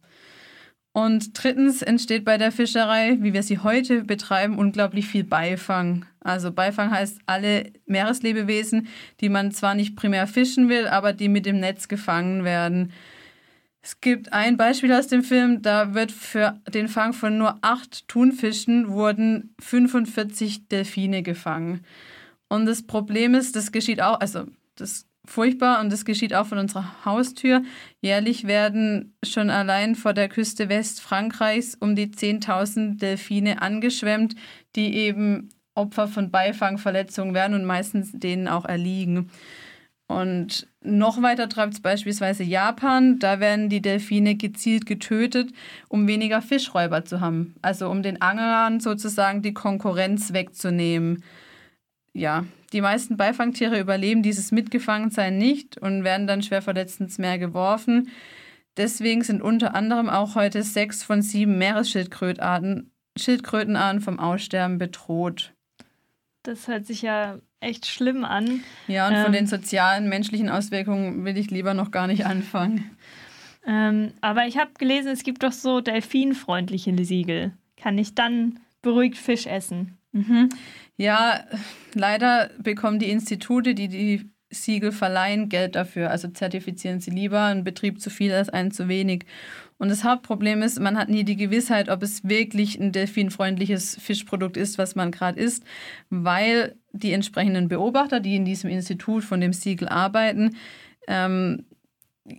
Und 0.92 1.42
drittens 1.42 1.82
entsteht 1.82 2.26
bei 2.26 2.38
der 2.38 2.52
Fischerei, 2.52 3.18
wie 3.22 3.34
wir 3.34 3.44
sie 3.44 3.60
heute 3.60 4.04
betreiben, 4.04 4.58
unglaublich 4.58 5.08
viel 5.08 5.24
Beifang. 5.24 6.06
Also 6.20 6.52
Beifang 6.52 6.92
heißt 6.92 7.20
alle 7.26 7.72
Meereslebewesen, 7.86 8.88
die 9.22 9.30
man 9.30 9.52
zwar 9.52 9.76
nicht 9.76 9.96
primär 9.96 10.26
fischen 10.28 10.68
will, 10.68 10.88
aber 10.88 11.14
die 11.14 11.30
mit 11.30 11.46
dem 11.46 11.60
Netz 11.60 11.88
gefangen 11.88 12.44
werden. 12.44 12.92
Es 13.82 14.02
gibt 14.02 14.34
ein 14.34 14.58
Beispiel 14.58 14.92
aus 14.92 15.08
dem 15.08 15.24
Film, 15.24 15.62
da 15.62 15.94
wird 15.94 16.12
für 16.12 16.60
den 16.74 16.88
Fang 16.90 17.14
von 17.14 17.38
nur 17.38 17.58
acht 17.62 18.08
Thunfischen 18.08 18.90
wurden 18.90 19.54
45 19.60 20.68
Delfine 20.68 21.24
gefangen. 21.24 21.86
Und 22.50 22.66
das 22.66 22.84
Problem 22.86 23.36
ist, 23.36 23.56
das 23.56 23.72
geschieht 23.72 24.02
auch, 24.02 24.20
also 24.20 24.46
das 24.76 24.92
ist 24.92 25.08
furchtbar 25.26 25.80
und 25.80 25.92
das 25.94 26.04
geschieht 26.04 26.34
auch 26.34 26.48
von 26.48 26.58
unserer 26.58 27.06
Haustür. 27.06 27.62
Jährlich 28.02 28.48
werden 28.48 29.14
schon 29.24 29.50
allein 29.50 29.96
vor 29.96 30.14
der 30.14 30.28
Küste 30.28 30.68
Westfrankreichs 30.68 31.76
um 31.76 31.96
die 31.96 32.08
10.000 32.08 32.98
Delfine 32.98 33.62
angeschwemmt, 33.62 34.36
die 34.76 34.96
eben 34.96 35.50
Opfer 35.76 36.08
von 36.08 36.32
Beifangverletzungen 36.32 37.34
werden 37.34 37.54
und 37.54 37.66
meistens 37.66 38.12
denen 38.12 38.48
auch 38.48 38.66
erliegen. 38.66 39.30
Und 40.08 40.68
noch 40.82 41.22
weiter 41.22 41.50
treibt 41.50 41.74
es 41.74 41.82
beispielsweise 41.82 42.44
Japan. 42.44 43.20
Da 43.20 43.40
werden 43.40 43.70
die 43.70 43.82
Delfine 43.82 44.36
gezielt 44.36 44.86
getötet, 44.86 45.52
um 45.90 46.08
weniger 46.08 46.42
Fischräuber 46.42 47.04
zu 47.04 47.20
haben. 47.20 47.56
Also 47.62 47.90
um 47.90 48.02
den 48.02 48.22
Anglern 48.22 48.80
sozusagen 48.80 49.42
die 49.42 49.54
Konkurrenz 49.54 50.32
wegzunehmen. 50.32 51.24
Ja, 52.14 52.46
die 52.72 52.82
meisten 52.82 53.18
Beifangtiere 53.18 53.80
überleben 53.80 54.24
dieses 54.24 54.52
Mitgefangensein 54.52 55.38
nicht 55.38 55.78
und 55.78 56.04
werden 56.04 56.28
dann 56.28 56.42
schwer 56.42 56.62
verletzt 56.62 57.02
ins 57.02 57.18
Meer 57.18 57.38
geworfen. 57.38 58.10
Deswegen 58.78 59.24
sind 59.24 59.42
unter 59.42 59.76
anderem 59.76 60.10
auch 60.10 60.36
heute 60.36 60.64
sechs 60.64 61.04
von 61.04 61.22
sieben 61.22 61.58
Meeresschildkrötenarten 61.58 62.92
Schildkrötenarten 63.18 64.00
vom 64.00 64.18
Aussterben 64.18 64.78
bedroht. 64.78 65.54
Das 66.44 66.68
hört 66.68 66.86
sich 66.86 67.02
ja 67.02 67.40
echt 67.62 67.86
schlimm 67.86 68.24
an. 68.24 68.64
Ja, 68.88 69.08
und 69.08 69.16
von 69.16 69.28
Ähm, 69.28 69.34
den 69.34 69.48
sozialen, 69.48 70.10
menschlichen 70.10 70.50
Auswirkungen 70.50 71.26
will 71.26 71.38
ich 71.38 71.52
lieber 71.52 71.74
noch 71.74 71.92
gar 71.92 72.08
nicht 72.08 72.26
anfangen. 72.26 72.90
Ähm, 73.66 74.14
aber 74.22 74.48
ich 74.48 74.58
habe 74.58 74.72
gelesen, 74.78 75.10
es 75.12 75.24
gibt 75.24 75.44
doch 75.44 75.52
so 75.52 75.82
delfinfreundliche 75.82 76.96
Siegel. 77.04 77.52
Kann 77.78 77.98
ich 77.98 78.16
dann 78.16 78.60
beruhigt 78.82 79.18
Fisch 79.18 79.46
essen? 79.46 79.98
Mhm. 80.12 80.50
Ja, 80.98 81.46
leider 81.94 82.50
bekommen 82.58 83.00
die 83.00 83.12
Institute, 83.12 83.76
die 83.76 83.88
die 83.88 84.30
Siegel 84.50 84.92
verleihen, 84.92 85.50
Geld 85.50 85.76
dafür. 85.76 86.10
Also 86.10 86.30
zertifizieren 86.30 87.00
sie 87.00 87.12
lieber 87.12 87.44
einen 87.44 87.64
Betrieb 87.64 88.02
zu 88.02 88.10
viel 88.10 88.34
als 88.34 88.50
einen 88.50 88.72
zu 88.72 88.88
wenig. 88.88 89.26
Und 89.80 89.90
das 89.90 90.04
Hauptproblem 90.04 90.62
ist, 90.62 90.80
man 90.80 90.98
hat 90.98 91.10
nie 91.10 91.24
die 91.24 91.38
Gewissheit, 91.38 91.90
ob 91.90 92.04
es 92.04 92.28
wirklich 92.28 92.78
ein 92.80 92.92
delfinfreundliches 92.92 93.96
Fischprodukt 93.96 94.58
ist, 94.58 94.78
was 94.78 94.96
man 94.96 95.10
gerade 95.10 95.40
isst, 95.40 95.64
weil 96.10 96.76
die 96.92 97.14
entsprechenden 97.14 97.70
Beobachter, 97.70 98.20
die 98.20 98.36
in 98.36 98.46
diesem 98.46 98.70
Institut 98.70 99.24
von 99.24 99.40
dem 99.40 99.54
Siegel 99.54 99.88
arbeiten, 99.88 100.58
ähm, 101.08 101.66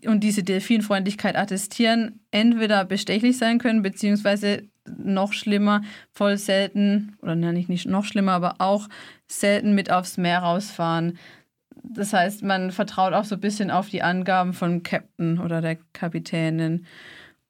und 0.06 0.20
diese 0.20 0.44
Delfinfreundlichkeit 0.44 1.36
attestieren, 1.36 2.20
entweder 2.30 2.84
bestechlich 2.84 3.38
sein 3.38 3.58
können, 3.58 3.82
beziehungsweise 3.82 4.68
noch 4.86 5.32
schlimmer, 5.32 5.82
voll 6.12 6.36
selten, 6.36 7.16
oder 7.22 7.34
nicht, 7.34 7.68
nicht 7.68 7.86
noch 7.86 8.04
schlimmer, 8.04 8.32
aber 8.32 8.56
auch 8.58 8.88
selten 9.26 9.74
mit 9.74 9.90
aufs 9.90 10.16
Meer 10.16 10.40
rausfahren. 10.40 11.18
Das 11.82 12.12
heißt, 12.12 12.42
man 12.42 12.70
vertraut 12.70 13.14
auch 13.14 13.24
so 13.24 13.36
ein 13.36 13.40
bisschen 13.40 13.70
auf 13.70 13.88
die 13.88 14.02
Angaben 14.02 14.52
von 14.52 14.82
Captain 14.82 15.38
oder 15.38 15.60
der 15.60 15.78
Kapitänin. 15.92 16.86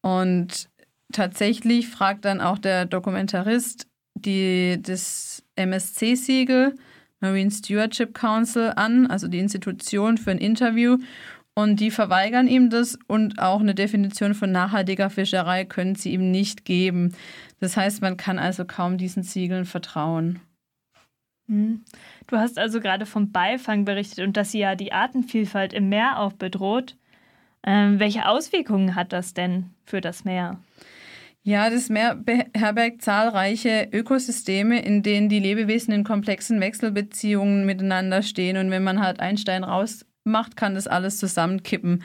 Und 0.02 0.68
tatsächlich 1.12 1.88
fragt 1.88 2.24
dann 2.24 2.40
auch 2.40 2.58
der 2.58 2.86
Dokumentarist 2.86 3.86
die, 4.14 4.78
das 4.80 5.42
MSC-Siegel, 5.56 6.74
Marine 7.20 7.50
Stewardship 7.50 8.14
Council, 8.14 8.72
an, 8.76 9.06
also 9.06 9.28
die 9.28 9.38
Institution 9.38 10.18
für 10.18 10.30
ein 10.30 10.38
Interview. 10.38 10.98
Und 11.54 11.80
die 11.80 11.90
verweigern 11.90 12.46
ihm 12.46 12.70
das 12.70 12.98
und 13.06 13.38
auch 13.38 13.60
eine 13.60 13.74
Definition 13.74 14.34
von 14.34 14.52
nachhaltiger 14.52 15.10
Fischerei 15.10 15.64
können 15.64 15.94
sie 15.94 16.12
ihm 16.12 16.30
nicht 16.30 16.64
geben. 16.64 17.14
Das 17.58 17.76
heißt, 17.76 18.00
man 18.00 18.16
kann 18.16 18.38
also 18.38 18.64
kaum 18.64 18.96
diesen 18.96 19.22
Siegeln 19.22 19.64
vertrauen. 19.66 20.40
Hm. 21.48 21.84
Du 22.28 22.36
hast 22.36 22.58
also 22.58 22.80
gerade 22.80 23.04
vom 23.04 23.32
Beifang 23.32 23.84
berichtet 23.84 24.24
und 24.24 24.36
dass 24.36 24.52
sie 24.52 24.60
ja 24.60 24.76
die 24.76 24.92
Artenvielfalt 24.92 25.72
im 25.72 25.88
Meer 25.88 26.20
auch 26.20 26.32
bedroht. 26.32 26.96
Ähm, 27.66 27.98
welche 27.98 28.26
Auswirkungen 28.26 28.94
hat 28.94 29.12
das 29.12 29.34
denn 29.34 29.70
für 29.84 30.00
das 30.00 30.24
Meer? 30.24 30.58
Ja, 31.42 31.70
das 31.70 31.88
Meer 31.88 32.16
beherbergt 32.16 33.02
zahlreiche 33.02 33.88
Ökosysteme, 33.92 34.82
in 34.82 35.02
denen 35.02 35.30
die 35.30 35.40
Lebewesen 35.40 35.92
in 35.92 36.04
komplexen 36.04 36.60
Wechselbeziehungen 36.60 37.64
miteinander 37.64 38.22
stehen. 38.22 38.58
Und 38.58 38.70
wenn 38.70 38.84
man 38.84 39.00
halt 39.00 39.20
einen 39.20 39.38
Stein 39.38 39.64
rausmacht, 39.64 40.56
kann 40.56 40.74
das 40.74 40.86
alles 40.86 41.18
zusammenkippen. 41.18 42.02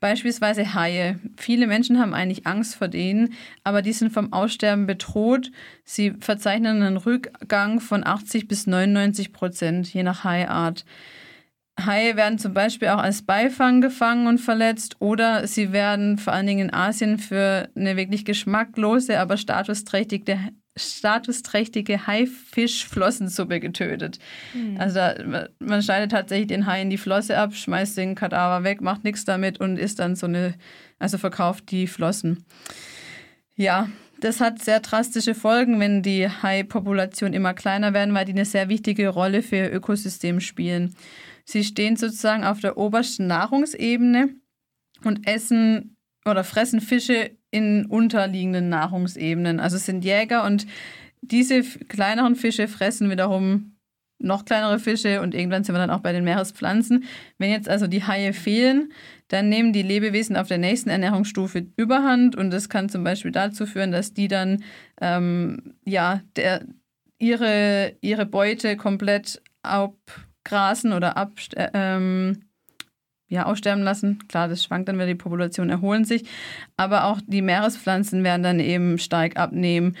Beispielsweise 0.00 0.74
Haie. 0.74 1.20
Viele 1.36 1.68
Menschen 1.68 2.00
haben 2.00 2.12
eigentlich 2.12 2.46
Angst 2.46 2.74
vor 2.74 2.88
denen, 2.88 3.34
aber 3.62 3.82
die 3.82 3.92
sind 3.92 4.10
vom 4.10 4.32
Aussterben 4.32 4.86
bedroht. 4.86 5.52
Sie 5.84 6.14
verzeichnen 6.18 6.82
einen 6.82 6.96
Rückgang 6.96 7.78
von 7.78 8.04
80 8.04 8.48
bis 8.48 8.66
99 8.66 9.32
Prozent, 9.32 9.92
je 9.94 10.02
nach 10.02 10.24
Haiart. 10.24 10.84
Haie 11.80 12.16
werden 12.16 12.38
zum 12.38 12.52
Beispiel 12.52 12.88
auch 12.88 12.98
als 12.98 13.22
Beifang 13.22 13.80
gefangen 13.80 14.26
und 14.26 14.38
verletzt 14.38 14.96
oder 15.00 15.46
sie 15.46 15.72
werden 15.72 16.18
vor 16.18 16.32
allen 16.32 16.46
Dingen 16.46 16.68
in 16.68 16.74
Asien 16.74 17.18
für 17.18 17.68
eine 17.74 17.96
wirklich 17.96 18.24
geschmacklose, 18.24 19.18
aber 19.18 19.38
statusträchtige, 19.38 20.38
statusträchtige 20.76 22.06
Haifischflossensuppe 22.06 23.58
getötet. 23.58 24.18
Mhm. 24.52 24.76
Also 24.78 24.96
da, 24.96 25.48
man 25.60 25.82
schneidet 25.82 26.10
tatsächlich 26.10 26.48
den 26.48 26.66
Hai 26.66 26.82
in 26.82 26.90
die 26.90 26.98
Flosse 26.98 27.38
ab, 27.38 27.54
schmeißt 27.54 27.96
den 27.96 28.14
Kadaver 28.14 28.64
weg, 28.64 28.82
macht 28.82 29.04
nichts 29.04 29.24
damit 29.24 29.58
und 29.58 29.78
isst 29.78 29.98
dann 29.98 30.14
so 30.14 30.26
eine, 30.26 30.54
also 30.98 31.16
verkauft 31.16 31.70
die 31.70 31.86
Flossen. 31.86 32.44
Ja, 33.56 33.88
das 34.20 34.40
hat 34.40 34.62
sehr 34.62 34.80
drastische 34.80 35.34
Folgen, 35.34 35.80
wenn 35.80 36.02
die 36.02 36.28
Hai-Population 36.28 37.32
immer 37.32 37.54
kleiner 37.54 37.92
werden, 37.92 38.14
weil 38.14 38.24
die 38.24 38.32
eine 38.32 38.44
sehr 38.44 38.68
wichtige 38.68 39.08
Rolle 39.08 39.42
für 39.42 39.56
ihr 39.56 39.72
Ökosystem 39.72 40.40
spielen. 40.40 40.94
Sie 41.44 41.64
stehen 41.64 41.96
sozusagen 41.96 42.44
auf 42.44 42.60
der 42.60 42.76
obersten 42.76 43.26
Nahrungsebene 43.26 44.30
und 45.04 45.26
essen 45.26 45.96
oder 46.24 46.44
fressen 46.44 46.80
Fische 46.80 47.32
in 47.50 47.86
unterliegenden 47.86 48.68
Nahrungsebenen. 48.68 49.60
Also 49.60 49.76
sind 49.76 50.04
Jäger 50.04 50.44
und 50.44 50.66
diese 51.20 51.62
kleineren 51.62 52.36
Fische 52.36 52.68
fressen 52.68 53.10
wiederum 53.10 53.72
noch 54.22 54.44
kleinere 54.44 54.78
Fische 54.78 55.20
und 55.20 55.34
irgendwann 55.34 55.64
sind 55.64 55.74
wir 55.74 55.80
dann 55.80 55.90
auch 55.90 56.00
bei 56.00 56.12
den 56.12 56.24
Meerespflanzen. 56.24 57.04
Wenn 57.38 57.50
jetzt 57.50 57.68
also 57.68 57.86
die 57.86 58.04
Haie 58.04 58.32
fehlen, 58.32 58.92
dann 59.28 59.48
nehmen 59.48 59.72
die 59.72 59.82
Lebewesen 59.82 60.36
auf 60.36 60.48
der 60.48 60.58
nächsten 60.58 60.90
Ernährungsstufe 60.90 61.66
Überhand 61.76 62.36
und 62.36 62.50
das 62.50 62.68
kann 62.68 62.88
zum 62.88 63.04
Beispiel 63.04 63.32
dazu 63.32 63.66
führen, 63.66 63.92
dass 63.92 64.14
die 64.14 64.28
dann 64.28 64.62
ähm, 65.00 65.74
ja, 65.84 66.22
der, 66.36 66.64
ihre, 67.18 67.96
ihre 68.00 68.26
Beute 68.26 68.76
komplett 68.76 69.42
ab 69.62 69.96
grasen 70.44 70.92
oder 70.92 71.16
ab, 71.16 71.32
äh, 71.54 71.68
ähm, 71.74 72.44
ja, 73.28 73.46
aussterben 73.46 73.82
lassen. 73.82 74.18
Klar, 74.28 74.48
das 74.48 74.62
schwankt 74.62 74.88
dann, 74.88 74.98
wenn 74.98 75.08
die 75.08 75.14
Populationen 75.14 75.70
erholen 75.70 76.04
sich. 76.04 76.28
Aber 76.76 77.04
auch 77.04 77.20
die 77.26 77.42
Meerespflanzen 77.42 78.24
werden 78.24 78.42
dann 78.42 78.60
eben 78.60 78.98
stark 78.98 79.38
abnehmen. 79.38 79.96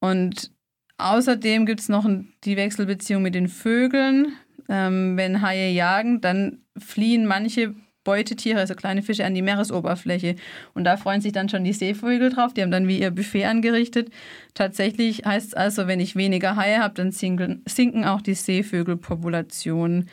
Und 0.00 0.50
außerdem 0.96 1.66
gibt 1.66 1.80
es 1.80 1.88
noch 1.90 2.08
die 2.44 2.56
Wechselbeziehung 2.56 3.22
mit 3.22 3.34
den 3.34 3.48
Vögeln. 3.48 4.32
Ähm, 4.68 5.16
wenn 5.16 5.42
Haie 5.42 5.70
jagen, 5.70 6.20
dann 6.20 6.62
fliehen 6.78 7.26
manche 7.26 7.74
Beutetiere, 8.04 8.60
also 8.60 8.74
kleine 8.74 9.02
Fische, 9.02 9.24
an 9.24 9.34
die 9.34 9.42
Meeresoberfläche. 9.42 10.36
Und 10.74 10.84
da 10.84 10.96
freuen 10.96 11.20
sich 11.20 11.32
dann 11.32 11.48
schon 11.48 11.64
die 11.64 11.72
Seevögel 11.72 12.30
drauf. 12.30 12.54
Die 12.54 12.62
haben 12.62 12.70
dann 12.70 12.88
wie 12.88 12.98
ihr 12.98 13.10
Buffet 13.10 13.44
angerichtet. 13.44 14.10
Tatsächlich 14.54 15.24
heißt 15.24 15.48
es 15.48 15.54
also, 15.54 15.86
wenn 15.86 16.00
ich 16.00 16.16
weniger 16.16 16.56
Haie 16.56 16.78
habe, 16.78 16.94
dann 16.94 17.12
sinken, 17.12 17.62
sinken 17.66 18.04
auch 18.04 18.22
die 18.22 18.34
Seevögelpopulationen. 18.34 20.08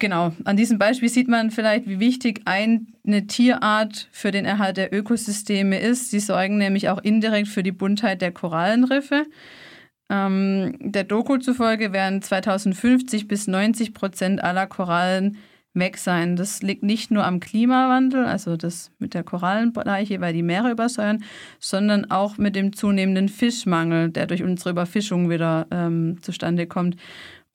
Genau, 0.00 0.32
an 0.44 0.56
diesem 0.56 0.78
Beispiel 0.78 1.08
sieht 1.08 1.26
man 1.26 1.50
vielleicht, 1.50 1.88
wie 1.88 1.98
wichtig 1.98 2.42
eine 2.44 3.26
Tierart 3.26 4.08
für 4.12 4.30
den 4.30 4.44
Erhalt 4.44 4.76
der 4.76 4.94
Ökosysteme 4.94 5.80
ist. 5.80 6.10
Sie 6.10 6.20
sorgen 6.20 6.56
nämlich 6.56 6.88
auch 6.88 7.02
indirekt 7.02 7.48
für 7.48 7.64
die 7.64 7.72
Buntheit 7.72 8.22
der 8.22 8.30
Korallenriffe. 8.30 9.26
Ähm, 10.08 10.76
der 10.80 11.04
Doku 11.04 11.38
zufolge 11.38 11.92
werden 11.92 12.22
2050 12.22 13.26
bis 13.26 13.48
90 13.48 13.92
Prozent 13.92 14.42
aller 14.42 14.66
Korallen 14.68 15.38
weg 15.78 15.98
sein. 15.98 16.36
Das 16.36 16.62
liegt 16.62 16.82
nicht 16.82 17.10
nur 17.10 17.24
am 17.24 17.40
Klimawandel, 17.40 18.24
also 18.24 18.56
das 18.56 18.90
mit 18.98 19.14
der 19.14 19.24
Korallenbleiche, 19.24 20.20
weil 20.20 20.32
die 20.32 20.42
Meere 20.42 20.70
übersäuern, 20.70 21.22
sondern 21.58 22.10
auch 22.10 22.38
mit 22.38 22.56
dem 22.56 22.72
zunehmenden 22.72 23.28
Fischmangel, 23.28 24.10
der 24.10 24.26
durch 24.26 24.42
unsere 24.42 24.70
Überfischung 24.70 25.30
wieder 25.30 25.66
ähm, 25.70 26.18
zustande 26.22 26.66
kommt. 26.66 26.96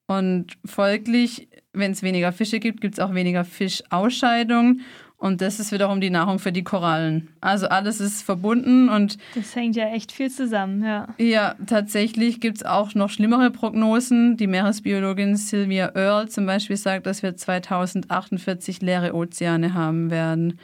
Und 0.06 0.54
folglich, 0.66 1.48
wenn 1.72 1.92
es 1.92 2.04
weniger 2.04 2.32
Fische 2.32 2.60
gibt, 2.60 2.82
gibt 2.82 2.96
es 2.96 3.00
auch 3.00 3.14
weniger 3.14 3.46
Fischausscheidung 3.46 4.82
und 5.24 5.40
das 5.40 5.62
ist 5.62 5.72
wiederum 5.72 6.02
die 6.02 6.10
Nahrung 6.10 6.38
für 6.38 6.52
die 6.52 6.66
Korallen. 6.66 7.30
Also 7.40 7.70
alles 7.70 8.02
ist 8.02 8.24
verbunden 8.24 8.90
und. 8.90 9.18
Das 9.36 9.56
hängt 9.56 9.78
ja 9.78 9.86
echt 9.86 10.12
viel 10.12 10.30
zusammen, 10.30 10.84
ja. 10.84 11.08
Ja, 11.18 11.56
tatsächlich 11.66 12.42
gibt 12.42 12.58
es 12.58 12.66
auch 12.66 12.94
noch 12.94 13.10
schlimmere 13.10 13.50
Prognosen. 13.50 14.36
Die 14.36 14.48
Meeresbiologin 14.48 15.38
Sylvia 15.38 15.94
Earle 15.96 16.28
zum 16.28 16.46
Beispiel 16.46 16.76
sagt, 16.76 17.06
dass 17.06 17.24
wir 17.24 17.38
2048 17.38 18.82
leere 18.82 19.16
Ozeane 19.16 19.74
haben 19.74 20.12
werden. 20.12 20.60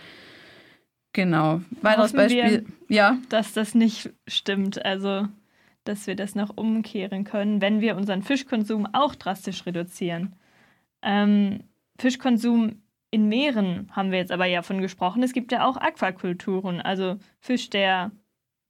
Genau. 1.13 1.61
Weiteres 1.81 2.11
Beispiel. 2.11 2.65
Wir, 2.89 2.95
ja. 2.97 3.17
Dass 3.29 3.53
das 3.53 3.75
nicht 3.75 4.09
stimmt. 4.27 4.83
Also, 4.83 5.25
dass 5.85 6.05
wir 6.05 6.17
das 6.17 6.35
noch 6.35 6.57
umkehren 6.57 7.23
können, 7.23 7.61
wenn 7.61 7.79
wir 7.79 7.95
unseren 7.95 8.23
Fischkonsum 8.23 8.89
auch 8.91 9.15
drastisch 9.15 9.65
reduzieren. 9.65 10.35
Ähm, 11.01 11.63
Fischkonsum 11.97 12.81
in 13.11 13.27
Meeren 13.27 13.89
haben 13.91 14.11
wir 14.11 14.19
jetzt 14.19 14.31
aber 14.31 14.45
ja 14.45 14.61
von 14.61 14.81
gesprochen. 14.81 15.23
Es 15.23 15.33
gibt 15.33 15.51
ja 15.51 15.65
auch 15.65 15.77
Aquakulturen, 15.77 16.81
also 16.81 17.17
Fisch, 17.39 17.69
der 17.69 18.11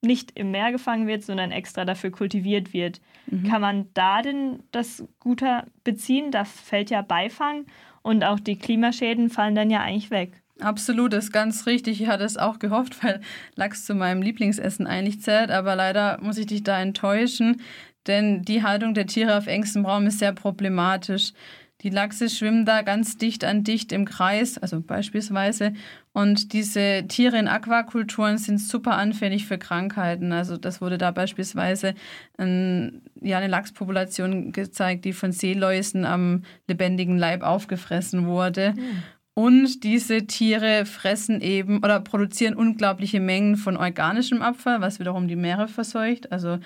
nicht 0.01 0.31
im 0.35 0.51
Meer 0.51 0.71
gefangen 0.71 1.07
wird, 1.07 1.23
sondern 1.23 1.51
extra 1.51 1.83
dafür 1.83 2.11
kultiviert 2.11 2.73
wird. 2.73 3.01
Mhm. 3.27 3.43
Kann 3.49 3.61
man 3.61 3.87
da 3.93 4.21
denn 4.21 4.63
das 4.71 5.03
Guter 5.19 5.65
beziehen? 5.83 6.31
Da 6.31 6.45
fällt 6.45 6.89
ja 6.89 7.01
Beifang 7.01 7.65
und 8.01 8.23
auch 8.23 8.39
die 8.39 8.57
Klimaschäden 8.57 9.29
fallen 9.29 9.55
dann 9.55 9.69
ja 9.69 9.81
eigentlich 9.81 10.09
weg. 10.09 10.41
Absolut, 10.61 11.13
das 11.13 11.25
ist 11.25 11.31
ganz 11.31 11.65
richtig. 11.65 12.01
Ich 12.01 12.07
hatte 12.07 12.23
es 12.23 12.37
auch 12.37 12.59
gehofft, 12.59 13.03
weil 13.03 13.21
Lachs 13.55 13.85
zu 13.85 13.95
meinem 13.95 14.21
Lieblingsessen 14.21 14.87
eigentlich 14.87 15.21
zählt, 15.21 15.51
aber 15.51 15.75
leider 15.75 16.19
muss 16.21 16.37
ich 16.37 16.47
dich 16.47 16.63
da 16.63 16.79
enttäuschen, 16.79 17.61
denn 18.07 18.43
die 18.43 18.63
Haltung 18.63 18.93
der 18.93 19.05
Tiere 19.05 19.37
auf 19.37 19.47
engstem 19.47 19.85
Raum 19.85 20.07
ist 20.07 20.19
sehr 20.19 20.33
problematisch. 20.33 21.33
Die 21.81 21.89
Lachse 21.89 22.29
schwimmen 22.29 22.65
da 22.65 22.81
ganz 22.81 23.17
dicht 23.17 23.45
an 23.45 23.63
dicht 23.63 23.93
im 23.93 24.03
Kreis, 24.03 24.57
also 24.57 24.81
beispielsweise. 24.81 25.73
Und 26.11 26.51
diese 26.51 27.05
Tiere 27.07 27.37
in 27.37 27.47
Aquakulturen 27.47 28.37
sind 28.37 28.59
super 28.59 28.97
anfällig 28.97 29.45
für 29.45 29.57
Krankheiten. 29.57 30.33
Also 30.33 30.57
das 30.57 30.81
wurde 30.81 30.97
da 30.97 31.11
beispielsweise 31.11 31.95
ein, 32.37 33.01
ja, 33.21 33.37
eine 33.37 33.47
Lachspopulation 33.47 34.51
gezeigt, 34.51 35.05
die 35.05 35.13
von 35.13 35.31
Seeläusen 35.31 36.03
am 36.03 36.43
lebendigen 36.67 37.17
Leib 37.17 37.43
aufgefressen 37.43 38.27
wurde. 38.27 38.73
Mhm. 38.75 39.03
Und 39.33 39.85
diese 39.85 40.27
Tiere 40.27 40.85
fressen 40.85 41.39
eben 41.39 41.77
oder 41.77 42.01
produzieren 42.01 42.55
unglaubliche 42.55 43.21
Mengen 43.21 43.55
von 43.55 43.77
organischem 43.77 44.41
Abfall, 44.41 44.81
was 44.81 44.99
wiederum 44.99 45.29
die 45.29 45.37
Meere 45.37 45.69
verseucht. 45.69 46.29
Also 46.33 46.49
ähm, 46.49 46.59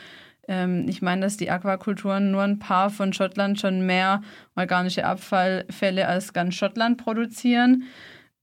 ich 0.46 1.02
meine, 1.02 1.22
dass 1.22 1.38
die 1.38 1.50
Aquakulturen 1.50 2.32
nur 2.32 2.42
ein 2.42 2.60
paar 2.60 2.90
von 2.90 3.14
Schottland 3.14 3.62
schon 3.62 3.86
mehr 3.86 4.22
organische 4.56 5.06
Abfallfälle 5.06 6.06
als 6.08 6.34
ganz 6.34 6.56
Schottland 6.56 6.98
produzieren. 6.98 7.84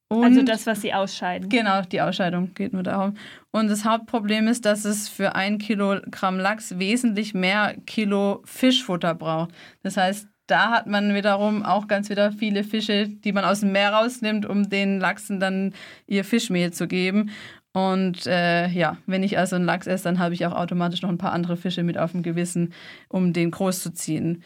Und 0.09 0.25
also 0.25 0.43
das, 0.43 0.67
was 0.67 0.81
sie 0.81 0.93
ausscheiden. 0.93 1.49
Genau, 1.49 1.83
die 1.83 2.01
Ausscheidung 2.01 2.53
geht 2.55 2.73
nur 2.73 2.83
darum. 2.83 3.15
Und 3.53 3.69
das 3.69 3.85
Hauptproblem 3.85 4.49
ist, 4.49 4.65
dass 4.65 4.85
es 4.85 5.09
für 5.09 5.37
ein 5.37 5.59
Kilogramm 5.59 6.39
Lachs 6.39 6.81
wesentlich 6.81 7.33
mehr 7.33 7.77
Kilo 7.87 8.43
Fischfutter 8.45 9.15
braucht. 9.15 9.53
Das 9.85 9.97
heißt, 9.97 10.27
da 10.49 10.71
hat 10.73 10.89
man 10.89 11.15
wiederum 11.15 11.65
auch 11.65 11.87
ganz 11.87 12.11
wieder 12.11 12.33
viele 12.33 12.65
Fische, 12.65 13.09
die 13.09 13.33
man 13.33 13.45
aus 13.45 13.61
dem 13.61 13.71
Meer 13.71 13.93
rausnimmt, 13.93 14.47
um 14.47 14.69
den 14.69 14.99
Lachsen 14.99 15.39
dann 15.39 15.75
ihr 16.09 16.25
Fischmehl 16.25 16.73
zu 16.73 16.89
geben. 16.89 17.31
Und 17.73 18.27
äh, 18.27 18.69
ja, 18.69 18.97
wenn 19.07 19.23
ich 19.23 19.39
also 19.39 19.57
einen 19.57 19.65
Lachs 19.65 19.87
esse, 19.87 20.05
dann 20.05 20.19
habe 20.19 20.35
ich 20.35 20.45
auch 20.45 20.53
automatisch 20.53 21.03
noch 21.03 21.09
ein 21.09 21.19
paar 21.19 21.33
andere 21.33 21.57
Fische 21.57 21.83
mit 21.83 21.99
auf 21.99 22.13
dem 22.13 22.23
Gewissen, 22.23 22.73
um 23.09 23.33
den 23.33 23.51
groß 23.51 23.83
zu 23.83 23.93
ziehen. 23.93 24.43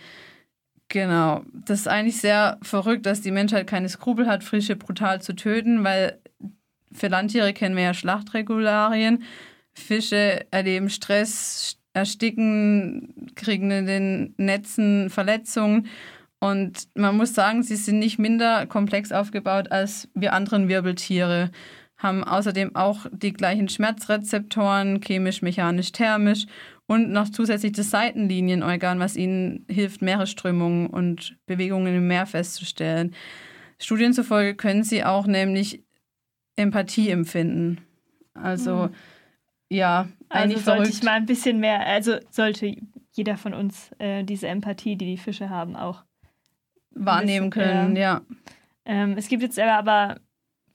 Genau. 0.89 1.43
Das 1.53 1.81
ist 1.81 1.89
eigentlich 1.89 2.21
sehr 2.21 2.59
verrückt, 2.63 3.07
dass 3.07 3.23
die 3.23 3.31
Menschheit 3.31 3.67
keine 3.67 3.89
Skrupel 3.89 4.27
hat, 4.27 4.45
Fische 4.45 4.77
brutal 4.77 5.23
zu 5.23 5.35
töten, 5.35 5.85
weil 5.85 6.21
für 6.93 7.09
Landtiere 7.09 7.53
kennen 7.55 7.77
wir 7.77 7.85
ja 7.85 7.95
Schlachtregularien. 7.95 9.25
Fische 9.73 10.47
erleben 10.51 10.91
Stress, 10.91 11.79
ersticken, 11.95 13.33
kriegen 13.35 13.71
in 13.71 13.87
den 13.87 14.35
Netzen 14.37 15.11
Verletzungen. 15.11 15.89
Und 16.41 16.89
man 16.95 17.17
muss 17.17 17.35
sagen, 17.35 17.63
sie 17.63 17.77
sind 17.77 17.99
nicht 17.99 18.19
minder 18.19 18.67
komplex 18.67 19.13
aufgebaut 19.13 19.73
als 19.73 20.09
wir 20.15 20.35
anderen 20.35 20.69
Wirbeltiere 20.69 21.51
haben 22.05 22.23
außerdem 22.23 22.77
auch 22.77 23.07
die 23.11 23.33
gleichen 23.33 23.69
Schmerzrezeptoren, 23.69 25.01
chemisch, 25.01 25.43
mechanisch, 25.43 25.91
thermisch 25.91 26.47
und 26.87 27.11
noch 27.11 27.31
zusätzlich 27.31 27.73
das 27.73 27.91
Seitenlinienorgan, 27.91 29.01
was 29.01 29.17
ihnen 29.17 29.65
hilft, 29.69 30.03
Meeresströmungen 30.03 30.87
und 30.87 31.37
Bewegungen 31.47 31.97
im 31.97 32.07
Meer 32.07 32.27
festzustellen. 32.27 33.15
Studien 33.79 34.13
zufolge 34.13 34.55
können 34.55 34.85
sie 34.85 35.03
auch 35.03 35.27
nämlich 35.27 35.83
Empathie 36.57 37.11
empfinden. 37.11 37.81
Also, 38.35 38.89
mhm. 38.89 38.95
ja, 39.71 40.09
eigentlich 40.29 40.59
also 40.59 40.67
sollte 40.67 40.83
verrückt. 40.83 40.95
ich 40.95 41.03
mal 41.03 41.13
ein 41.13 41.27
bisschen 41.27 41.59
mehr, 41.59 41.87
also 41.87 42.19
sollte 42.31 42.77
jeder 43.13 43.37
von 43.37 43.55
uns 43.55 43.91
äh, 43.99 44.25
diese 44.25 44.49
Empathie, 44.49 44.97
die 44.97 45.07
die 45.07 45.19
Fische 45.19 45.49
haben, 45.49 45.75
auch 45.77 46.05
wahrnehmen 46.91 47.51
bisschen, 47.51 47.73
können, 47.73 47.97
äh, 47.97 48.01
ja. 48.01 48.23
Ähm, 48.85 49.15
es 49.17 49.29
gibt 49.29 49.43
jetzt 49.43 49.59
aber 49.59 50.21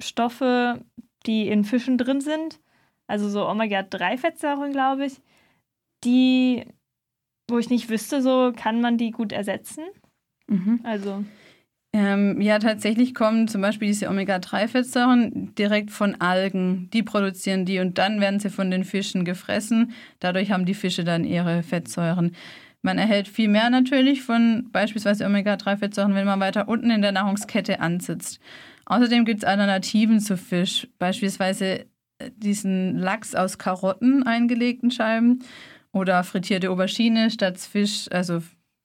Stoffe, 0.01 0.83
die 1.25 1.47
in 1.47 1.63
Fischen 1.63 1.97
drin 1.97 2.21
sind, 2.21 2.59
also 3.07 3.29
so 3.29 3.47
Omega-3-Fettsäuren, 3.47 4.71
glaube 4.71 5.05
ich, 5.05 5.21
die, 6.03 6.65
wo 7.49 7.57
ich 7.57 7.69
nicht 7.69 7.89
wüsste, 7.89 8.21
so 8.21 8.53
kann 8.55 8.81
man 8.81 8.97
die 8.97 9.11
gut 9.11 9.31
ersetzen. 9.31 9.83
Mhm. 10.47 10.79
Also. 10.83 11.25
Ähm, 11.91 12.39
ja, 12.39 12.59
tatsächlich 12.59 13.15
kommen 13.15 13.47
zum 13.47 13.61
Beispiel 13.61 13.87
diese 13.87 14.09
Omega-3-Fettsäuren 14.09 15.55
direkt 15.55 15.89
von 15.89 16.21
Algen. 16.21 16.89
Die 16.93 17.01
produzieren 17.01 17.65
die 17.65 17.79
und 17.79 17.97
dann 17.97 18.21
werden 18.21 18.39
sie 18.39 18.51
von 18.51 18.69
den 18.69 18.83
Fischen 18.83 19.25
gefressen. 19.25 19.93
Dadurch 20.19 20.51
haben 20.51 20.65
die 20.65 20.75
Fische 20.75 21.03
dann 21.03 21.23
ihre 21.23 21.63
Fettsäuren. 21.63 22.35
Man 22.81 22.97
erhält 22.97 23.27
viel 23.27 23.49
mehr 23.49 23.69
natürlich 23.69 24.21
von 24.21 24.69
beispielsweise 24.71 25.25
Omega-3-Fettsäuren, 25.25 26.13
wenn 26.13 26.27
man 26.27 26.39
weiter 26.39 26.69
unten 26.69 26.91
in 26.91 27.01
der 27.01 27.11
Nahrungskette 27.11 27.79
ansitzt. 27.79 28.39
Außerdem 28.89 29.23
gibt 29.23 29.43
es 29.43 29.47
Alternativen 29.47 30.19
zu 30.19 30.35
Fisch, 30.35 30.87
beispielsweise 30.97 31.85
äh, 32.17 32.31
diesen 32.35 32.97
Lachs 32.97 33.35
aus 33.35 33.57
Karotten 33.57 34.23
eingelegten 34.23 34.91
Scheiben 34.91 35.43
oder 35.91 36.23
frittierte 36.23 36.69
Aubergine 36.71 37.31
statt 37.31 37.59
Fisch, 37.59 38.07
also 38.11 38.41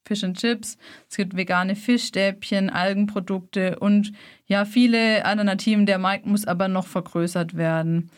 Fish 0.07 0.23
and 0.23 0.39
Chips. 0.39 0.77
Es 1.09 1.17
gibt 1.17 1.37
vegane 1.37 1.75
Fischstäbchen, 1.75 2.69
Algenprodukte 2.69 3.79
und 3.79 4.13
ja, 4.47 4.67
viele 4.67 5.25
Alternativen. 5.25 5.87
Der 5.87 5.99
Markt 5.99 6.27
muss 6.27 6.47
aber 6.47 6.69
noch 6.69 6.87
vergrößert 6.87 7.57
werden. 7.57 8.11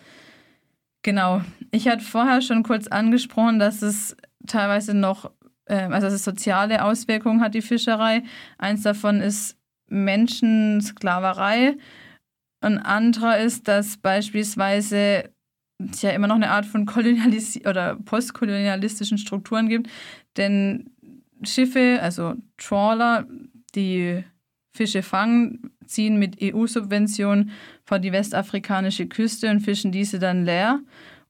Genau. 1.02 1.42
Ich 1.70 1.86
hatte 1.86 2.04
vorher 2.04 2.42
schon 2.42 2.64
kurz 2.64 2.88
angesprochen, 2.88 3.60
dass 3.60 3.82
es 3.82 4.16
teilweise 4.44 4.92
noch, 4.92 5.30
äh, 5.66 5.82
also 5.82 6.08
dass 6.08 6.14
es 6.14 6.24
soziale 6.24 6.84
Auswirkungen 6.84 7.40
hat, 7.40 7.54
die 7.54 7.62
Fischerei. 7.62 8.24
Eins 8.58 8.82
davon 8.82 9.20
ist 9.20 9.55
Menschensklaverei. 9.88 11.76
Ein 12.60 12.78
anderer 12.78 13.38
ist, 13.38 13.68
dass 13.68 13.96
beispielsweise 13.96 15.30
es 15.78 16.02
ja 16.02 16.10
immer 16.10 16.26
noch 16.26 16.36
eine 16.36 16.50
Art 16.50 16.66
von 16.66 16.86
kolonialis 16.86 17.64
oder 17.66 17.96
postkolonialistischen 17.96 19.18
Strukturen 19.18 19.68
gibt, 19.68 19.90
denn 20.36 20.90
Schiffe, 21.42 21.98
also 22.00 22.34
Trawler, 22.56 23.26
die 23.74 24.24
Fische 24.74 25.02
fangen, 25.02 25.70
ziehen 25.86 26.18
mit 26.18 26.38
EU-Subventionen 26.42 27.50
vor 27.84 27.98
die 27.98 28.12
westafrikanische 28.12 29.06
Küste 29.06 29.50
und 29.50 29.60
fischen 29.60 29.92
diese 29.92 30.18
dann 30.18 30.44
leer. 30.44 30.80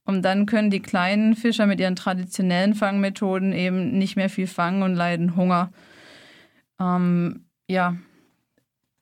Und 0.05 0.23
dann 0.23 0.45
können 0.45 0.69
die 0.69 0.81
kleinen 0.81 1.35
Fischer 1.35 1.67
mit 1.67 1.81
ihren 1.81 1.97
traditionellen 1.97 2.75
Fangmethoden 2.75 3.51
eben 3.51 3.97
nicht 3.97 4.15
mehr 4.15 4.29
viel 4.29 4.47
fangen 4.47 4.81
und 4.81 4.95
leiden 4.95 5.35
Hunger. 5.35 5.71
Ähm, 6.79 7.45
ja, 7.69 7.97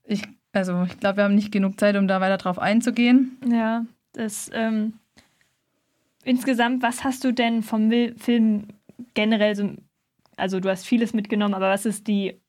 ich, 0.07 0.23
also 0.53 0.83
ich 0.83 0.99
glaube, 0.99 1.17
wir 1.17 1.23
haben 1.25 1.35
nicht 1.35 1.51
genug 1.51 1.79
Zeit, 1.79 1.95
um 1.95 2.07
da 2.07 2.21
weiter 2.21 2.37
drauf 2.37 2.59
einzugehen. 2.59 3.37
Ja, 3.49 3.85
das 4.13 4.49
ähm, 4.53 4.93
insgesamt, 6.23 6.83
was 6.83 7.03
hast 7.03 7.23
du 7.23 7.31
denn 7.31 7.63
vom 7.63 7.91
Film 8.17 8.67
generell 9.13 9.55
so, 9.55 9.73
also 10.37 10.59
du 10.59 10.69
hast 10.69 10.85
vieles 10.85 11.13
mitgenommen, 11.13 11.53
aber 11.53 11.69
was 11.69 11.85
ist 11.85 12.07
die 12.07 12.39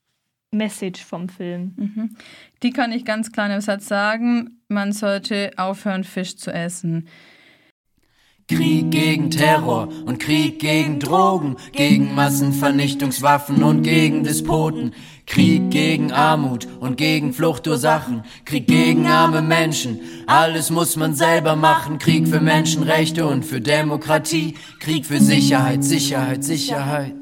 Message 0.50 1.04
vom 1.04 1.28
Film? 1.28 1.74
Mhm. 1.76 2.16
Die 2.62 2.70
kann 2.70 2.92
ich 2.92 3.04
ganz 3.04 3.32
klar 3.32 3.52
im 3.52 3.60
Satz 3.60 3.86
sagen, 3.86 4.60
man 4.68 4.92
sollte 4.92 5.52
aufhören, 5.56 6.04
Fisch 6.04 6.36
zu 6.36 6.52
essen. 6.52 7.08
Krieg 8.48 8.92
gegen 8.92 9.30
Terror 9.30 9.88
und 10.04 10.20
Krieg 10.20 10.60
gegen 10.60 11.00
Drogen, 11.00 11.56
gegen 11.72 12.14
Massenvernichtungswaffen 12.14 13.64
und 13.64 13.82
gegen 13.82 14.22
Despoten. 14.22 14.92
Krieg 15.26 15.70
gegen 15.70 16.12
Armut 16.12 16.68
und 16.78 16.96
gegen 16.96 17.32
Fluchtursachen, 17.32 18.22
Krieg 18.44 18.68
gegen 18.68 19.06
arme 19.08 19.42
Menschen, 19.42 19.98
alles 20.28 20.70
muss 20.70 20.94
man 20.94 21.16
selber 21.16 21.56
machen, 21.56 21.98
Krieg 21.98 22.28
für 22.28 22.40
Menschenrechte 22.40 23.26
und 23.26 23.44
für 23.44 23.60
Demokratie, 23.60 24.54
Krieg 24.78 25.04
für 25.04 25.20
Sicherheit, 25.20 25.82
Sicherheit, 25.82 26.44
Sicherheit. 26.44 27.16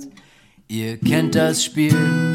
Ihr 0.69 0.99
kennt 0.99 1.35
das 1.35 1.65
Spiel. 1.65 2.34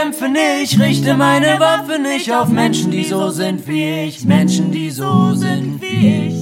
Kämpfe 0.00 0.30
nicht, 0.30 0.80
richte 0.80 1.14
meine 1.14 1.60
Waffe 1.60 1.98
nicht 1.98 2.32
auf 2.32 2.48
Menschen, 2.48 2.90
die 2.90 3.04
so 3.04 3.28
sind 3.28 3.68
wie 3.68 4.06
ich, 4.06 4.24
Menschen, 4.24 4.72
die 4.72 4.88
so 4.88 5.34
sind 5.34 5.78
wie 5.82 6.28
ich. 6.28 6.36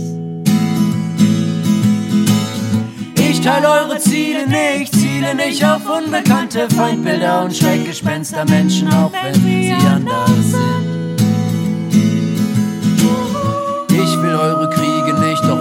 Ich 3.29 3.41
teile 3.41 3.69
eure 3.69 3.99
Ziele 3.99 4.47
nicht, 4.47 4.95
ziele 4.95 5.35
nicht 5.35 5.65
auf 5.65 5.83
unbekannte 5.91 6.69
Feindbilder 6.71 7.43
und 7.43 7.57
Schreckgespenster 7.57 8.45
Menschen, 8.45 8.93
auch 8.93 9.13
wenn 9.13 9.35
sie 9.35 9.73
anders 9.73 10.51
sind. 10.53 10.97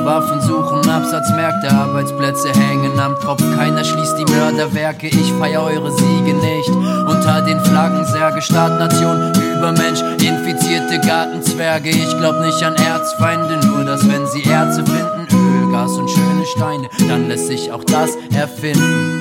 Waffen 0.07 0.39
suchen, 0.39 0.89
Absatzmärkte, 0.89 1.69
Arbeitsplätze 1.69 2.49
hängen 2.53 2.97
am 2.97 3.19
Tropf. 3.19 3.43
Keiner 3.57 3.83
schließt 3.83 4.17
die 4.17 4.33
Mörderwerke, 4.33 5.07
ich 5.07 5.33
feier 5.33 5.61
eure 5.61 5.91
Siege 5.91 6.33
nicht. 6.33 6.69
Unter 6.69 7.41
den 7.41 7.59
Flaggen 7.59 8.05
Särge, 8.05 8.41
Staat, 8.41 8.79
Nation, 8.79 9.33
Übermensch, 9.57 9.99
infizierte 10.23 11.01
Gartenzwerge. 11.05 11.89
Ich 11.89 12.17
glaub 12.19 12.39
nicht 12.39 12.63
an 12.63 12.75
Erzfeinde, 12.75 13.59
nur 13.67 13.83
dass 13.83 14.07
wenn 14.07 14.25
sie 14.27 14.43
Erze 14.43 14.85
finden, 14.85 15.27
Öl, 15.29 15.71
Gas 15.73 15.91
und 15.97 16.09
schöne 16.09 16.45
Steine, 16.55 16.87
dann 17.09 17.27
lässt 17.27 17.47
sich 17.47 17.69
auch 17.73 17.83
das 17.83 18.11
erfinden. 18.33 19.16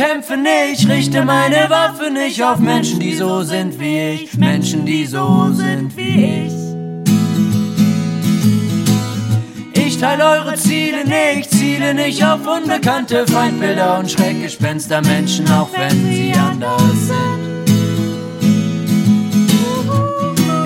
Kämpfe 0.00 0.38
nicht, 0.38 0.88
richte 0.88 1.26
meine 1.26 1.68
Waffe 1.68 2.10
nicht 2.10 2.42
auf 2.42 2.56
Menschen, 2.56 2.98
die 3.00 3.12
so 3.12 3.42
sind 3.42 3.78
wie 3.78 4.14
ich, 4.14 4.34
Menschen, 4.34 4.86
die 4.86 5.04
so 5.04 5.50
sind 5.52 5.94
wie 5.94 6.46
ich. 6.46 6.54
Ich 9.74 9.98
teile 9.98 10.24
eure 10.24 10.54
Ziele 10.54 11.04
nicht, 11.04 11.50
ziele 11.50 11.92
nicht 11.92 12.24
auf 12.24 12.40
unbekannte 12.46 13.26
Feindbilder 13.26 13.98
und 13.98 14.10
Schreckgespenster 14.10 15.02
Menschen, 15.02 15.46
auch 15.50 15.68
wenn 15.76 16.10
sie 16.10 16.32
anders 16.32 17.08
sind. 17.08 17.68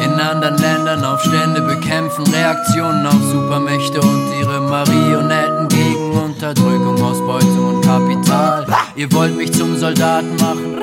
In 0.05 0.13
anderen 0.13 0.59
Ländern 0.59 1.05
Aufstände 1.05 1.61
bekämpfen, 1.61 2.25
Reaktionen 2.33 3.05
auf 3.05 3.21
Supermächte 3.33 4.01
und 4.01 4.33
ihre 4.39 4.61
Marionetten 4.61 5.67
gegen 5.67 6.13
Unterdrückung. 6.13 6.74
Ihr 9.05 9.13
wollt 9.13 9.37
mich 9.37 9.53
zum 9.53 9.77
Soldaten 9.77 10.35
machen? 10.37 10.79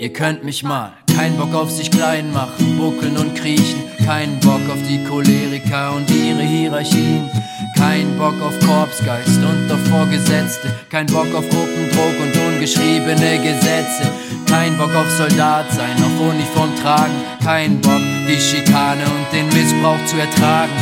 Ihr 0.00 0.12
könnt 0.12 0.42
mich 0.42 0.64
mal. 0.64 0.94
Kein 1.14 1.36
Bock 1.36 1.54
auf 1.54 1.70
sich 1.70 1.92
klein 1.92 2.32
machen, 2.32 2.76
buckeln 2.76 3.16
und 3.16 3.36
kriechen. 3.36 3.84
Kein 4.04 4.40
Bock 4.40 4.62
auf 4.68 4.82
die 4.88 5.04
Choleriker 5.04 5.94
und 5.94 6.10
ihre 6.10 6.42
Hierarchien. 6.42 7.30
Kein 7.78 8.18
Bock 8.18 8.34
auf 8.42 8.58
Korpsgeist 8.66 9.38
und 9.38 9.70
auf 9.70 9.78
Vorgesetzte. 9.86 10.74
Kein 10.90 11.06
Bock 11.06 11.32
auf 11.36 11.48
Gruppendruck 11.48 12.18
und 12.20 12.36
ungeschriebene 12.48 13.38
Gesetze. 13.38 14.10
Kein 14.50 14.76
Bock 14.76 14.96
auf 14.96 15.08
Soldat 15.12 15.70
sein, 15.70 15.94
auf 16.02 16.20
Uniform 16.20 16.74
tragen. 16.82 17.14
Kein 17.44 17.80
Bock, 17.80 18.02
die 18.28 18.40
Schikane 18.40 19.04
und 19.04 19.32
den 19.32 19.46
Missbrauch 19.50 20.04
zu 20.06 20.16
ertragen. 20.16 20.72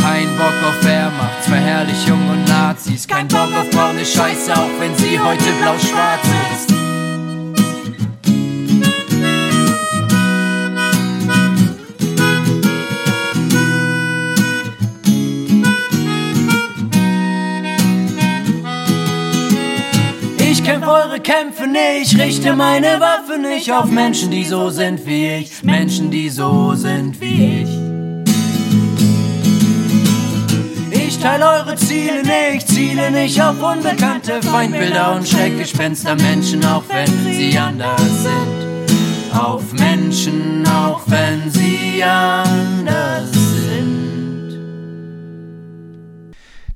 Kein 0.00 0.36
Bock 0.36 0.54
auf 0.66 0.84
Wehrmachtsverherrlichung 0.84 2.30
und 2.30 2.44
Nazis. 2.48 3.06
Kein 3.06 3.28
Bock 3.28 3.48
auf 3.54 3.70
braune 3.70 4.04
Scheiße, 4.04 4.52
auch 4.54 4.70
wenn 4.78 4.94
sie 4.96 5.18
heute 5.18 5.52
blau-schwarz 5.60 6.22
ist. 6.52 6.72
Ich 20.38 20.62
kämpf 20.64 20.86
eure 20.86 21.20
Kämpfe 21.20 21.66
nicht, 21.66 22.18
richte 22.18 22.54
meine 22.54 23.00
Waffe 23.00 23.38
nicht 23.38 23.72
auf 23.72 23.86
Menschen, 23.86 24.30
die 24.30 24.44
so 24.44 24.70
sind 24.70 25.04
wie 25.06 25.28
ich. 25.28 25.62
Menschen, 25.62 26.10
die 26.10 26.28
so 26.28 26.74
sind 26.74 27.20
wie 27.20 27.62
ich. 27.62 27.91
Teile 31.22 31.46
eure 31.46 31.76
Ziele 31.76 32.22
nicht, 32.22 32.66
ziele 32.66 33.10
nicht 33.12 33.40
auf 33.40 33.62
unbekannte 33.62 34.42
Feindbilder 34.42 35.14
und 35.14 35.28
Schreckgespenster 35.28 36.16
Menschen, 36.16 36.64
auch 36.64 36.82
wenn 36.88 37.06
sie 37.06 37.56
anders 37.56 38.22
sind. 38.24 39.32
Auf 39.32 39.72
Menschen, 39.72 40.66
auch 40.66 41.02
wenn 41.06 41.48
sie 41.48 42.02
anders 42.02 43.30
sind. 43.32 44.58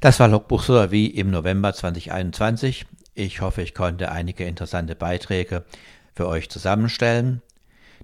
Das 0.00 0.20
war 0.20 0.28
Logbuch 0.28 0.68
wie 0.90 1.06
im 1.08 1.32
November 1.32 1.72
2021. 1.72 2.86
Ich 3.14 3.40
hoffe, 3.40 3.62
ich 3.62 3.74
konnte 3.74 4.12
einige 4.12 4.44
interessante 4.44 4.94
Beiträge 4.94 5.64
für 6.14 6.28
euch 6.28 6.50
zusammenstellen. 6.50 7.42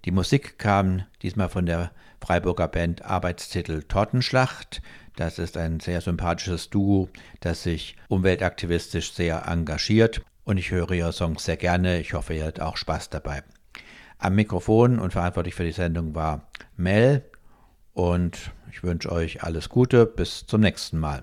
Die 0.04 0.10
Musik 0.10 0.58
kam 0.58 1.04
diesmal 1.22 1.48
von 1.48 1.66
der 1.66 1.92
Freiburger 2.20 2.66
Band 2.68 3.04
Arbeitstitel 3.04 3.82
Tortenschlacht. 3.82 4.82
Das 5.16 5.38
ist 5.38 5.56
ein 5.56 5.80
sehr 5.80 6.00
sympathisches 6.00 6.70
Duo, 6.70 7.08
das 7.40 7.62
sich 7.62 7.96
umweltaktivistisch 8.08 9.12
sehr 9.12 9.46
engagiert 9.46 10.22
und 10.44 10.58
ich 10.58 10.70
höre 10.70 10.90
ihre 10.92 11.12
Songs 11.12 11.44
sehr 11.44 11.56
gerne. 11.56 12.00
Ich 12.00 12.14
hoffe, 12.14 12.34
ihr 12.34 12.46
habt 12.46 12.60
auch 12.60 12.76
Spaß 12.76 13.10
dabei. 13.10 13.42
Am 14.18 14.34
Mikrofon 14.34 14.98
und 14.98 15.12
verantwortlich 15.12 15.54
für 15.54 15.64
die 15.64 15.72
Sendung 15.72 16.14
war 16.14 16.48
Mel 16.76 17.24
und 17.92 18.52
ich 18.70 18.82
wünsche 18.82 19.12
euch 19.12 19.42
alles 19.42 19.68
Gute. 19.68 20.06
Bis 20.06 20.46
zum 20.46 20.60
nächsten 20.60 20.98
Mal. 20.98 21.22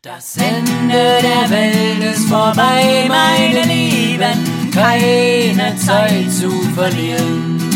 Das 0.00 0.36
Ende 0.36 1.18
der 1.22 1.50
Welt 1.50 2.14
ist 2.14 2.28
vorbei, 2.28 3.06
meine 3.08 3.62
Lieben, 3.62 4.70
keine 4.70 5.76
Zeit 5.76 6.30
zu 6.30 6.50
verlieren. 6.74 7.73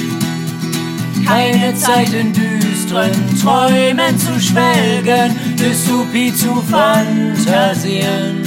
Keine 1.29 1.75
Zeit 1.75 2.13
in 2.13 2.33
düsteren 2.33 3.13
Träumen 3.41 4.19
zu 4.19 4.41
schwelgen, 4.41 5.37
Dystopie 5.57 6.33
zu 6.35 6.63
fantasieren. 6.63 8.43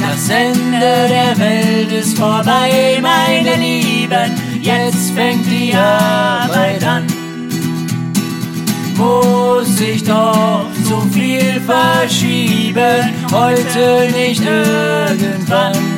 Das 0.00 0.28
Ende 0.28 1.08
der 1.08 1.38
Welt 1.38 1.92
ist 1.92 2.18
vorbei, 2.18 2.98
meine 3.00 3.56
Lieben, 3.56 4.60
jetzt 4.60 5.12
fängt 5.12 5.46
die 5.46 5.72
Arbeit 5.74 6.84
an 6.84 7.06
muss 9.02 9.76
sich 9.76 10.02
doch 10.04 10.66
so 10.84 11.00
viel 11.12 11.60
verschieben, 11.60 13.10
heute 13.30 14.08
nicht 14.12 14.42
irgendwann. 14.44 15.91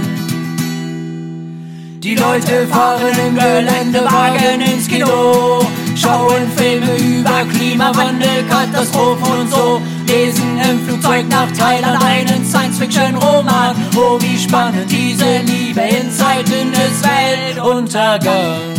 Die 2.04 2.16
Leute 2.16 2.66
fahren 2.66 3.16
im 3.26 3.34
Geländewagen 3.34 4.60
ins 4.60 4.86
Kino, 4.86 5.66
schauen 5.96 6.50
Filme 6.54 6.94
über 6.98 7.46
Klimawandel, 7.50 8.44
Katastrophen 8.46 9.40
und 9.40 9.50
so, 9.50 9.80
lesen 10.06 10.60
im 10.70 10.86
Flugzeug 10.86 11.26
nach 11.30 11.50
Thailand 11.52 12.04
einen 12.04 12.44
Science-Fiction-Roman. 12.44 13.74
Oh, 13.96 14.18
wie 14.20 14.36
spannend 14.36 14.90
diese 14.90 15.38
Liebe 15.46 15.80
in 15.80 16.10
Zeiten 16.10 16.72
des 16.72 17.02
Weltuntergangs. 17.02 18.73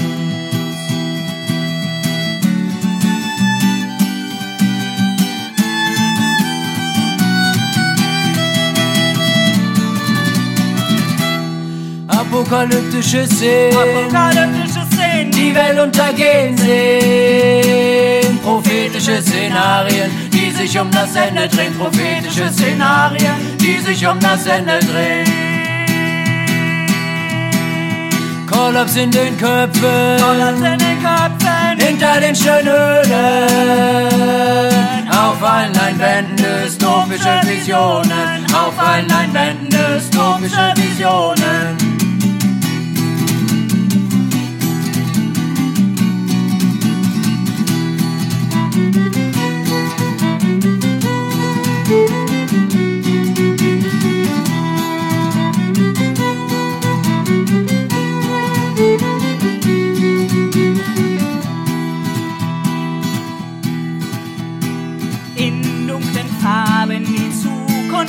Apokalyptische 12.26 13.28
Szenen, 13.28 13.78
Apokalyptische 13.78 14.82
Szenen, 14.92 15.32
die 15.32 15.54
Welt 15.54 15.80
untergehen 15.80 16.58
sehen. 16.58 18.40
Prophetische 18.40 19.22
Szenarien, 19.22 20.10
die 20.34 20.50
sich 20.52 20.80
um 20.80 20.90
das 20.92 21.16
Ende 21.16 21.48
drehen. 21.48 21.74
Prophetische 21.78 22.50
Szenarien, 22.52 23.36
die 23.60 23.78
sich 23.78 24.08
um 24.08 24.20
das 24.20 24.46
Ende 24.48 24.80
drehen. 24.80 25.26
Kollaps 28.50 28.96
in 28.96 29.12
den 29.12 29.38
Köpfen, 29.38 30.18
Kollaps 30.20 30.60
in 30.60 30.78
den 30.80 31.04
Köpfen, 31.04 31.78
hinter 31.78 32.20
den 32.22 32.36
Schönhöhlen. 32.36 33.14
Auf 35.12 35.44
allen 35.44 35.74
Leinwänden 35.74 36.38
dystopische 36.38 37.42
Visionen, 37.44 38.46
auf 38.54 38.80
allen 38.80 39.08
Leinwänden 39.08 39.70
dystopische 39.70 40.74
Visionen. 40.76 41.95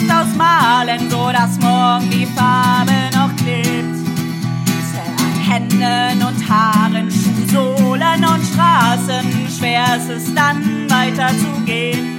Zukunft 0.06 0.10
ausmalen, 0.10 1.10
so 1.10 1.30
dass 1.32 1.58
morgen 1.60 2.10
die 2.10 2.26
Farbe 2.26 2.92
noch 3.14 3.34
klebt. 3.36 3.96
Zähl 4.90 5.14
an 5.18 5.40
Händen 5.40 6.22
und 6.22 6.48
Haaren, 6.48 7.10
Schuhsohlen 7.10 8.24
und 8.24 8.44
Straßen, 8.52 9.48
schwer 9.56 9.96
ist 9.96 10.10
es 10.10 10.34
dann 10.34 10.88
weiterzugehen. 10.88 12.16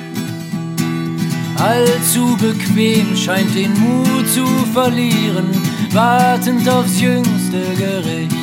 Allzu 1.57 2.37
bequem 2.37 3.15
scheint 3.15 3.55
den 3.55 3.73
Mut 3.79 4.27
zu 4.29 4.45
verlieren, 4.73 5.49
wartend 5.91 6.69
aufs 6.69 7.01
jüngste 7.01 7.61
Gericht. 7.77 8.35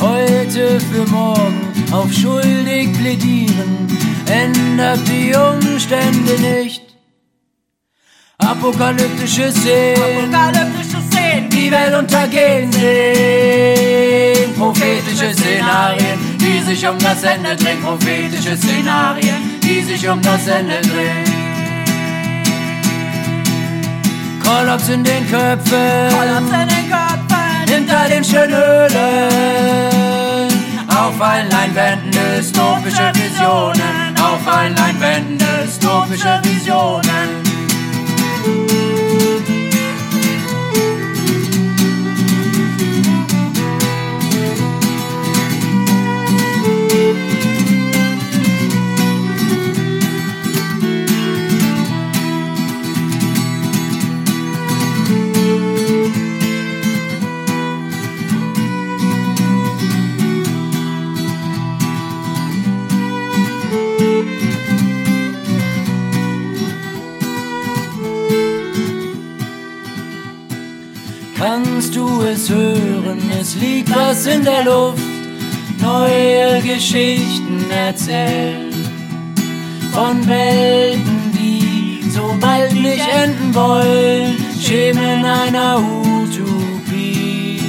Heute 0.00 0.80
für 0.80 1.08
morgen 1.10 1.60
auf 1.90 2.12
schuldig 2.12 2.92
plädieren, 2.92 3.88
ändert 4.26 5.00
die 5.08 5.34
Umstände 5.34 6.40
nicht. 6.40 6.91
Apokalyptische 8.52 9.50
Szenen, 9.50 10.34
Apokalyptische 10.34 11.00
Szenen, 11.10 11.48
die 11.48 11.70
Welt 11.70 11.94
untergehen 11.98 12.70
sehen. 12.70 14.52
Prophetische 14.54 15.32
Szenarien, 15.32 16.18
die 16.38 16.60
sich 16.60 16.86
um 16.86 16.98
das 16.98 17.22
Ende 17.22 17.56
drehen. 17.56 17.80
Prophetische 17.80 18.54
Szenarien, 18.58 19.58
die 19.62 19.80
sich 19.80 20.06
um 20.06 20.20
das 20.20 20.46
Ende 20.46 20.82
drehen. 20.82 21.24
Kollaps 24.44 24.90
in 24.90 25.02
den 25.02 25.26
Köpfen, 25.30 26.10
Kollaps 26.10 26.52
in 26.52 26.68
den 26.68 26.90
Köpfen, 26.90 27.74
hinter 27.74 28.06
den 28.10 28.22
Schönhöhlen. 28.22 28.92
Auf 30.88 31.18
allen 31.18 31.48
Leinwänden 31.48 32.10
dystopische 32.10 33.12
Visionen, 33.14 34.14
auf 34.20 34.46
allen 34.46 34.76
Leinwänden 34.76 35.38
dystopische 35.38 36.38
Visionen. 36.44 37.41
you 38.44 38.81
alles 71.42 72.48
hören, 72.48 73.18
es 73.40 73.56
liegt 73.56 73.94
was 73.94 74.26
in 74.26 74.44
der 74.44 74.64
Luft, 74.64 75.02
neue 75.80 76.60
Geschichten 76.62 77.68
erzählen 77.70 78.72
von 79.92 80.26
Welten, 80.26 81.32
die 81.34 82.08
so 82.10 82.34
bald 82.40 82.72
nicht 82.72 83.06
enden 83.06 83.54
wollen, 83.54 84.36
Schemen 84.60 85.24
einer 85.24 85.78
Utopie, 85.78 87.60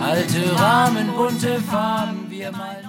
alte 0.00 0.60
Rahmen, 0.60 1.08
bunte 1.16 1.60
Farben, 1.60 2.26
wir 2.28 2.50
mal 2.50 2.79